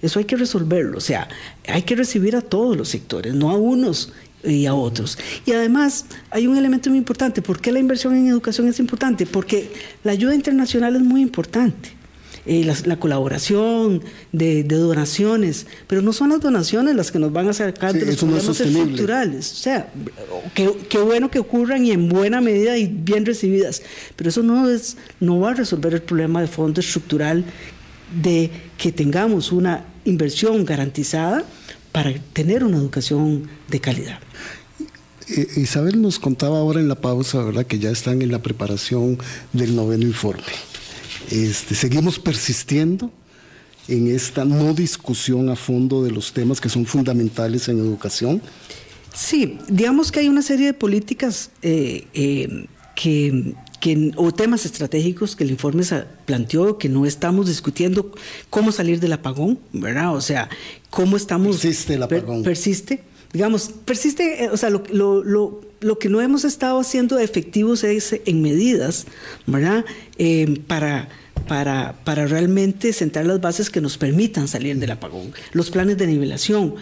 eso 0.03 0.19
hay 0.19 0.25
que 0.25 0.37
resolverlo, 0.37 0.99
o 0.99 1.01
sea, 1.01 1.29
hay 1.69 1.83
que 1.83 1.95
recibir 1.95 2.35
a 2.35 2.41
todos 2.41 2.77
los 2.77 2.89
sectores, 2.89 3.35
no 3.35 3.51
a 3.51 3.57
unos 3.57 4.13
y 4.43 4.67
a 4.67 4.75
otros. 4.75 5.19
Y 5.47 5.53
además 5.53 6.07
hay 6.31 6.47
un 6.47 6.57
elemento 6.57 6.91
muy 6.91 6.99
importante, 6.99 7.41
¿por 7.41 7.61
qué 7.61 7.71
la 7.71 7.79
inversión 7.79 8.17
en 8.17 8.27
educación 8.27 8.67
es 8.69 8.81
importante? 8.81 9.27
Porque 9.27 9.71
la 10.03 10.13
ayuda 10.13 10.35
internacional 10.35 10.97
es 10.97 11.03
muy 11.03 11.21
importante. 11.21 12.00
Eh, 12.53 12.65
la, 12.65 12.97
colaboración 12.97 14.03
de, 14.33 14.65
donaciones, 14.65 15.69
pero 15.87 16.03
no 16.03 16.13
son 16.13 16.31
las 16.31 16.41
donaciones 16.41 16.97
las 16.97 17.13
que 17.13 17.21
nos 17.21 17.33
van 17.33 17.49
a 17.49 17.53
sacar 17.53 17.93
de 17.93 18.05
los 18.05 18.17
problemas 18.17 18.61
estructurales. 18.61 19.53
O 19.53 19.55
sea, 19.55 19.93
qué, 20.53 20.99
bueno 20.99 21.31
que 21.31 21.39
ocurran 21.39 21.85
y 21.85 21.93
en 21.93 22.09
buena 22.09 22.41
medida 22.41 22.77
y 22.77 22.89
bien 22.89 23.25
recibidas, 23.25 23.83
pero 24.17 24.31
eso 24.31 24.43
no, 24.43 24.69
es, 24.69 24.97
no 25.21 25.39
va 25.39 25.53
a 25.53 25.55
resolver 25.55 25.95
el 25.95 26.03
problema 26.03 26.41
de 26.41 26.49
fondo 26.49 26.81
estructural 26.81 27.45
de 28.21 28.51
que 28.77 28.91
tengamos 28.91 29.53
una 29.53 29.85
inversión 30.05 30.65
garantizada 30.65 31.45
para 31.93 32.13
tener 32.33 32.65
una 32.65 32.79
educación 32.79 33.49
de 33.69 33.81
calidad. 33.81 34.19
Eh, 35.29 35.47
Isabel 35.55 36.03
nos 36.03 36.19
contaba 36.19 36.59
ahora 36.59 36.81
en 36.81 36.89
la 36.89 36.97
pausa, 36.97 37.45
¿verdad?, 37.45 37.65
que 37.65 37.79
ya 37.79 37.91
están 37.91 38.23
en 38.23 38.33
la 38.33 38.43
preparación 38.43 39.19
del 39.53 39.77
noveno 39.77 40.05
informe. 40.05 40.43
Este, 41.31 41.75
seguimos 41.75 42.19
persistiendo 42.19 43.11
en 43.89 44.09
esta 44.09 44.45
no 44.45 44.73
discusión 44.75 45.49
a 45.49 45.57
fondo 45.57 46.03
de 46.03 46.11
los 46.11 46.33
temas 46.33 46.61
que 46.61 46.69
son 46.69 46.87
fundamentales 46.87 47.69
en 47.69 47.79
educación? 47.79 48.41
Sí, 49.15 49.59
digamos 49.69 50.13
que 50.13 50.21
hay 50.21 50.29
una 50.29 50.43
serie 50.43 50.67
de 50.67 50.75
políticas 50.75 51.51
eh, 51.63 52.07
eh, 52.15 52.67
que, 52.95 54.13
o 54.17 54.33
temas 54.33 54.65
estratégicos 54.65 55.35
que 55.35 55.45
el 55.45 55.51
informe 55.51 55.83
planteó, 56.27 56.79
que 56.79 56.89
no 56.89 57.07
estamos 57.07 57.49
discutiendo 57.49 58.13
cómo 58.51 58.73
salir 58.73 59.01
del 59.01 59.13
apagón, 59.13 59.59
¿verdad? 59.73 60.15
O 60.15 60.21
sea, 60.21 60.49
cómo 60.91 61.17
estamos... 61.17 61.57
Persiste 61.57 61.95
el 61.95 62.03
apagón. 62.03 62.43
persiste, 62.43 63.03
digamos, 63.33 63.71
persiste, 63.85 64.45
eh, 64.45 64.51
o 64.51 64.57
sea, 64.57 64.71
lo, 64.71 64.83
lo, 64.93 65.61
lo, 65.81 65.99
que 65.99 66.09
no 66.09 66.21
hemos 66.21 66.45
estado 66.45 66.81
haciendo 66.81 67.19
efectivos 67.19 67.85
es 67.85 68.21
en 68.25 68.43
medidas, 68.43 69.07
¿verdad? 69.47 69.85
para 70.67 71.09
para, 71.51 71.97
para 72.05 72.27
realmente 72.27 72.93
sentar 72.93 73.27
las 73.27 73.41
bases 73.41 73.71
que 73.71 73.81
nos 73.81 73.99
permitan 73.99 74.47
salir 74.47 74.79
del 74.79 74.93
apagón. 74.93 75.33
Los 75.53 75.71
planes 75.71 75.99
de 75.99 76.07
nivelación, 76.07 76.77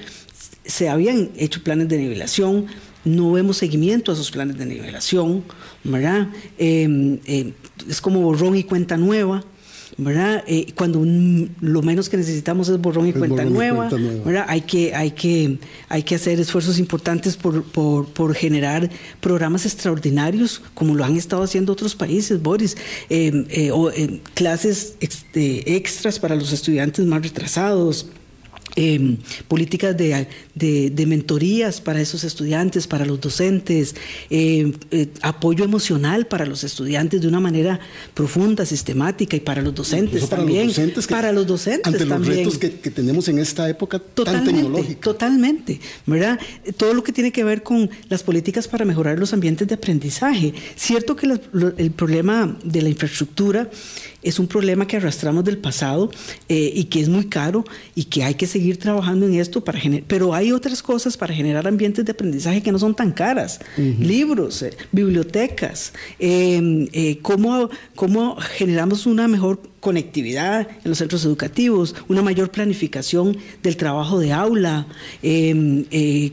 se 0.64 0.88
habían 0.88 1.30
hecho 1.36 1.62
planes 1.62 1.88
de 1.88 1.96
nivelación, 1.96 2.66
no 3.04 3.32
vemos 3.32 3.56
seguimiento 3.56 4.12
a 4.12 4.14
esos 4.14 4.30
planes 4.30 4.58
de 4.58 4.66
nivelación, 4.66 5.44
¿verdad? 5.84 6.28
Em, 6.58 7.18
em, 7.24 7.52
es 7.88 8.00
como 8.00 8.20
borrón 8.20 8.56
y 8.56 8.64
cuenta 8.64 8.96
nueva. 8.96 9.44
¿Verdad? 9.98 10.44
Eh, 10.46 10.72
cuando 10.76 11.04
lo 11.60 11.82
menos 11.82 12.08
que 12.08 12.16
necesitamos 12.16 12.68
es 12.68 12.80
borrón 12.80 13.08
y, 13.08 13.12
cuenta, 13.12 13.44
nueva, 13.44 13.90
¿verdad? 14.24 14.44
Hay 14.48 14.60
que, 14.60 14.94
hay, 14.94 15.10
que, 15.10 15.58
hay 15.88 16.04
que 16.04 16.14
hacer 16.14 16.38
esfuerzos 16.38 16.78
importantes 16.78 17.36
por, 17.36 17.64
por, 17.64 18.06
por, 18.06 18.34
generar 18.34 18.88
programas 19.20 19.66
extraordinarios, 19.66 20.62
como 20.74 20.94
lo 20.94 21.04
han 21.04 21.16
estado 21.16 21.42
haciendo 21.42 21.72
otros 21.72 21.96
países, 21.96 22.40
Boris, 22.40 22.76
eh, 23.10 23.44
eh, 23.50 23.72
o 23.72 23.90
clases 24.34 24.94
este, 25.00 25.74
extras 25.74 26.20
para 26.20 26.36
los 26.36 26.52
estudiantes 26.52 27.04
más 27.04 27.20
retrasados 27.20 28.06
Em, 28.76 29.16
políticas 29.48 29.96
de, 29.96 30.26
de, 30.54 31.06
mentorías 31.06 31.80
para 31.80 32.00
esos 32.00 32.22
estudiantes, 32.22 32.86
para 32.86 33.04
los 33.04 33.20
docentes, 33.20 33.94
em, 34.30 34.72
eh, 34.90 35.08
apoyo 35.22 35.64
emocional 35.64 36.26
para 36.26 36.44
los 36.44 36.64
estudiantes 36.64 37.20
de 37.20 37.28
una 37.28 37.40
manera 37.40 37.80
profunda, 38.14 38.64
sistemática 38.66 39.36
y 39.36 39.40
para 39.40 39.62
los 39.62 39.74
docentes 39.74 40.26
para 40.26 40.42
también. 40.42 40.66
Los 40.66 40.76
docentes 40.76 41.06
para 41.06 41.32
los 41.32 41.46
docentes 41.46 41.86
ante 41.86 42.04
los 42.04 42.26
retos 42.26 42.58
que, 42.58 42.68
tenemos 42.68 43.28
en 43.28 43.38
esta 43.38 43.68
época 43.68 43.98
totalmente, 43.98 44.52
tan 44.52 44.62
tecnológica. 44.62 45.00
Totalmente, 45.00 45.80
¿verdad? 46.06 46.38
Todo 46.76 46.94
lo 46.94 47.02
que 47.02 47.12
tiene 47.12 47.32
que 47.32 47.44
ver 47.44 47.62
con 47.62 47.90
las 48.08 48.22
políticas 48.22 48.68
para 48.68 48.84
mejorar 48.84 49.18
los 49.18 49.32
ambientes 49.32 49.66
de 49.66 49.74
aprendizaje. 49.74 50.52
Cierto 50.76 51.16
que 51.16 51.26
el 51.26 51.90
problema 51.90 52.56
de 52.62 52.82
la 52.82 52.88
infraestructura 52.88 53.70
es 54.28 54.38
un 54.38 54.46
problema 54.46 54.86
que 54.86 54.98
arrastramos 54.98 55.42
del 55.44 55.56
pasado 55.56 56.10
eh, 56.48 56.70
y 56.74 56.84
que 56.84 57.00
es 57.00 57.08
muy 57.08 57.26
caro 57.26 57.64
y 57.94 58.04
que 58.04 58.24
hay 58.24 58.34
que 58.34 58.46
seguir 58.46 58.76
trabajando 58.78 59.26
en 59.26 59.34
esto 59.34 59.64
para 59.64 59.78
generar, 59.78 60.04
pero 60.06 60.34
hay 60.34 60.52
otras 60.52 60.82
cosas 60.82 61.16
para 61.16 61.34
generar 61.34 61.66
ambientes 61.66 62.04
de 62.04 62.12
aprendizaje 62.12 62.62
que 62.62 62.70
no 62.70 62.78
son 62.78 62.94
tan 62.94 63.12
caras, 63.12 63.60
libros, 63.76 64.62
eh, 64.62 64.76
bibliotecas, 64.92 65.94
em, 66.18 66.88
eh, 66.92 67.18
cómo, 67.22 67.70
cómo 67.94 68.36
generamos 68.36 69.06
una 69.06 69.28
mejor 69.28 69.60
conectividad 69.80 70.68
en 70.84 70.90
los 70.90 70.98
centros 70.98 71.24
educativos, 71.24 71.94
una 72.08 72.20
mayor 72.20 72.50
planificación 72.50 73.36
del 73.62 73.76
trabajo 73.76 74.18
de 74.18 74.32
aula, 74.32 74.86
em, 75.22 75.84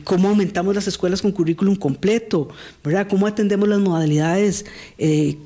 cómo 0.04 0.30
aumentamos 0.30 0.76
las 0.76 0.88
escuelas 0.88 1.22
con 1.22 1.32
currículum 1.32 1.76
completo, 1.76 2.50
¿verdad? 2.84 3.08
cómo 3.08 3.28
atendemos 3.28 3.70
las 3.70 3.80
modalidades 3.80 4.66
eh, 4.98 5.38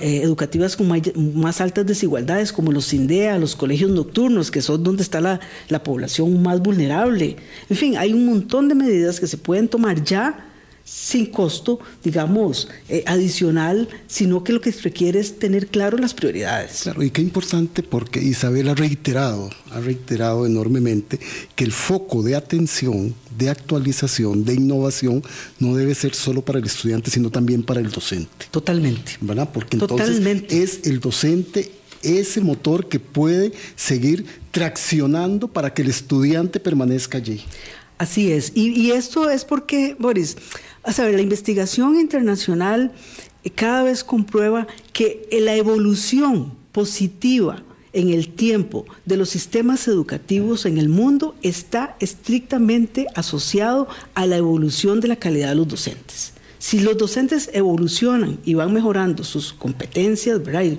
educativas 0.00 0.76
con 0.76 0.88
más 1.34 1.60
altas 1.60 1.86
desigualdades, 1.86 2.52
como 2.52 2.72
los 2.72 2.88
CINDEA, 2.88 3.38
los 3.38 3.56
colegios 3.56 3.90
nocturnos, 3.90 4.50
que 4.50 4.62
son 4.62 4.82
donde 4.82 5.02
está 5.02 5.20
la, 5.20 5.40
la 5.68 5.82
población 5.82 6.42
más 6.42 6.60
vulnerable. 6.60 7.36
En 7.68 7.76
fin, 7.76 7.96
hay 7.96 8.12
un 8.12 8.26
montón 8.26 8.68
de 8.68 8.74
medidas 8.74 9.20
que 9.20 9.26
se 9.26 9.36
pueden 9.36 9.68
tomar 9.68 10.02
ya 10.02 10.49
sin 10.90 11.26
costo, 11.26 11.78
digamos, 12.02 12.68
eh, 12.88 13.04
adicional, 13.06 13.88
sino 14.08 14.42
que 14.42 14.52
lo 14.52 14.60
que 14.60 14.72
requiere 14.72 15.20
es 15.20 15.38
tener 15.38 15.68
claro 15.68 15.96
las 15.96 16.14
prioridades. 16.14 16.80
Claro, 16.82 17.04
y 17.04 17.10
qué 17.10 17.22
importante 17.22 17.84
porque 17.84 18.20
Isabel 18.20 18.68
ha 18.68 18.74
reiterado, 18.74 19.50
ha 19.70 19.78
reiterado 19.78 20.46
enormemente 20.46 21.20
que 21.54 21.62
el 21.62 21.70
foco 21.70 22.24
de 22.24 22.34
atención, 22.34 23.14
de 23.38 23.50
actualización, 23.50 24.44
de 24.44 24.54
innovación, 24.54 25.22
no 25.60 25.76
debe 25.76 25.94
ser 25.94 26.14
solo 26.14 26.42
para 26.42 26.58
el 26.58 26.64
estudiante, 26.64 27.10
sino 27.10 27.30
también 27.30 27.62
para 27.62 27.80
el 27.80 27.90
docente. 27.90 28.46
Totalmente. 28.50 29.12
¿Verdad? 29.20 29.48
Porque 29.52 29.76
entonces 29.76 30.20
es 30.50 30.80
el 30.86 30.98
docente 30.98 31.70
ese 32.02 32.40
motor 32.40 32.88
que 32.88 32.98
puede 32.98 33.52
seguir 33.76 34.24
traccionando 34.50 35.48
para 35.48 35.72
que 35.72 35.82
el 35.82 35.88
estudiante 35.88 36.58
permanezca 36.58 37.18
allí. 37.18 37.42
Así 38.00 38.32
es. 38.32 38.52
Y, 38.54 38.70
y 38.70 38.92
esto 38.92 39.28
es 39.28 39.44
porque, 39.44 39.94
Boris, 39.98 40.38
a 40.84 40.90
saber, 40.90 41.16
la 41.16 41.20
investigación 41.20 42.00
internacional 42.00 42.92
eh, 43.44 43.50
cada 43.50 43.82
vez 43.82 44.04
comprueba 44.04 44.66
que 44.94 45.28
la 45.30 45.54
evolución 45.54 46.54
positiva 46.72 47.62
en 47.92 48.08
el 48.08 48.28
tiempo 48.28 48.86
de 49.04 49.18
los 49.18 49.28
sistemas 49.28 49.86
educativos 49.86 50.64
en 50.64 50.78
el 50.78 50.88
mundo 50.88 51.34
está 51.42 51.94
estrictamente 52.00 53.06
asociado 53.14 53.86
a 54.14 54.24
la 54.24 54.38
evolución 54.38 55.00
de 55.00 55.08
la 55.08 55.16
calidad 55.16 55.50
de 55.50 55.56
los 55.56 55.68
docentes. 55.68 56.32
Si 56.58 56.80
los 56.80 56.96
docentes 56.96 57.50
evolucionan 57.52 58.38
y 58.46 58.54
van 58.54 58.72
mejorando 58.72 59.24
sus 59.24 59.52
competencias, 59.52 60.42
¿verdad? 60.42 60.78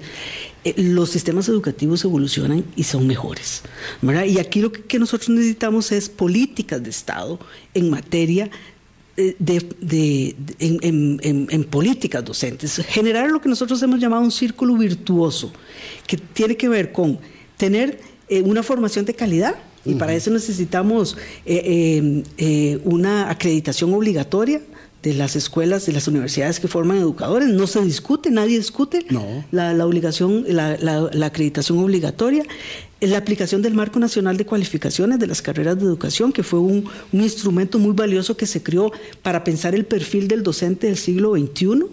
Eh, 0.63 0.75
los 0.77 1.09
sistemas 1.09 1.49
educativos 1.49 2.03
evolucionan 2.03 2.63
y 2.75 2.83
son 2.83 3.07
mejores. 3.07 3.63
¿verdad? 4.01 4.25
Y 4.25 4.37
aquí 4.37 4.61
lo 4.61 4.71
que 4.71 4.99
nosotros 4.99 5.29
necesitamos 5.29 5.91
es 5.91 6.09
políticas 6.09 6.83
de 6.83 6.89
Estado 6.89 7.39
en 7.73 7.89
materia 7.89 8.49
eh, 9.17 9.35
de, 9.39 10.35
en, 10.59 11.63
políticas 11.65 12.23
docentes, 12.23 12.77
generar 12.87 13.29
lo 13.29 13.41
que 13.41 13.49
nosotros 13.49 13.81
hemos 13.83 13.99
llamado 13.99 14.23
un 14.23 14.31
círculo 14.31 14.77
virtuoso, 14.77 15.51
que 16.07 16.15
tiene 16.15 16.55
que 16.55 16.69
ver 16.69 16.93
con 16.93 17.19
tener 17.57 17.99
eh, 18.29 18.41
una 18.41 18.63
formación 18.63 19.03
de 19.03 19.13
calidad, 19.13 19.55
y 19.83 19.95
para 19.95 20.13
eso 20.13 20.31
necesitamos 20.31 21.17
eh, 21.45 22.79
una 22.85 23.29
acreditación 23.29 23.93
obligatoria 23.93 24.61
de 25.03 25.13
las 25.13 25.35
escuelas, 25.35 25.85
de 25.85 25.93
las 25.93 26.07
universidades 26.07 26.59
que 26.59 26.67
forman 26.67 26.97
educadores. 26.97 27.49
No 27.49 27.67
se 27.67 27.81
discute, 27.81 28.29
nadie 28.29 28.57
discute 28.57 29.05
la, 29.51 29.85
obligación, 29.85 30.45
la, 30.47 30.77
la, 30.77 31.25
acreditación 31.25 31.79
obligatoria 31.79 32.43
la 33.01 33.17
aplicación 33.17 33.63
del 33.63 33.73
Marco 33.73 33.99
Nacional 33.99 34.37
de 34.37 34.45
Cualificaciones 34.45 35.17
de 35.17 35.25
las 35.25 35.41
Carreras 35.41 35.77
de 35.77 35.85
Educación, 35.85 36.31
que 36.31 36.43
fue 36.43 36.59
un, 36.59 36.87
instrumento 37.11 37.79
muy 37.79 37.93
valioso 37.93 38.37
que 38.37 38.45
se 38.45 38.61
creó 38.61 38.91
para 39.23 39.43
pensar 39.43 39.73
el 39.73 39.85
perfil 39.85 40.27
del 40.27 40.43
docente 40.43 40.87
del 40.87 40.97
siglo 40.97 41.35
XXI. 41.35 41.85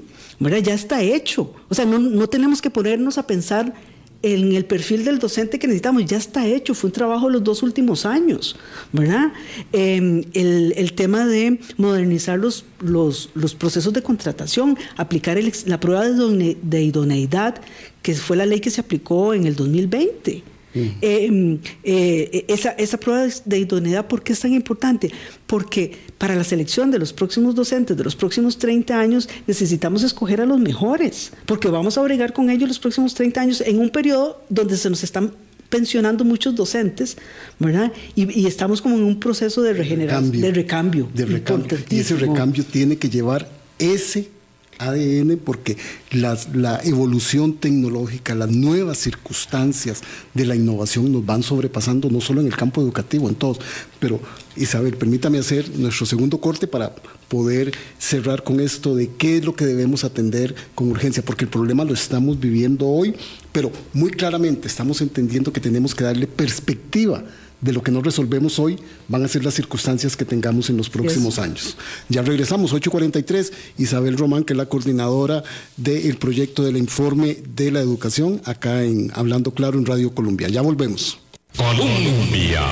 Ya 0.63 0.75
está 0.75 1.03
hecho. 1.03 1.55
O 1.69 1.75
sea, 1.75 1.87
no, 1.87 1.99
no 1.99 2.29
tenemos 2.29 2.61
que 2.61 2.71
ponernos 2.71 3.17
a 3.17 3.27
pensar 3.27 3.75
en 4.23 4.53
el 4.53 4.65
perfil 4.65 5.05
del 5.05 5.19
docente 5.19 5.59
que 5.59 5.67
necesitamos, 5.67 6.05
ya 6.05 6.17
está 6.17 6.47
hecho, 6.47 6.75
fue 6.75 6.89
un 6.89 6.93
trabajo 6.93 7.27
de 7.27 7.35
los 7.35 7.45
dos 7.45 7.63
últimos 7.63 8.05
años, 8.05 8.57
¿verdad? 8.93 9.33
Em, 9.73 10.25
el, 10.33 10.93
tema 10.95 11.25
de 11.27 11.61
modernizar 11.77 12.39
los, 12.39 12.65
los, 12.81 13.29
procesos 13.57 13.93
de 13.93 14.03
contratación, 14.03 14.77
aplicar 14.97 15.39
la 15.67 15.79
prueba 15.79 16.09
de 16.09 16.83
idoneidad, 16.83 17.61
que 18.03 18.15
fue 18.15 18.37
la 18.37 18.47
ley 18.47 18.61
que 18.61 18.71
se 18.71 18.81
aplicó 18.81 19.35
en 19.35 19.47
el 19.47 19.55
2020. 19.55 20.43
Eh, 20.75 21.59
eh, 21.83 22.45
esa, 22.49 22.71
esa 22.73 22.99
prueba 22.99 23.27
de 23.45 23.59
idoneidad, 23.59 24.07
¿por 24.07 24.23
qué 24.23 24.33
es 24.33 24.41
tan 24.41 24.53
importante? 24.53 25.11
Porque 25.47 25.93
para 26.19 26.35
la 26.35 26.45
selección 26.45 26.91
de 26.91 26.99
los 26.99 27.13
próximos 27.13 27.55
docentes 27.55 27.97
de 27.97 28.05
los 28.05 28.17
próximos 28.17 28.59
30 28.59 28.99
años 28.99 29.29
necesitamos 29.47 30.03
escoger 30.03 30.41
a 30.41 30.47
los 30.47 30.59
mejores, 30.59 31.33
porque 31.47 31.69
vamos 31.69 31.97
a 31.99 32.03
bregar 32.03 32.33
con 32.33 32.51
ellos 32.51 32.69
los 32.69 32.79
próximos 32.79 33.15
30 33.15 33.41
años 33.41 33.61
en 33.61 33.79
un 33.79 33.91
periodo 33.91 34.43
donde 34.49 34.77
se 34.77 34.91
nos 34.91 35.03
están 35.03 35.33
pensionando 35.69 36.25
muchos 36.25 36.55
docentes, 36.55 37.17
¿verdad? 37.59 37.93
Y, 38.15 38.47
estamos 38.47 38.81
como 38.81 38.97
en 38.97 39.05
un 39.05 39.21
proceso 39.21 39.63
de 39.63 39.75
regeneración, 39.75 40.41
de 40.41 40.51
recambio. 40.51 41.09
De 41.15 41.27
recambio. 41.27 41.79
Y 41.91 41.99
ese 41.99 42.17
recambio 42.17 42.65
tiene 42.65 42.97
que 42.97 43.09
llevar 43.11 43.49
ese 43.79 44.29
ADN 44.79 45.39
porque 45.45 45.77
la, 46.11 46.39
evolución 46.85 47.55
tecnológica, 47.55 48.35
las 48.35 48.51
nuevas 48.51 48.99
circunstancias 48.99 50.03
de 50.35 50.47
la 50.47 50.57
innovación 50.57 51.13
nos 51.13 51.25
van 51.25 51.43
sobrepasando 51.43 52.11
no 52.11 52.21
solo 52.21 52.41
en 52.41 52.47
el 52.47 52.57
campo 52.57 52.81
educativo, 52.81 53.29
en 53.29 53.35
todos. 53.35 53.59
Pero 53.99 54.21
Isabel, 54.57 54.97
permítame 54.97 55.39
hacer 55.39 55.69
nuestro 55.77 56.07
segundo 56.07 56.39
corte 56.39 56.67
para 56.67 56.95
poder 57.29 57.73
cerrar 57.99 58.43
con 58.43 58.61
esto 58.61 58.95
de 58.95 59.11
qué 59.11 59.39
es 59.39 59.45
lo 59.45 59.55
que 59.55 59.67
debemos 59.67 60.05
atender 60.05 60.55
con 60.75 60.91
urgencia, 60.91 61.25
porque 61.25 61.45
el 61.45 61.51
problema 61.51 61.85
lo 61.85 61.95
estamos 61.95 62.41
viviendo 62.41 62.87
hoy, 62.87 63.15
pero 63.53 63.71
muy 63.93 64.11
claramente 64.11 64.69
estamos 64.69 65.01
entendiendo 65.01 65.53
que 65.53 65.61
tenemos 65.61 65.95
que 65.95 66.05
darle 66.05 66.27
perspectiva 66.27 67.25
de 67.61 67.73
lo 67.73 67.83
que 67.83 67.91
no 67.91 68.03
resolvemos 68.03 68.59
hoy 68.59 68.79
van 69.09 69.25
a 69.25 69.29
ser 69.29 69.45
las 69.45 69.55
circunstancias 69.55 70.17
que 70.17 70.25
tengamos 70.25 70.71
en 70.71 70.77
los 70.77 70.89
próximos 70.91 71.39
años. 71.39 71.77
Ya 72.09 72.23
regresamos, 72.23 72.73
8.43, 72.73 73.53
Isabel 73.79 74.17
Román, 74.17 74.45
que 74.45 74.53
es 74.53 74.57
la 74.57 74.67
coordinadora 74.67 75.43
del 75.77 76.17
proyecto 76.17 76.63
del 76.63 76.77
informe 76.77 77.39
de 77.55 77.71
la 77.71 77.81
educación, 77.81 78.41
acá 78.45 78.85
en 78.85 79.11
Hablando 79.15 79.53
Claro 79.53 79.79
en 79.79 79.87
Radio 79.87 80.15
Colombia. 80.15 80.49
Ya 80.49 80.63
volvemos. 80.63 81.19
Colombia. 81.57 82.63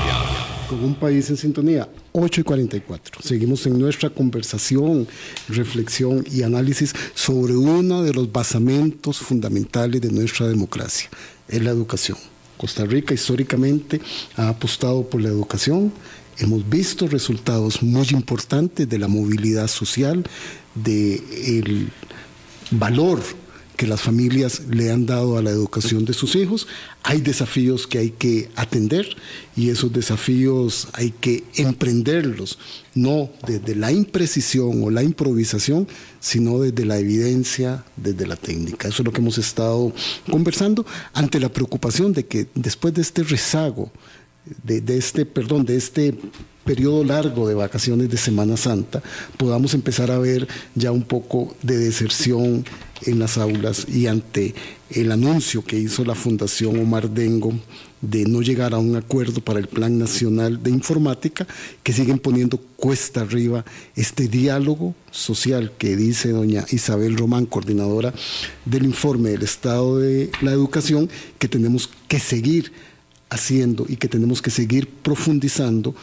Con 0.69 0.83
un 0.83 0.95
país 0.97 1.31
en 1.31 1.37
sintonía, 1.37 1.89
8 2.13 2.41
y 2.41 2.45
44. 2.45 3.23
Seguimos 3.23 3.67
en 3.67 3.79
nuestra 3.79 4.11
conversación, 4.11 5.07
reflexión 5.49 6.25
y 6.31 6.43
análisis 6.43 6.93
sobre 7.15 7.57
uno 7.57 8.03
de 8.03 8.13
los 8.13 8.31
basamentos 8.33 9.19
fundamentales 9.19 10.01
de 10.01 10.11
nuestra 10.11 10.49
democracia, 10.49 11.09
es 11.49 11.63
la 11.63 11.71
educación. 11.71 12.19
Costa 12.57 12.85
Rica 12.85 13.15
históricamente 13.15 14.01
ha 14.37 14.49
apostado 14.49 15.09
por 15.09 15.21
la 15.21 15.29
educación. 15.29 15.93
Hemos 16.39 16.69
visto 16.69 17.07
resultados 17.07 17.83
muy 17.83 18.09
importantes 18.11 18.89
de 18.89 18.99
la 18.99 19.09
movilidad 19.09 19.69
social, 19.69 20.25
del 20.75 21.91
valor 22.71 23.23
que 23.77 23.87
las 23.87 24.01
familias 24.01 24.63
le 24.71 24.91
han 24.91 25.07
dado 25.07 25.37
a 25.37 25.43
la 25.43 25.51
educación 25.51 26.05
de 26.05 26.15
sus 26.15 26.35
hijos. 26.35 26.67
Hay 27.03 27.21
desafíos 27.21 27.87
que 27.87 27.99
hay 27.99 28.11
que 28.11 28.49
atender 28.57 29.07
y 29.55 29.71
esos 29.71 29.93
desafíos 29.93 30.89
hay 30.93 31.11
que 31.11 31.45
emprenderlos, 31.57 32.59
no 32.95 33.31
desde 33.47 33.75
la 33.75 33.93
imprecisión 33.93 34.83
o 34.83 34.91
la 34.91 35.03
improvisación, 35.03 35.87
sino 36.21 36.59
desde 36.61 36.85
la 36.85 36.99
evidencia, 36.99 37.85
desde 37.97 38.27
la 38.27 38.37
técnica. 38.37 38.89
Eso 38.89 39.03
es 39.03 39.07
lo 39.07 39.13
que 39.13 39.21
hemos 39.21 39.39
estado 39.39 39.93
conversando 40.31 40.85
ante 41.13 41.39
la 41.39 41.51
preocupación 41.51 42.13
de 42.13 42.27
que 42.27 42.49
después 42.55 42.95
de 42.95 43.03
este 43.03 43.23
rezago, 43.23 43.93
de, 44.65 44.81
de 44.81 44.97
este, 44.97 45.27
perdón, 45.27 45.65
de 45.67 45.77
este 45.77 46.15
periodo 46.65 47.05
largo 47.05 47.49
de 47.49 47.55
vacaciones 47.55 48.11
de 48.11 48.17
Semana 48.17 48.57
Santa, 48.57 49.03
podamos 49.37 49.73
empezar 49.75 50.11
a 50.11 50.19
ver 50.19 50.49
ya 50.75 50.91
un 50.91 51.03
poco 51.03 51.55
de 51.63 51.79
deserción 51.79 52.65
en 53.03 53.19
las 53.19 53.39
aulas 53.39 53.87
y 53.89 54.07
ante 54.07 54.55
el 54.91 55.13
anuncio 55.13 55.65
que 55.65 55.79
hizo 55.79 56.05
la 56.05 56.15
Fundación 56.15 56.79
Omar 56.79 57.11
Dengo 57.11 57.53
de 58.01 58.25
no 58.25 58.43
llegar 58.43 58.75
a 58.75 58.79
un 58.79 58.95
acuerdo 58.95 59.41
para 59.41 59.59
el 59.59 59.69
Plan 59.69 59.99
Nacional 59.99 60.63
de 60.63 60.71
Informática, 60.71 61.47
que 61.83 61.93
siguen 61.93 62.19
poniendo 62.19 62.59
cuesta 62.77 63.23
arriba 63.23 63.65
este 63.97 64.29
diálogo 64.29 64.95
social 65.11 65.73
que 65.79 65.97
dice 65.97 66.31
doña 66.31 66.65
Isabel 66.71 67.17
Román, 67.17 67.47
coordinadora 67.47 68.13
del 68.65 68.85
informe 68.85 69.31
del 69.31 69.43
Estado 69.43 69.99
de 69.99 70.31
la 70.43 70.53
Educación, 70.53 71.09
que 71.39 71.49
tenemos 71.49 71.91
que 72.07 72.21
seguir 72.21 72.73
haciendo 73.29 73.87
y 73.89 73.97
que 73.97 74.09
tenemos 74.09 74.41
que 74.41 74.51
seguir 74.51 74.89
profundizando 74.89 75.95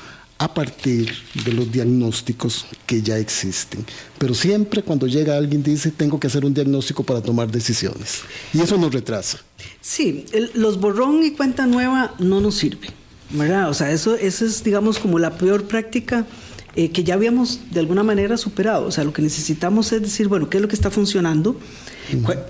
a 0.43 0.53
partir 0.53 1.09
de 1.45 1.53
los 1.53 1.71
diagnósticos 1.71 2.65
que 2.85 3.01
ya 3.01 3.17
existen. 3.17 3.85
Pero 4.17 4.33
siempre 4.33 4.83
cuando 4.83 5.07
llega 5.07 5.37
alguien 5.37 5.63
dice, 5.63 5.89
tengo 5.89 6.19
que 6.19 6.27
hacer 6.27 6.43
un 6.43 6.53
diagnóstico 6.53 7.01
para 7.01 7.21
tomar 7.21 7.49
decisiones. 7.49 8.23
Y 8.53 8.59
eso 8.59 8.77
nos 8.77 8.93
retrasa. 8.93 9.39
Sí, 9.79 10.25
los 10.53 10.81
borrón 10.81 11.23
y 11.23 11.31
cuenta 11.31 11.65
nueva 11.65 12.13
no 12.19 12.41
nos 12.41 12.55
sirven, 12.55 12.91
¿verdad? 13.29 13.69
O 13.69 13.73
sea, 13.73 13.91
eso, 13.91 14.15
eso 14.15 14.45
es, 14.45 14.65
digamos, 14.65 14.99
como 14.99 15.17
la 15.17 15.37
peor 15.37 15.63
práctica 15.63 16.27
eh, 16.75 16.89
que 16.91 17.05
ya 17.05 17.13
habíamos 17.13 17.61
de 17.71 17.79
alguna 17.79 18.03
manera 18.03 18.35
superado. 18.35 18.85
O 18.85 18.91
sea, 18.91 19.05
lo 19.05 19.13
que 19.13 19.21
necesitamos 19.21 19.93
es 19.93 20.01
decir, 20.01 20.27
bueno, 20.27 20.49
¿qué 20.49 20.57
es 20.57 20.61
lo 20.61 20.67
que 20.67 20.75
está 20.75 20.91
funcionando? 20.91 21.57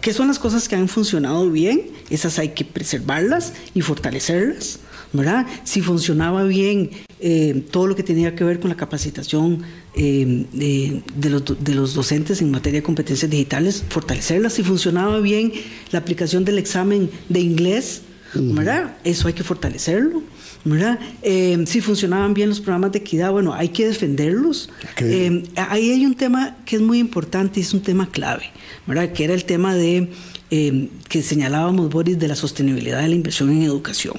¿Qué 0.01 0.13
son 0.13 0.29
las 0.29 0.39
cosas 0.39 0.67
que 0.67 0.75
han 0.75 0.87
funcionado 0.87 1.47
bien? 1.51 1.91
Esas 2.09 2.39
hay 2.39 2.49
que 2.49 2.65
preservarlas 2.65 3.53
y 3.75 3.81
fortalecerlas. 3.81 4.79
¿Verdad? 5.13 5.45
Si 5.63 5.81
funcionaba 5.81 6.43
bien 6.43 6.89
eh, 7.19 7.63
todo 7.71 7.87
lo 7.87 7.95
que 7.95 8.03
tenía 8.03 8.35
que 8.35 8.43
ver 8.43 8.59
con 8.59 8.69
la 8.69 8.75
capacitación 8.75 9.61
eh, 9.95 10.45
de, 10.51 11.29
los, 11.29 11.93
docentes 11.93 12.41
en 12.41 12.51
materia 12.51 12.81
de 12.81 12.83
competencias 12.83 13.29
digitales, 13.29 13.85
fortalecerla. 13.87 14.49
Si 14.49 14.63
funcionaba 14.63 15.19
bien 15.19 15.53
la 15.91 15.99
aplicación 15.99 16.43
del 16.43 16.57
examen 16.57 17.09
de 17.29 17.39
inglés, 17.39 18.01
¿verdad? 18.33 18.97
Eso 19.03 19.27
hay 19.27 19.33
que 19.33 19.43
fortalecerlo. 19.43 20.23
¿verdad? 20.65 20.97
Eh, 21.21 21.61
si 21.67 21.81
funcionaban 21.81 22.33
bien 22.33 22.47
los 22.47 22.61
programas 22.61 22.93
de 22.93 22.99
equidad, 22.99 23.31
bueno, 23.31 23.53
hay 23.53 23.69
que 23.69 23.85
defenderlos. 23.85 24.69
ahí 24.97 25.91
hay 25.91 26.05
un 26.05 26.15
tema 26.15 26.57
que 26.65 26.77
es 26.77 26.81
muy 26.81 26.99
importante 26.99 27.59
y 27.59 27.63
es 27.63 27.73
un 27.73 27.81
tema 27.81 28.09
clave, 28.09 28.45
¿verdad? 28.87 29.11
Que 29.11 29.25
era 29.25 29.33
el 29.33 29.43
tema 29.43 29.75
de 29.75 30.09
Em, 30.55 30.87
que 31.09 31.23
señalábamos, 31.23 31.89
Boris, 31.89 32.19
de 32.19 32.27
la 32.27 32.35
sostenibilidad 32.35 33.01
de 33.01 33.07
la 33.07 33.15
inversión 33.15 33.49
en 33.49 33.63
educación. 33.63 34.13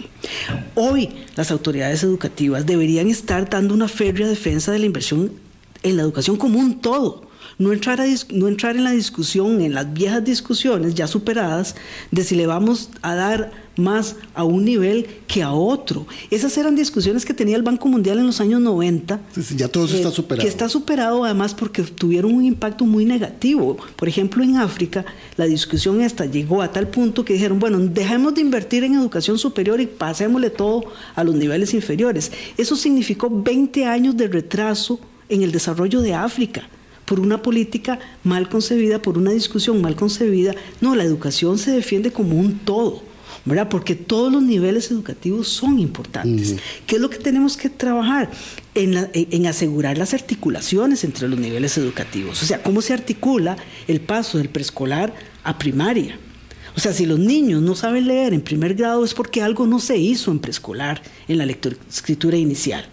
Hoy 0.74 1.10
las 1.36 1.52
autoridades 1.52 2.02
educativas 2.02 2.66
deberían 2.66 3.08
estar 3.08 3.48
dando 3.48 3.72
una 3.72 3.86
férrea 3.86 4.26
defensa 4.26 4.72
de 4.72 4.80
la 4.80 4.86
inversión 4.86 5.30
en 5.84 5.96
la 5.96 6.02
educación 6.02 6.36
como 6.36 6.58
un 6.58 6.80
todo 6.80 7.30
no 7.58 7.72
entrar, 7.72 8.00
no 8.32 8.48
entrar 8.48 8.76
en 8.76 8.84
la 8.84 8.92
discusión, 8.92 9.60
en 9.60 9.74
las 9.74 9.92
viejas 9.92 10.24
discusiones 10.24 10.94
ya 10.94 11.06
superadas, 11.06 11.74
de 12.10 12.24
si 12.24 12.34
le 12.34 12.46
vamos 12.46 12.90
a 13.02 13.14
dar 13.14 13.64
más 13.76 14.16
a 14.34 14.44
un 14.44 14.64
nivel 14.64 15.06
que 15.26 15.42
a 15.42 15.52
otro. 15.52 16.06
Esas 16.30 16.56
eran 16.58 16.76
discusiones 16.76 17.24
que 17.24 17.34
tenía 17.34 17.56
el 17.56 17.62
Banco 17.62 17.88
Mundial 17.88 18.18
en 18.18 18.26
los 18.26 18.40
años 18.40 18.60
90. 18.60 19.20
ya 19.56 19.68
todo 19.68 19.86
eso 19.86 19.96
está 19.96 20.10
superado. 20.10 20.42
Que 20.42 20.48
está 20.48 20.68
superado 20.68 21.24
además 21.24 21.54
porque 21.54 21.82
tuvieron 21.82 22.34
un 22.34 22.44
impacto 22.44 22.84
muy 22.84 23.04
negativo. 23.04 23.76
Por 23.96 24.08
ejemplo, 24.08 24.42
en 24.44 24.56
África, 24.56 25.04
la 25.36 25.46
discusión 25.46 26.00
esta 26.00 26.26
llegó 26.26 26.62
a 26.62 26.72
tal 26.72 26.88
punto 26.88 27.24
que 27.24 27.32
dijeron, 27.34 27.58
bueno, 27.58 27.78
dejemos 27.78 28.34
de 28.34 28.42
invertir 28.42 28.84
en 28.84 28.94
educación 28.94 29.38
superior 29.38 29.80
y 29.80 29.86
pasémosle 29.86 30.50
todo 30.50 30.84
a 31.14 31.24
los 31.24 31.34
niveles 31.34 31.74
inferiores. 31.74 32.30
Eso 32.56 32.76
significó 32.76 33.28
20 33.30 33.86
años 33.86 34.16
de 34.16 34.28
retraso 34.28 35.00
en 35.28 35.42
el 35.42 35.52
desarrollo 35.52 36.00
de 36.00 36.14
África 36.14 36.68
por 37.04 37.20
una 37.20 37.42
política 37.42 37.98
mal 38.22 38.48
concebida, 38.48 39.00
por 39.00 39.18
una 39.18 39.30
discusión 39.32 39.80
mal 39.80 39.96
concebida. 39.96 40.54
No, 40.80 40.94
la 40.94 41.04
educación 41.04 41.58
se 41.58 41.70
defiende 41.70 42.12
como 42.12 42.38
un 42.38 42.58
todo. 42.58 43.02
¿verdad? 43.44 43.68
Porque 43.68 43.94
todos 43.94 44.32
los 44.32 44.42
niveles 44.42 44.90
educativos 44.90 45.48
son 45.48 45.78
importantes. 45.78 46.56
¿Qué 46.86 46.96
es 46.96 47.02
lo 47.02 47.10
que 47.10 47.18
tenemos 47.18 47.56
que 47.56 47.68
trabajar? 47.68 48.30
En, 48.74 49.10
en, 49.12 49.46
asegurar 49.46 49.98
las 49.98 50.14
articulaciones 50.14 51.04
entre 51.04 51.28
los 51.28 51.38
niveles 51.38 51.76
educativos. 51.76 52.42
O 52.42 52.46
sea, 52.46 52.62
cómo 52.62 52.80
se 52.80 52.92
articula 52.92 53.56
el 53.86 54.00
paso 54.00 54.38
del 54.38 54.48
preescolar 54.48 55.14
a 55.44 55.58
primaria. 55.58 56.18
O 56.76 56.80
sea, 56.80 56.92
si 56.92 57.06
los 57.06 57.18
niños 57.18 57.62
no 57.62 57.76
saben 57.76 58.08
leer 58.08 58.34
en 58.34 58.40
primer 58.40 58.74
grado 58.74 59.04
es 59.04 59.14
porque 59.14 59.42
algo 59.42 59.66
no 59.66 59.78
se 59.78 59.96
hizo 59.96 60.32
en 60.32 60.40
preescolar, 60.40 61.02
en 61.28 61.38
la 61.38 61.46
lectura 61.46 61.76
escritura 61.88 62.36
inicial. 62.36 62.88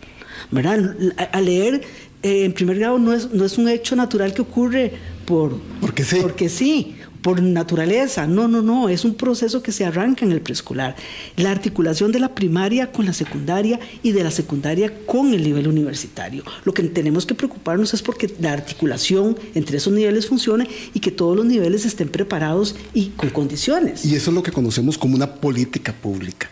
¿verdad? 0.49 0.95
A, 1.17 1.41
leer 1.41 1.81
eh, 2.23 2.45
en 2.45 2.53
primer 2.53 2.79
grado 2.79 2.99
no 2.99 3.13
es, 3.13 3.31
no 3.31 3.45
es 3.45 3.57
un 3.57 3.67
hecho 3.69 3.95
natural 3.95 4.33
que 4.33 4.41
ocurre 4.41 4.93
por, 5.25 5.59
porque 5.79 6.03
sí. 6.03 6.17
Porque 6.21 6.49
sí 6.49 6.95
por 7.21 7.41
naturaleza. 7.41 8.27
No, 8.27 8.47
no, 8.47 8.61
no, 8.61 8.89
es 8.89 9.05
un 9.05 9.15
proceso 9.15 9.61
que 9.61 9.71
se 9.71 9.85
arranca 9.85 10.25
en 10.25 10.31
el 10.31 10.41
preescolar. 10.41 10.95
La 11.37 11.51
articulación 11.51 12.11
de 12.11 12.19
la 12.19 12.35
primaria 12.35 12.91
con 12.91 13.05
la 13.05 13.13
secundaria 13.13 13.79
y 14.03 14.11
de 14.11 14.23
la 14.23 14.31
secundaria 14.31 14.93
con 15.05 15.33
el 15.33 15.43
nivel 15.43 15.67
universitario. 15.67 16.43
Lo 16.65 16.73
que 16.73 16.83
tenemos 16.83 17.25
que 17.25 17.35
preocuparnos 17.35 17.93
es 17.93 18.01
porque 18.01 18.33
la 18.39 18.53
articulación 18.53 19.37
entre 19.55 19.77
esos 19.77 19.93
niveles 19.93 20.27
funcione 20.27 20.67
y 20.93 20.99
que 20.99 21.11
todos 21.11 21.35
los 21.35 21.45
niveles 21.45 21.85
estén 21.85 22.09
preparados 22.09 22.75
y 22.93 23.07
con 23.09 23.29
condiciones. 23.29 24.05
Y 24.05 24.15
eso 24.15 24.31
es 24.31 24.35
lo 24.35 24.43
que 24.43 24.51
conocemos 24.51 24.97
como 24.97 25.15
una 25.15 25.35
política 25.35 25.93
pública, 25.93 26.49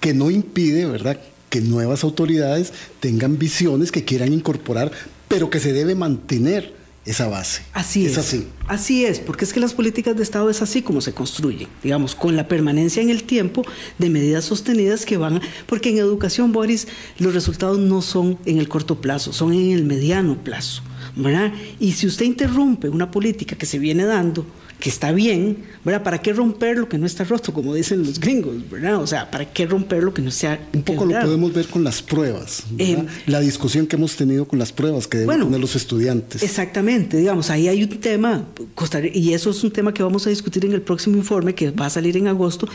que 0.00 0.14
no 0.14 0.30
impide, 0.30 0.84
¿verdad?, 0.86 1.18
que 1.50 1.60
nuevas 1.60 2.04
autoridades 2.04 2.72
tengan 3.00 3.38
visiones 3.38 3.92
que 3.92 4.04
quieran 4.04 4.32
incorporar, 4.32 4.92
pero 5.28 5.50
que 5.50 5.60
se 5.60 5.72
debe 5.72 5.94
mantener 5.94 6.78
esa 7.08 7.26
base. 7.26 7.62
Así 7.72 8.04
es. 8.04 8.18
así. 8.18 8.46
Así 8.66 9.06
es, 9.06 9.18
porque 9.18 9.46
es 9.46 9.54
que 9.54 9.60
las 9.60 9.72
políticas 9.72 10.14
de 10.14 10.22
Estado 10.22 10.50
es 10.50 10.60
así 10.60 10.82
como 10.82 11.00
se 11.00 11.14
construyen, 11.14 11.68
digamos, 11.82 12.14
con 12.14 12.36
la 12.36 12.48
permanencia 12.48 13.02
en 13.02 13.08
el 13.08 13.22
tiempo 13.22 13.64
de 13.98 14.10
medidas 14.10 14.44
sostenidas 14.44 15.06
que 15.06 15.16
van, 15.16 15.40
porque 15.66 15.88
en 15.88 15.96
educación, 15.96 16.52
Boris, 16.52 16.86
los 17.18 17.32
resultados 17.32 17.78
no 17.78 18.02
son 18.02 18.38
en 18.44 18.58
el 18.58 18.68
corto 18.68 19.00
plazo, 19.00 19.32
son 19.32 19.54
en 19.54 19.70
el 19.70 19.84
mediano 19.84 20.36
plazo, 20.36 20.82
¿verdad? 21.16 21.52
Y 21.80 21.92
si 21.92 22.06
usted 22.06 22.26
interrumpe 22.26 22.90
una 22.90 23.10
política 23.10 23.56
que 23.56 23.64
se 23.64 23.78
viene 23.78 24.04
dando, 24.04 24.44
que 24.78 24.88
está 24.88 25.12
bien, 25.12 25.58
¿verdad? 25.84 26.02
¿Para 26.04 26.18
qué 26.22 26.32
romper 26.32 26.78
lo 26.78 26.88
que 26.88 26.98
no 26.98 27.06
está 27.06 27.24
roto, 27.24 27.52
como 27.52 27.74
dicen 27.74 28.04
los 28.04 28.20
gringos, 28.20 28.56
¿verdad? 28.70 29.02
O 29.02 29.06
sea, 29.06 29.30
¿para 29.30 29.44
qué 29.44 29.66
romper 29.66 30.04
lo 30.04 30.14
que 30.14 30.22
no 30.22 30.30
sea 30.30 30.60
Un 30.72 30.82
poco 30.82 31.04
lo 31.04 31.20
podemos 31.20 31.52
ver 31.52 31.66
con 31.66 31.82
las 31.82 32.00
pruebas, 32.00 32.64
eh, 32.78 33.04
la 33.26 33.40
discusión 33.40 33.86
que 33.86 33.96
hemos 33.96 34.14
tenido 34.16 34.46
con 34.46 34.58
las 34.58 34.72
pruebas 34.72 35.06
que 35.08 35.18
deben 35.18 35.40
tener 35.40 35.60
los 35.60 35.74
estudiantes. 35.74 36.42
Exactamente, 36.42 37.16
digamos, 37.16 37.50
ahí 37.50 37.68
hay 37.68 37.82
un 37.82 38.00
tema, 38.00 38.46
y 39.12 39.32
eso 39.32 39.50
es 39.50 39.64
un 39.64 39.72
tema 39.72 39.92
que 39.92 40.02
vamos 40.02 40.26
a 40.26 40.30
discutir 40.30 40.64
en 40.64 40.72
el 40.72 40.82
próximo 40.82 41.16
informe 41.16 41.54
que 41.54 41.70
va 41.70 41.86
a 41.86 41.90
salir 41.90 42.16
en 42.16 42.28
agosto, 42.28 42.68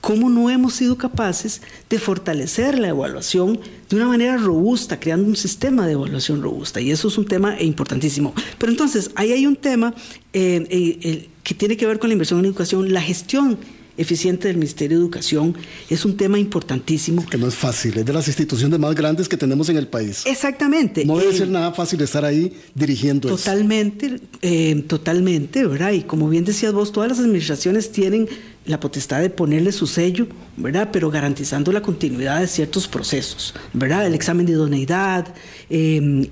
cómo 0.00 0.30
no 0.30 0.50
hemos 0.50 0.74
sido 0.74 0.96
capaces 0.96 1.60
de 1.88 1.98
fortalecer 1.98 2.78
la 2.78 2.88
evaluación 2.88 3.60
de 3.88 3.96
una 3.96 4.06
manera 4.06 4.36
robusta, 4.36 4.98
creando 4.98 5.26
un 5.28 5.36
sistema 5.36 5.86
de 5.86 5.92
evaluación 5.92 6.42
robusta. 6.42 6.80
Y 6.80 6.90
eso 6.90 7.08
es 7.08 7.18
un 7.18 7.26
tema 7.26 7.60
importantísimo. 7.60 8.34
Pero 8.58 8.72
entonces, 8.72 9.10
ahí 9.14 9.32
hay 9.32 9.46
un 9.46 9.56
tema 9.56 9.94
eh, 10.32 10.66
eh, 10.70 11.28
que 11.50 11.54
tiene 11.56 11.76
que 11.76 11.84
ver 11.84 11.98
con 11.98 12.10
la 12.10 12.12
inversión 12.12 12.38
en 12.38 12.44
educación, 12.44 12.92
la 12.92 13.02
gestión 13.02 13.58
eficiente 13.98 14.46
del 14.46 14.56
Ministerio 14.56 14.98
de 14.98 15.02
Educación 15.02 15.56
es 15.88 16.04
un 16.04 16.16
tema 16.16 16.38
importantísimo. 16.38 17.26
Que 17.26 17.36
no 17.38 17.48
es 17.48 17.56
fácil, 17.56 17.98
es 17.98 18.06
de 18.06 18.12
las 18.12 18.28
instituciones 18.28 18.78
más 18.78 18.94
grandes 18.94 19.28
que 19.28 19.36
tenemos 19.36 19.68
en 19.68 19.76
el 19.76 19.88
país. 19.88 20.22
Exactamente. 20.26 21.04
No 21.04 21.18
debe 21.18 21.32
ser 21.32 21.48
nada 21.48 21.72
fácil 21.72 22.00
estar 22.02 22.24
ahí 22.24 22.52
dirigiendo 22.72 23.30
totalmente, 23.30 24.06
eso. 24.06 24.24
Eh, 24.42 24.84
totalmente, 24.86 25.66
¿verdad? 25.66 25.90
Y 25.90 26.02
como 26.02 26.28
bien 26.28 26.44
decías 26.44 26.72
vos, 26.72 26.92
todas 26.92 27.10
las 27.10 27.18
administraciones 27.18 27.90
tienen 27.90 28.28
la 28.64 28.78
potestad 28.78 29.20
de 29.20 29.30
ponerle 29.30 29.72
su 29.72 29.88
sello, 29.88 30.28
¿verdad? 30.56 30.90
Pero 30.92 31.10
garantizando 31.10 31.72
la 31.72 31.82
continuidad 31.82 32.40
de 32.40 32.46
ciertos 32.46 32.86
procesos, 32.86 33.54
¿verdad? 33.72 34.06
El 34.06 34.14
examen 34.14 34.46
de 34.46 34.52
idoneidad, 34.52 35.34
em, 35.68 36.26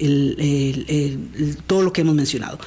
todo 1.67 1.83
lo 1.83 1.93
que 1.93 2.03
hemos 2.03 2.15
mencionado. 2.15 2.61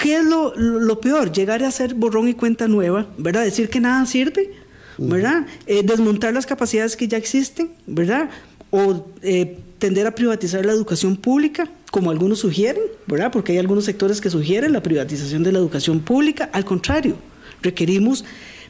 ¿Qué 0.00 0.16
es 0.16 0.24
lo, 0.24 1.00
peor? 1.00 1.30
Llegar 1.30 1.62
a 1.62 1.68
hacer 1.68 1.92
borrón 1.92 2.26
y 2.26 2.32
cuenta 2.32 2.66
nueva, 2.66 3.06
¿verdad? 3.18 3.44
Decir 3.44 3.68
que 3.68 3.80
nada 3.80 4.06
sirve, 4.06 4.50
¿verdad? 4.96 5.46
Eh, 5.66 5.82
desmontar 5.84 6.32
las 6.32 6.46
capacidades 6.46 6.96
que 6.96 7.06
ya 7.06 7.18
existen, 7.18 7.72
¿verdad? 7.86 8.30
O 8.70 9.06
eh, 9.20 9.58
tender 9.78 10.06
a 10.06 10.14
privatizar 10.14 10.64
la 10.64 10.72
educación 10.72 11.18
pública, 11.18 11.68
como 11.90 12.10
algunos 12.10 12.38
sugieren, 12.38 12.82
¿verdad? 13.06 13.30
Porque 13.30 13.52
hay 13.52 13.58
algunos 13.58 13.84
sectores 13.84 14.22
que 14.22 14.30
sugieren 14.30 14.72
la 14.72 14.82
privatización 14.82 15.42
de 15.42 15.52
la 15.52 15.58
educación 15.58 16.00
pública. 16.00 16.48
Al 16.54 16.64
contrario, 16.64 17.16
requerimos 17.60 18.24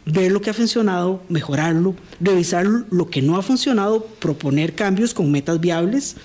ver 0.07 0.33
lo 0.33 0.41
que 0.41 0.51
ha 0.51 0.55
funcionado, 0.55 1.23
mejorarlo, 1.29 1.95
revisar 2.21 2.67
lo 2.67 3.09
que 3.09 3.23
no 3.23 3.37
ha 3.37 3.43
funcionado, 3.43 4.05
proponer 4.19 4.75
cambios 4.75 5.15
con 5.15 5.31
metas 5.31 5.61
viables, 5.61 6.17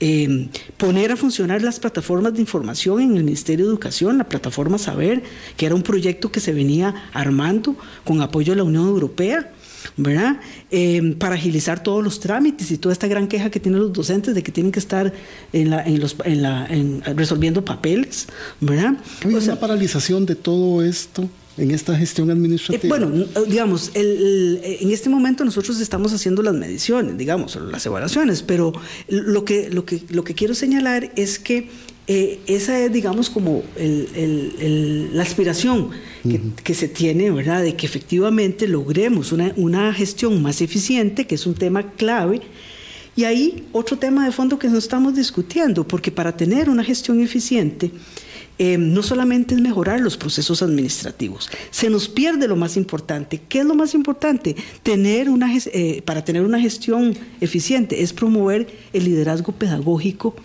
eh, 0.00 0.48
poner 0.76 1.12
a 1.12 1.16
funcionar 1.16 1.62
las 1.62 1.80
plataformas 1.80 2.34
de 2.34 2.40
información 2.40 3.00
en 3.00 3.16
el 3.16 3.24
Ministerio 3.24 3.66
de 3.66 3.70
Educación, 3.70 4.18
la 4.18 4.28
plataforma 4.28 4.78
Saber, 4.78 5.22
que 5.56 5.66
era 5.66 5.74
un 5.74 5.82
proyecto 5.82 6.30
que 6.32 6.40
se 6.40 6.52
venía 6.52 6.94
armando 7.12 7.76
con 8.04 8.20
apoyo 8.20 8.52
de 8.52 8.56
la 8.56 8.64
Unión 8.64 8.86
Europea. 8.86 9.50
¿verdad? 9.96 10.40
Eh, 10.70 11.14
para 11.18 11.34
agilizar 11.34 11.82
todos 11.82 12.02
los 12.02 12.18
trámites 12.18 12.70
y 12.70 12.78
toda 12.78 12.94
esta 12.94 13.06
gran 13.06 13.28
queja 13.28 13.50
que 13.50 13.60
tienen 13.60 13.80
los 13.80 13.92
docentes 13.92 14.34
de 14.34 14.42
que 14.42 14.50
tienen 14.50 14.72
que 14.72 14.78
estar 14.78 15.12
en 15.52 15.70
la, 15.70 15.82
en 15.84 16.00
los, 16.00 16.16
en 16.24 16.42
la, 16.42 16.66
resolviendo 17.14 17.64
papeles, 17.64 18.26
¿verdad? 18.60 18.94
Hay 19.22 19.34
una 19.34 19.60
paralización 19.60 20.24
de 20.24 20.36
todo 20.36 20.82
esto 20.82 21.28
en 21.56 21.70
esta 21.70 21.96
gestión 21.96 22.30
administrativa? 22.30 22.82
Eh, 22.84 22.88
bueno, 22.88 23.26
digamos, 23.46 23.90
en 23.94 24.90
este 24.90 25.08
momento 25.08 25.44
nosotros 25.44 25.80
estamos 25.80 26.12
haciendo 26.12 26.42
las 26.42 26.54
mediciones, 26.54 27.16
digamos, 27.16 27.56
las 27.56 27.84
evaluaciones, 27.86 28.42
pero 28.42 28.72
lo 29.08 29.44
que, 29.44 29.70
lo 29.70 29.84
que, 29.84 30.02
lo 30.10 30.24
que 30.24 30.34
quiero 30.34 30.54
señalar 30.54 31.12
es 31.16 31.38
que 31.38 31.68
eh, 32.06 32.40
esa 32.46 32.78
es, 32.80 32.92
digamos, 32.92 33.30
como 33.30 33.62
la 33.78 35.22
aspiración 35.22 35.90
que, 36.62 36.74
se 36.74 36.88
tiene, 36.88 37.30
¿verdad?, 37.30 37.62
de 37.62 37.76
que 37.76 37.86
efectivamente 37.86 38.68
logremos 38.68 39.32
una, 39.32 39.52
una 39.56 39.92
gestión 39.94 40.42
más 40.42 40.60
eficiente, 40.60 41.26
que 41.26 41.36
es 41.36 41.46
un 41.46 41.54
tema 41.54 41.92
clave. 41.92 42.42
Y 43.16 43.24
ahí 43.24 43.64
otro 43.72 43.96
tema 43.96 44.26
de 44.26 44.32
fondo 44.32 44.58
que 44.58 44.68
nos 44.68 44.78
estamos 44.78 45.14
discutiendo, 45.14 45.86
porque 45.86 46.10
para 46.10 46.36
tener 46.36 46.68
una 46.68 46.82
gestión 46.82 47.20
eficiente, 47.20 47.92
eh, 48.58 48.78
no 48.78 49.02
solamente 49.02 49.54
es 49.54 49.60
mejorar 49.60 50.00
los 50.00 50.16
procesos 50.16 50.62
administrativos, 50.62 51.50
se 51.70 51.90
nos 51.90 52.08
pierde 52.08 52.48
lo 52.48 52.56
más 52.56 52.76
importante. 52.76 53.40
¿Qué 53.48 53.60
es 53.60 53.64
lo 53.64 53.74
más 53.74 53.94
importante? 53.94 54.56
Tener 54.82 55.28
una, 55.28 55.50
eh, 55.56 56.02
para 56.04 56.24
tener 56.24 56.42
una 56.42 56.60
gestión 56.60 57.16
eficiente 57.40 58.02
es 58.02 58.12
promover 58.12 58.68
el 58.92 59.04
liderazgo 59.04 59.52
pedagógico 59.52 60.36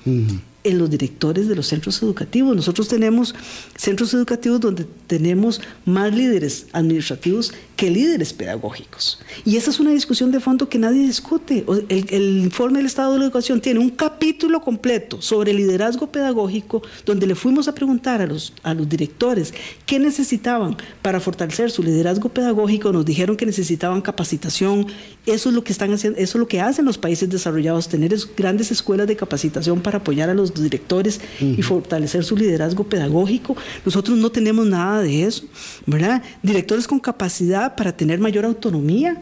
en 0.64 0.78
los 0.78 0.90
directores 0.90 1.48
de 1.48 1.56
los 1.56 1.68
centros 1.68 2.02
educativos. 2.04 2.56
Nosotros 2.56 2.88
tenemos 2.88 3.34
centros 3.76 4.14
educativos 4.14 4.60
donde 4.60 4.86
tenemos 5.08 5.62
más 5.86 6.14
líderes 6.14 6.68
administrativos 6.74 7.54
que 7.80 7.90
líderes 7.90 8.34
pedagógicos. 8.34 9.20
Y 9.46 9.56
esa 9.56 9.70
es 9.70 9.80
una 9.80 9.92
discusión 9.92 10.34
de 10.34 10.42
fondo 10.42 10.68
que 10.68 10.78
nadie 10.78 11.00
discute. 11.00 11.64
El, 11.88 12.40
informe 12.44 12.80
del 12.80 12.88
Estado 12.88 13.14
de 13.14 13.20
la 13.20 13.24
Educación 13.24 13.62
tiene 13.62 13.80
un 13.80 13.90
capítulo 13.90 14.60
completo 14.60 15.22
sobre 15.22 15.54
liderazgo 15.54 16.12
pedagógico 16.12 16.82
donde 17.06 17.26
le 17.26 17.36
fuimos 17.36 17.70
a 17.70 17.74
preguntar 17.74 18.22
a 18.22 18.26
los, 18.26 18.52
a 18.64 18.74
los 18.74 18.90
directores 18.90 19.54
qué 19.86 19.98
necesitaban 19.98 20.76
para 21.02 21.22
fortalecer 21.22 21.72
su 21.72 21.82
liderazgo 21.82 22.28
pedagógico. 22.28 22.92
Nos 22.92 23.06
dijeron 23.06 23.38
que 23.38 23.46
necesitaban 23.46 24.02
capacitación. 24.02 24.88
Eso 25.26 25.48
es 25.48 25.56
lo 25.56 25.64
que 25.64 25.72
están 25.72 25.94
haciendo, 25.94 26.20
eso 26.20 26.38
es 26.38 26.40
lo 26.42 26.50
que 26.50 26.60
hacen 26.60 26.84
los 26.84 26.98
países 26.98 27.30
desarrollados, 27.30 27.88
tener 27.88 28.14
grandes 28.36 28.72
escuelas 28.72 29.08
de 29.08 29.16
capacitación 29.16 29.80
para 29.80 30.00
apoyar 30.00 30.30
a 30.30 30.34
los 30.34 30.54
directores 30.54 31.22
y 31.40 31.62
fortalecer 31.62 32.26
su 32.26 32.36
liderazgo 32.36 32.84
pedagógico.Nosotros 32.84 34.18
no 34.18 34.32
tenemos 34.32 34.66
nada 34.66 35.02
de 35.02 35.24
eso, 35.24 35.46
¿verdad? 35.86 36.22
Directores 36.44 36.86
con 36.86 37.00
capacidad 37.00 37.69
para 37.76 37.96
tener 37.96 38.20
mayor 38.20 38.46
autonomía. 38.46 39.22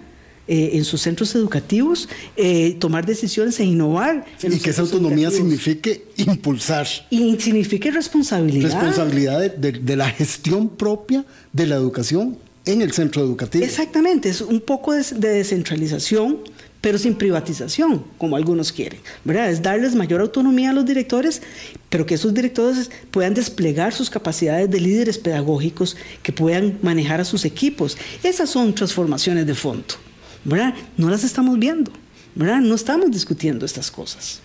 Eh, 0.49 0.77
en 0.77 0.85
sus 0.85 1.01
centros 1.01 1.35
educativos, 1.35 2.07
eh, 2.37 2.77
tomar 2.79 3.05
decisiones 3.05 3.59
e 3.59 3.65
innovar. 3.65 4.25
y 4.41 4.57
que 4.59 4.69
esa 4.69 4.81
autonomía 4.81 5.29
signifique 5.29 6.05
impulsar. 6.15 6.87
Y 7.09 7.37
signifique 7.37 7.91
responsabilidad. 7.91 8.69
Responsabilidad 8.69 9.41
de, 9.51 9.95
la 9.97 10.09
gestión 10.09 10.69
propia 10.69 11.25
de 11.51 11.65
la 11.65 11.75
educación 11.75 12.37
en 12.65 12.81
el 12.81 12.93
centro 12.93 13.21
educativo. 13.21 13.65
Exactamente, 13.65 14.29
es 14.29 14.39
un 14.39 14.61
poco 14.61 14.93
de, 14.93 15.03
de 15.17 15.29
descentralización 15.33 16.37
pero 16.81 16.97
sin 16.97 17.15
privatización, 17.15 18.03
como 18.17 18.35
algunos 18.35 18.71
quieren, 18.71 18.99
¿verdad? 19.23 19.49
Es 19.49 19.61
darles 19.61 19.95
mayor 19.95 20.21
autonomía 20.21 20.69
a 20.69 20.73
los 20.73 20.85
directores, 20.85 21.41
pero 21.89 22.05
que 22.05 22.15
esos 22.15 22.33
directores 22.33 22.91
puedan 23.11 23.33
desplegar 23.33 23.93
sus 23.93 24.09
capacidades 24.09 24.69
de 24.69 24.79
líderes 24.79 25.17
pedagógicos, 25.17 25.97
que 26.21 26.31
puedan 26.31 26.77
manejar 26.81 27.19
a 27.19 27.25
sus 27.25 27.45
equipos. 27.45 27.97
Esas 28.23 28.49
son 28.49 28.73
transformaciones 28.75 29.47
de 29.47 29.55
fondo, 29.55 29.95
¿verdad? 30.43 30.73
No 30.97 31.09
las 31.09 31.23
estamos 31.23 31.57
viendo, 31.57 31.91
¿verdad? 32.35 32.61
No 32.61 32.75
estamos 32.75 33.11
discutiendo 33.11 33.65
estas 33.65 33.89
cosas. 33.89 34.41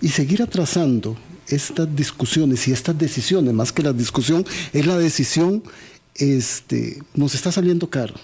Y 0.00 0.08
seguir 0.08 0.42
atrasando 0.42 1.16
estas 1.48 1.94
discusiones 1.94 2.66
y 2.66 2.72
estas 2.72 2.98
decisiones, 2.98 3.54
más 3.54 3.72
que 3.72 3.82
la 3.82 3.92
discusión, 3.92 4.44
es 4.72 4.86
la 4.86 4.98
decisión, 4.98 5.62
este, 6.16 7.00
nos 7.14 7.34
está 7.34 7.52
saliendo 7.52 7.88
caro. 7.88 8.14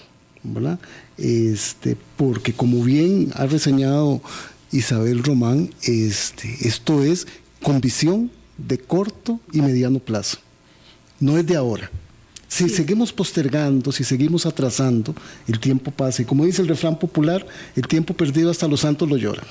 ¿verdad? 0.43 0.77
Este, 1.17 1.95
porque 2.17 2.53
como 2.53 2.83
bien 2.83 3.31
ha 3.35 3.45
reseñado 3.45 4.21
Isabel 4.71 5.23
Román, 5.23 5.69
este, 5.83 6.67
esto 6.67 7.03
es 7.03 7.27
con 7.61 7.79
visión 7.79 8.31
de 8.57 8.79
corto 8.79 9.39
y 9.51 9.61
mediano 9.61 9.99
plazo, 9.99 10.39
no 11.19 11.37
es 11.37 11.45
de 11.45 11.55
ahora. 11.55 11.89
Si 12.47 12.69
seguimos 12.69 13.11
postergando, 13.11 13.91
si 13.91 14.03
seguimos 14.03 14.45
atrasando, 14.45 15.15
el 15.47 15.59
tiempo 15.59 15.89
pasa. 15.89 16.21
Y 16.21 16.25
como 16.25 16.45
dice 16.45 16.61
el 16.61 16.67
refrán 16.67 16.99
popular, 16.99 17.43
el 17.75 17.87
tiempo 17.87 18.13
perdido 18.13 18.51
hasta 18.51 18.67
los 18.67 18.81
santos 18.81 19.09
lo 19.09 19.17
lloran. 19.17 19.45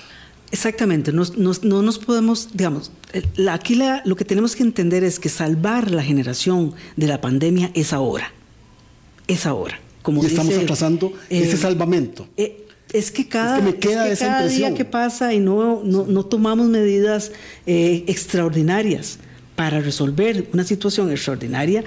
Exactamente, 0.52 1.12
no 1.12 1.82
nos 1.82 1.98
podemos, 1.98 2.50
digamos, 2.52 2.92
aquí 3.50 3.80
lo 4.04 4.16
que 4.16 4.24
tenemos 4.24 4.54
que 4.54 4.62
entender 4.62 5.02
es 5.02 5.18
que 5.18 5.30
salvar 5.30 5.90
la 5.90 6.02
generación 6.02 6.74
de 6.94 7.06
la 7.06 7.20
pandemia 7.20 7.72
es 7.74 7.92
ahora, 7.92 8.30
es 9.26 9.46
ahora 9.46 9.80
y 10.06 10.26
estamos 10.26 10.56
atrasando 10.56 11.12
ese 11.28 11.56
salvamento. 11.56 12.26
Eh, 12.36 12.66
es 12.92 13.10
que 13.10 13.26
cada, 13.26 13.58
día 13.60 14.74
que 14.74 14.84
pasa 14.84 15.32
y 15.32 15.40
no, 15.40 15.82
no, 15.82 16.24
tomamos 16.26 16.66
medidas 16.68 17.32
eh, 17.66 18.04
extraordinarias 18.06 19.18
para 19.56 19.80
resolver 19.80 20.48
una 20.52 20.64
situación 20.64 21.10
extraordinaria, 21.10 21.84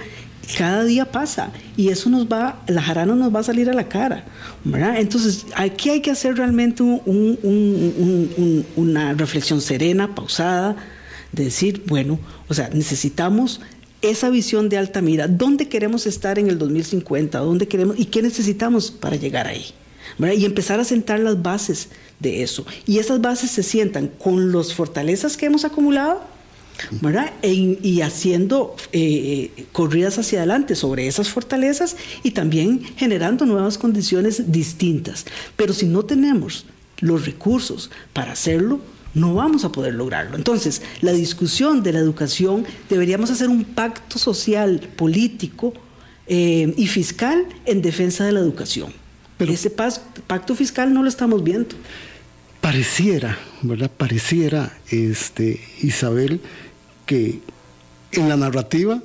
cada 0.56 0.84
día 0.84 1.10
pasa 1.10 1.50
y 1.76 1.88
eso 1.88 2.08
nos 2.10 2.26
va, 2.26 2.62
la 2.66 2.82
jarana 2.82 3.14
nos 3.14 3.34
va 3.34 3.40
a 3.40 3.44
salir 3.44 3.68
a 3.70 3.72
la 3.72 3.88
cara. 3.88 4.24
Entonces, 4.96 5.46
aquí 5.54 5.90
hay 5.90 6.00
que 6.00 6.10
hacer 6.10 6.36
realmente 6.36 6.82
una 8.76 9.14
reflexión 9.14 9.60
serena, 9.60 10.14
pausada, 10.14 10.76
de 11.32 11.44
decir, 11.44 11.84
bueno, 11.86 12.18
o 12.48 12.54
sea, 12.54 12.70
necesitamos 12.72 13.60
esa 14.02 14.30
visión 14.30 14.68
de 14.68 14.78
alta 14.78 15.00
mira, 15.02 15.28
dónde 15.28 15.68
queremos 15.68 16.06
estar 16.06 16.38
en 16.38 16.48
el 16.48 16.58
2050, 16.58 17.38
dónde 17.38 17.68
queremos 17.68 17.98
y 17.98 18.06
qué 18.06 18.22
necesitamos 18.22 18.90
para 18.90 19.16
llegar 19.16 19.46
ahí. 19.46 19.66
Y 20.18 20.44
empezar 20.44 20.80
a 20.80 20.84
sentar 20.84 21.20
las 21.20 21.42
bases 21.42 21.88
de 22.20 22.42
eso. 22.42 22.64
Y 22.86 22.98
esas 22.98 23.20
bases 23.20 23.50
se 23.50 23.62
sientan 23.62 24.08
con 24.08 24.52
las 24.52 24.72
fortalezas 24.72 25.36
que 25.36 25.46
hemos 25.46 25.64
acumulado, 25.64 26.22
y 27.42 28.00
haciendo 28.02 28.76
eh, 28.92 29.50
corridas 29.72 30.18
hacia 30.18 30.40
adelante 30.40 30.74
sobre 30.74 31.06
esas 31.06 31.28
fortalezas 31.28 31.96
y 32.22 32.32
también 32.32 32.82
generando 32.96 33.46
nuevas 33.46 33.78
condiciones 33.78 34.52
distintas. 34.52 35.24
Pero 35.56 35.72
si 35.72 35.86
no 35.86 36.04
tenemos 36.04 36.66
los 37.00 37.24
recursos 37.24 37.90
para 38.12 38.32
hacerlo, 38.32 38.80
no 39.16 39.34
vamos 39.34 39.64
a 39.64 39.72
poder 39.72 39.94
lograrlo. 39.94 40.36
Entonces, 40.36 40.82
la 41.00 41.12
discusión 41.12 41.82
de 41.82 41.92
la 41.94 42.00
educación 42.00 42.66
deberíamos 42.90 43.30
hacer 43.30 43.48
un 43.48 43.64
pacto 43.64 44.18
social, 44.18 44.90
político 44.94 45.72
eh, 46.26 46.74
y 46.76 46.86
fiscal 46.86 47.46
en 47.64 47.80
defensa 47.80 48.26
de 48.26 48.32
la 48.32 48.40
educación. 48.40 48.92
Pero 49.38 49.52
Ese 49.52 49.70
pacto 49.70 50.54
fiscal 50.54 50.92
no 50.92 51.02
lo 51.02 51.08
estamos 51.08 51.42
viendo. 51.42 51.74
Pareciera, 52.60 53.38
¿verdad? 53.62 53.90
Pareciera, 53.90 54.76
este, 54.90 55.60
Isabel, 55.80 56.40
que 57.06 57.40
en 58.12 58.28
la 58.28 58.36
narrativa 58.36 59.02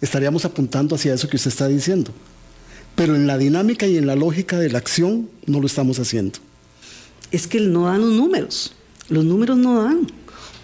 estaríamos 0.00 0.44
apuntando 0.44 0.96
hacia 0.96 1.14
eso 1.14 1.28
que 1.28 1.36
usted 1.36 1.50
está 1.50 1.68
diciendo. 1.68 2.12
Pero 2.96 3.14
en 3.14 3.28
la 3.28 3.38
dinámica 3.38 3.86
y 3.86 3.98
en 3.98 4.08
la 4.08 4.16
lógica 4.16 4.58
de 4.58 4.70
la 4.70 4.78
acción 4.78 5.28
no 5.46 5.60
lo 5.60 5.66
estamos 5.66 6.00
haciendo. 6.00 6.40
Es 7.30 7.46
que 7.46 7.60
no 7.60 7.86
dan 7.86 8.00
los 8.00 8.12
números. 8.12 8.74
Los 9.08 9.24
números 9.24 9.58
no 9.58 9.82
dan. 9.82 10.06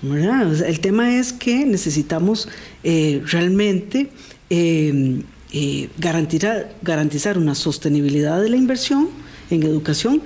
el 0.03 0.81
tema 0.81 1.17
es 1.17 1.33
que 1.33 1.67
necesitamos 1.67 2.49
eh, 2.83 3.23
realmente 3.27 4.11
eh, 4.49 5.23
eh, 5.53 5.91
garantizar, 5.99 6.75
garantizar 6.81 7.37
una 7.37 7.55
sostenibilidad 7.55 8.41
de 8.41 8.49
la 8.49 8.57
inversión 8.57 9.11
en 9.51 9.63
educación 9.63 10.23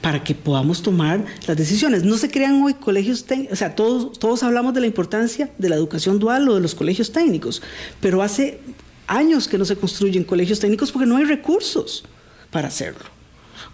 para 0.00 0.22
que 0.22 0.34
podamos 0.34 0.82
tomar 0.82 1.24
las 1.48 1.56
decisiones. 1.56 2.04
No 2.04 2.16
se 2.18 2.30
crean 2.30 2.62
hoy 2.62 2.74
colegios 2.74 3.24
técnicos, 3.24 3.54
o 3.54 3.56
sea, 3.56 3.74
todos, 3.74 4.16
todos 4.18 4.44
hablamos 4.44 4.72
de 4.72 4.82
la 4.82 4.86
importancia 4.86 5.50
de 5.58 5.68
la 5.68 5.74
educación 5.74 6.20
dual 6.20 6.48
o 6.48 6.54
de 6.54 6.60
los 6.60 6.76
colegios 6.76 7.10
técnicos, 7.10 7.62
pero 8.00 8.22
hace 8.22 8.60
años 9.08 9.48
que 9.48 9.58
no 9.58 9.64
se 9.64 9.74
construyen 9.74 10.22
colegios 10.22 10.60
técnicos 10.60 10.92
porque 10.92 11.06
no 11.06 11.16
hay 11.16 11.24
recursos 11.24 12.04
para 12.50 12.68
hacerlo. 12.68 13.04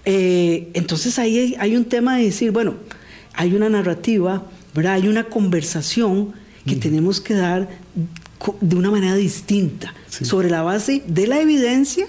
entonces 0.05 1.19
ahí 1.19 1.55
hay 1.59 1.77
un 1.77 1.85
tema 1.85 2.17
de 2.17 2.25
decir, 2.25 2.51
bueno, 2.53 2.77
hay 3.35 3.55
una 3.55 3.69
narrativa, 3.69 4.45
¿verdad? 4.75 4.95
hay 4.95 5.09
una 5.09 5.25
conversación 5.25 6.33
que 6.67 6.77
tenemos 6.77 7.21
que 7.21 7.35
dar 7.35 7.69
de 8.61 8.77
una 8.77 8.91
manera 8.91 9.15
distinta, 9.15 9.95
sobre 10.09 10.51
la 10.51 10.63
base 10.63 11.03
de 11.07 11.27
la 11.27 11.41
evidencia 11.41 12.07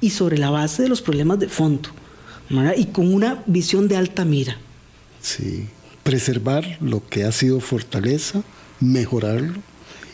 y 0.00 0.10
sobre 0.10 0.38
la 0.38 0.50
base 0.50 0.82
de 0.82 0.88
los 0.88 1.02
problemas 1.02 1.38
de 1.38 1.48
fondo, 1.48 1.88
y 2.76 2.86
con 2.86 3.12
una 3.12 3.42
visión 3.46 3.88
de 3.88 3.96
alta 3.96 4.24
mira. 4.24 4.56
Sí, 5.20 5.66
preservar 6.02 6.78
lo 6.80 7.06
que 7.08 7.24
ha 7.24 7.32
sido 7.32 7.60
fortaleza, 7.60 8.42
mejorarlo, 8.80 9.60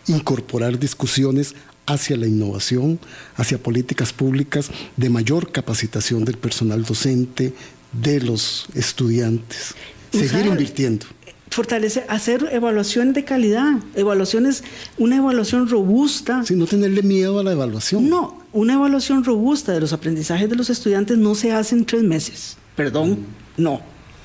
incorporar 0.06 0.78
discusiones 0.78 1.54
hacia 1.86 2.16
la 2.16 2.26
innovación, 2.26 2.98
hacia 3.36 3.62
políticas 3.62 4.12
públicas 4.12 4.70
de 4.96 5.10
mayor 5.10 5.52
capacitación 5.52 6.24
del 6.24 6.38
personal 6.38 6.84
docente, 6.84 7.52
de 7.92 8.20
los 8.20 8.66
estudiantes. 8.74 9.74
Seguir 10.12 10.46
invirtiendo. 10.46 11.06
Fortalecer, 11.50 12.06
hacer 12.08 12.48
evaluaciones 12.50 13.14
de 13.14 13.24
calidad, 13.24 13.74
evaluaciones, 13.94 14.64
una 14.96 15.16
evaluación 15.16 15.68
robusta. 15.68 16.44
Sin 16.44 16.58
no 16.58 16.66
tenerle 16.66 17.02
miedo 17.02 17.38
a 17.38 17.44
la 17.44 17.52
evaluación. 17.52 18.08
No, 18.08 18.42
una 18.52 18.74
evaluación 18.74 19.22
robusta 19.24 19.72
de 19.72 19.80
los 19.80 19.92
aprendizajes 19.92 20.48
de 20.48 20.56
los 20.56 20.70
estudiantes 20.70 21.18
no 21.18 21.34
se 21.34 21.52
hace 21.52 21.74
en 21.74 21.84
tres 21.84 22.02
meses. 22.02 22.56
Perdón, 22.74 23.18
no. 23.56 23.82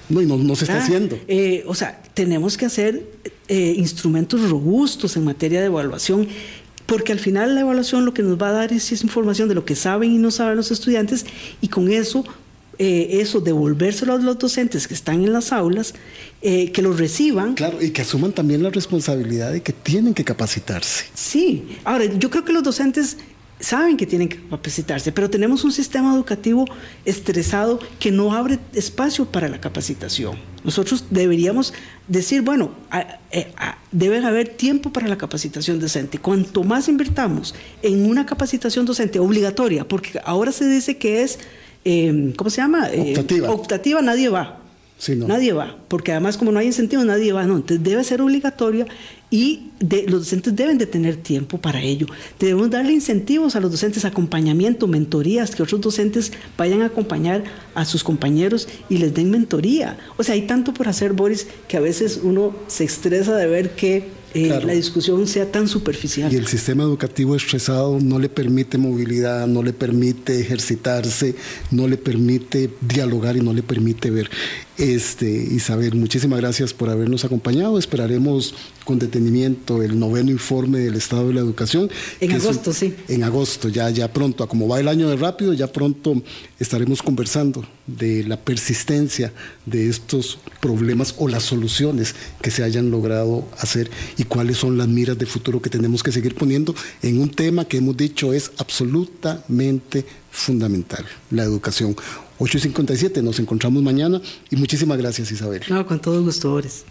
No, 0.10 0.22
y 0.22 0.26
no, 0.26 0.56
se 0.56 0.64
está 0.64 0.78
ah, 0.78 0.84
haciendo. 0.84 1.20
Eh, 1.28 1.66
o 1.68 1.76
sea, 1.76 2.02
tenemos 2.14 2.56
que 2.56 2.66
hacer 2.66 3.04
eh, 3.50 3.74
instrumentos 3.78 4.50
robustos 4.50 5.18
en 5.18 5.26
materia 5.26 5.60
de 5.60 5.66
evaluación 5.66 6.30
porque 6.88 7.12
al 7.12 7.20
final 7.20 7.54
la 7.54 7.62
evaluación 7.62 8.06
lo 8.06 8.14
que 8.14 8.24
nos 8.24 8.42
va 8.42 8.50
a 8.50 8.54
dar 8.54 8.74
es, 8.74 8.92
información 9.04 9.50
de 9.50 9.56
lo 9.56 9.66
que 9.66 9.76
saben 9.76 10.12
y 10.12 10.18
no 10.18 10.32
saben 10.32 10.56
los 10.56 10.72
estudiantes 10.72 11.26
y 11.62 11.68
con 11.68 11.92
eso, 11.92 12.26
eh, 12.80 13.20
eso 13.22 13.42
devolvérselo 13.42 14.14
a 14.14 14.18
los 14.18 14.38
docentes 14.38 14.88
que 14.88 14.94
están 14.94 15.24
en 15.24 15.34
las 15.34 15.52
aulas, 15.52 15.94
eh, 16.42 16.72
que 16.72 16.82
los 16.82 17.00
reciban. 17.00 17.56
Claro, 17.56 17.82
y 17.82 17.90
que 17.90 18.02
asuman 18.02 18.32
también 18.32 18.62
la 18.62 18.70
responsabilidad 18.70 19.52
de 19.52 19.62
que 19.62 19.74
tienen 19.74 20.14
que 20.14 20.24
capacitarse. 20.24 21.06
Sí, 21.14 21.78
ahora 21.84 22.06
yo 22.06 22.30
creo 22.30 22.46
que 22.46 22.54
los 22.54 22.64
docentes 22.64 23.18
saben 23.60 23.98
que 23.98 24.06
tienen 24.06 24.30
que 24.30 24.40
capacitarse, 24.50 25.12
pero 25.12 25.30
tenemos 25.30 25.64
un 25.64 25.72
sistema 25.72 26.14
educativo 26.14 26.66
estresado 27.06 27.80
que 28.00 28.12
no 28.12 28.34
abre 28.34 28.60
espacio 28.74 29.26
para 29.26 29.48
la 29.48 29.60
capacitación. 29.60 30.38
Nosotros 30.64 31.06
deberíamos 31.10 31.74
decir, 32.08 32.42
bueno, 32.42 32.72
eh, 33.32 33.48
debe 33.92 34.24
haber 34.24 34.50
tiempo 34.50 34.92
para 34.92 35.08
la 35.08 35.18
capacitación 35.18 35.80
docente. 35.80 36.20
Cuanto 36.20 36.64
más 36.64 36.88
invertamos 36.88 37.56
en 37.82 38.06
una 38.06 38.26
capacitación 38.26 38.86
docente 38.86 39.18
obligatoria, 39.18 39.88
porque 39.88 40.20
ahora 40.24 40.52
se 40.52 40.68
dice 40.68 40.98
que 40.98 41.24
es, 41.24 41.40
eh, 41.88 42.34
¿cómo 42.36 42.50
se 42.50 42.62
llama? 42.62 42.90
Eh, 42.90 43.12
optativa. 43.12 43.50
optativa, 43.50 44.02
nadie 44.02 44.30
va. 44.30 44.60
Nadie 45.16 45.54
va, 45.54 45.78
porque 45.90 46.12
además 46.12 46.38
como 46.38 46.52
no 46.52 46.58
hay 46.58 46.66
incentivos, 46.66 47.06
nadie 47.06 47.32
va. 47.32 47.46
No, 47.46 47.58
entonces 47.58 47.84
debe 47.84 48.04
ser 48.04 48.20
obligatoria 48.20 48.88
y 49.30 49.70
los 50.08 50.22
docentes 50.22 50.56
deben 50.56 50.80
de 50.80 50.88
tener 50.88 51.18
tiempo 51.18 51.60
para 51.60 51.82
ello. 51.82 52.08
Debemos 52.40 52.72
darle 52.72 52.94
incentivos 52.94 53.56
a 53.56 53.60
los 53.60 53.70
docentes, 53.70 54.06
acompañamiento, 54.06 54.88
mentorías, 54.88 55.56
que 55.56 55.62
otros 55.62 55.82
docentes 55.82 56.32
vayan 56.58 56.82
a 56.82 56.88
acompañar 56.88 57.44
a 57.76 57.86
sus 57.86 58.04
compañeros 58.04 58.68
y 58.90 58.98
les 58.98 59.14
den 59.14 59.30
mentoría. 59.30 59.98
O 60.18 60.24
sea, 60.24 60.34
hay 60.34 60.48
tanto 60.48 60.74
por 60.74 60.88
hacer, 60.88 61.14
Boris, 61.14 61.46
que 61.68 61.78
a 61.78 61.82
veces 61.82 62.20
uno 62.24 62.56
se 62.66 62.84
estresa 62.84 63.36
de 63.36 63.46
ver 63.46 63.76
que 63.76 64.17
eh, 64.38 64.62
la 64.66 64.74
discusión 64.74 65.28
sea 65.28 65.52
tan 65.52 65.68
superficial. 65.68 66.32
Y 66.32 66.36
el 66.36 66.48
sistema 66.48 66.84
educativo 66.84 67.36
estresado 67.36 68.00
no 68.00 68.20
le 68.20 68.30
permite 68.30 68.78
movilidad, 68.78 69.48
no 69.48 69.64
le 69.64 69.74
permite 69.74 70.40
ejercitarse, 70.40 71.36
no 71.72 71.88
le 71.88 71.98
permite 71.98 72.70
dialogar 72.82 73.38
y 73.38 73.42
no 73.42 73.54
le 73.54 73.64
permite 73.64 74.12
ver. 74.12 74.30
Este, 74.78 75.30
Isabel, 75.30 75.96
muchísimas 75.96 76.40
gracias 76.40 76.74
por 76.74 76.90
habernos 76.90 77.26
acompañado. 77.26 77.80
Esperaremos 77.80 78.54
con 78.88 79.00
detenimiento 79.00 79.84
el 79.84 80.00
noveno 80.00 80.32
informe 80.32 80.80
del 80.80 80.96
estado 80.96 81.28
de 81.28 81.34
la 81.34 81.42
educación. 81.42 81.90
En 82.22 82.32
agosto, 82.32 82.72
sí. 82.72 82.96
En 83.10 83.26
agosto, 83.26 83.68
ya, 83.68 83.90
ya 83.90 84.14
pronto, 84.14 84.46
a 84.46 84.48
como 84.48 84.66
va 84.70 84.80
el 84.80 84.88
año 84.88 85.10
de 85.10 85.18
rápido, 85.18 85.52
ya 85.52 85.68
pronto 85.68 86.24
estaremos 86.58 87.04
conversando 87.04 87.66
de 87.86 88.24
la 88.24 88.38
persistencia 88.38 89.34
de 89.66 89.90
estos 89.90 90.40
problemas 90.62 91.16
o 91.18 91.28
las 91.28 91.44
soluciones 91.44 92.16
que 92.42 92.50
se 92.50 92.64
hayan 92.64 92.90
logrado 92.90 93.46
hacer 93.60 93.92
y 94.16 94.24
cuáles 94.24 94.56
son 94.56 94.78
las 94.78 94.88
miras 94.88 95.18
de 95.18 95.26
futuro 95.26 95.62
que 95.62 95.70
tenemos 95.70 96.02
que 96.02 96.14
seguir 96.14 96.36
poniendo 96.36 96.74
en 97.02 97.20
un 97.20 97.30
tema 97.30 97.66
que 97.66 97.80
hemos 97.80 97.98
dicho 97.98 98.32
es 98.32 98.52
absolutamente 98.58 100.06
fundamental, 100.32 101.06
la 101.30 101.44
educación. 101.44 101.94
8 102.40 102.58
y 102.58 102.62
57, 102.62 103.22
nos 103.22 103.38
encontramos 103.40 103.84
mañana 103.84 104.22
y 104.50 104.56
muchísimas 104.56 104.98
gracias 104.98 105.30
Isabel. 105.30 105.62
No, 105.68 105.86
con 105.86 106.00
todo 106.00 106.24
gusto, 106.24 106.52
Boris. 106.52 106.86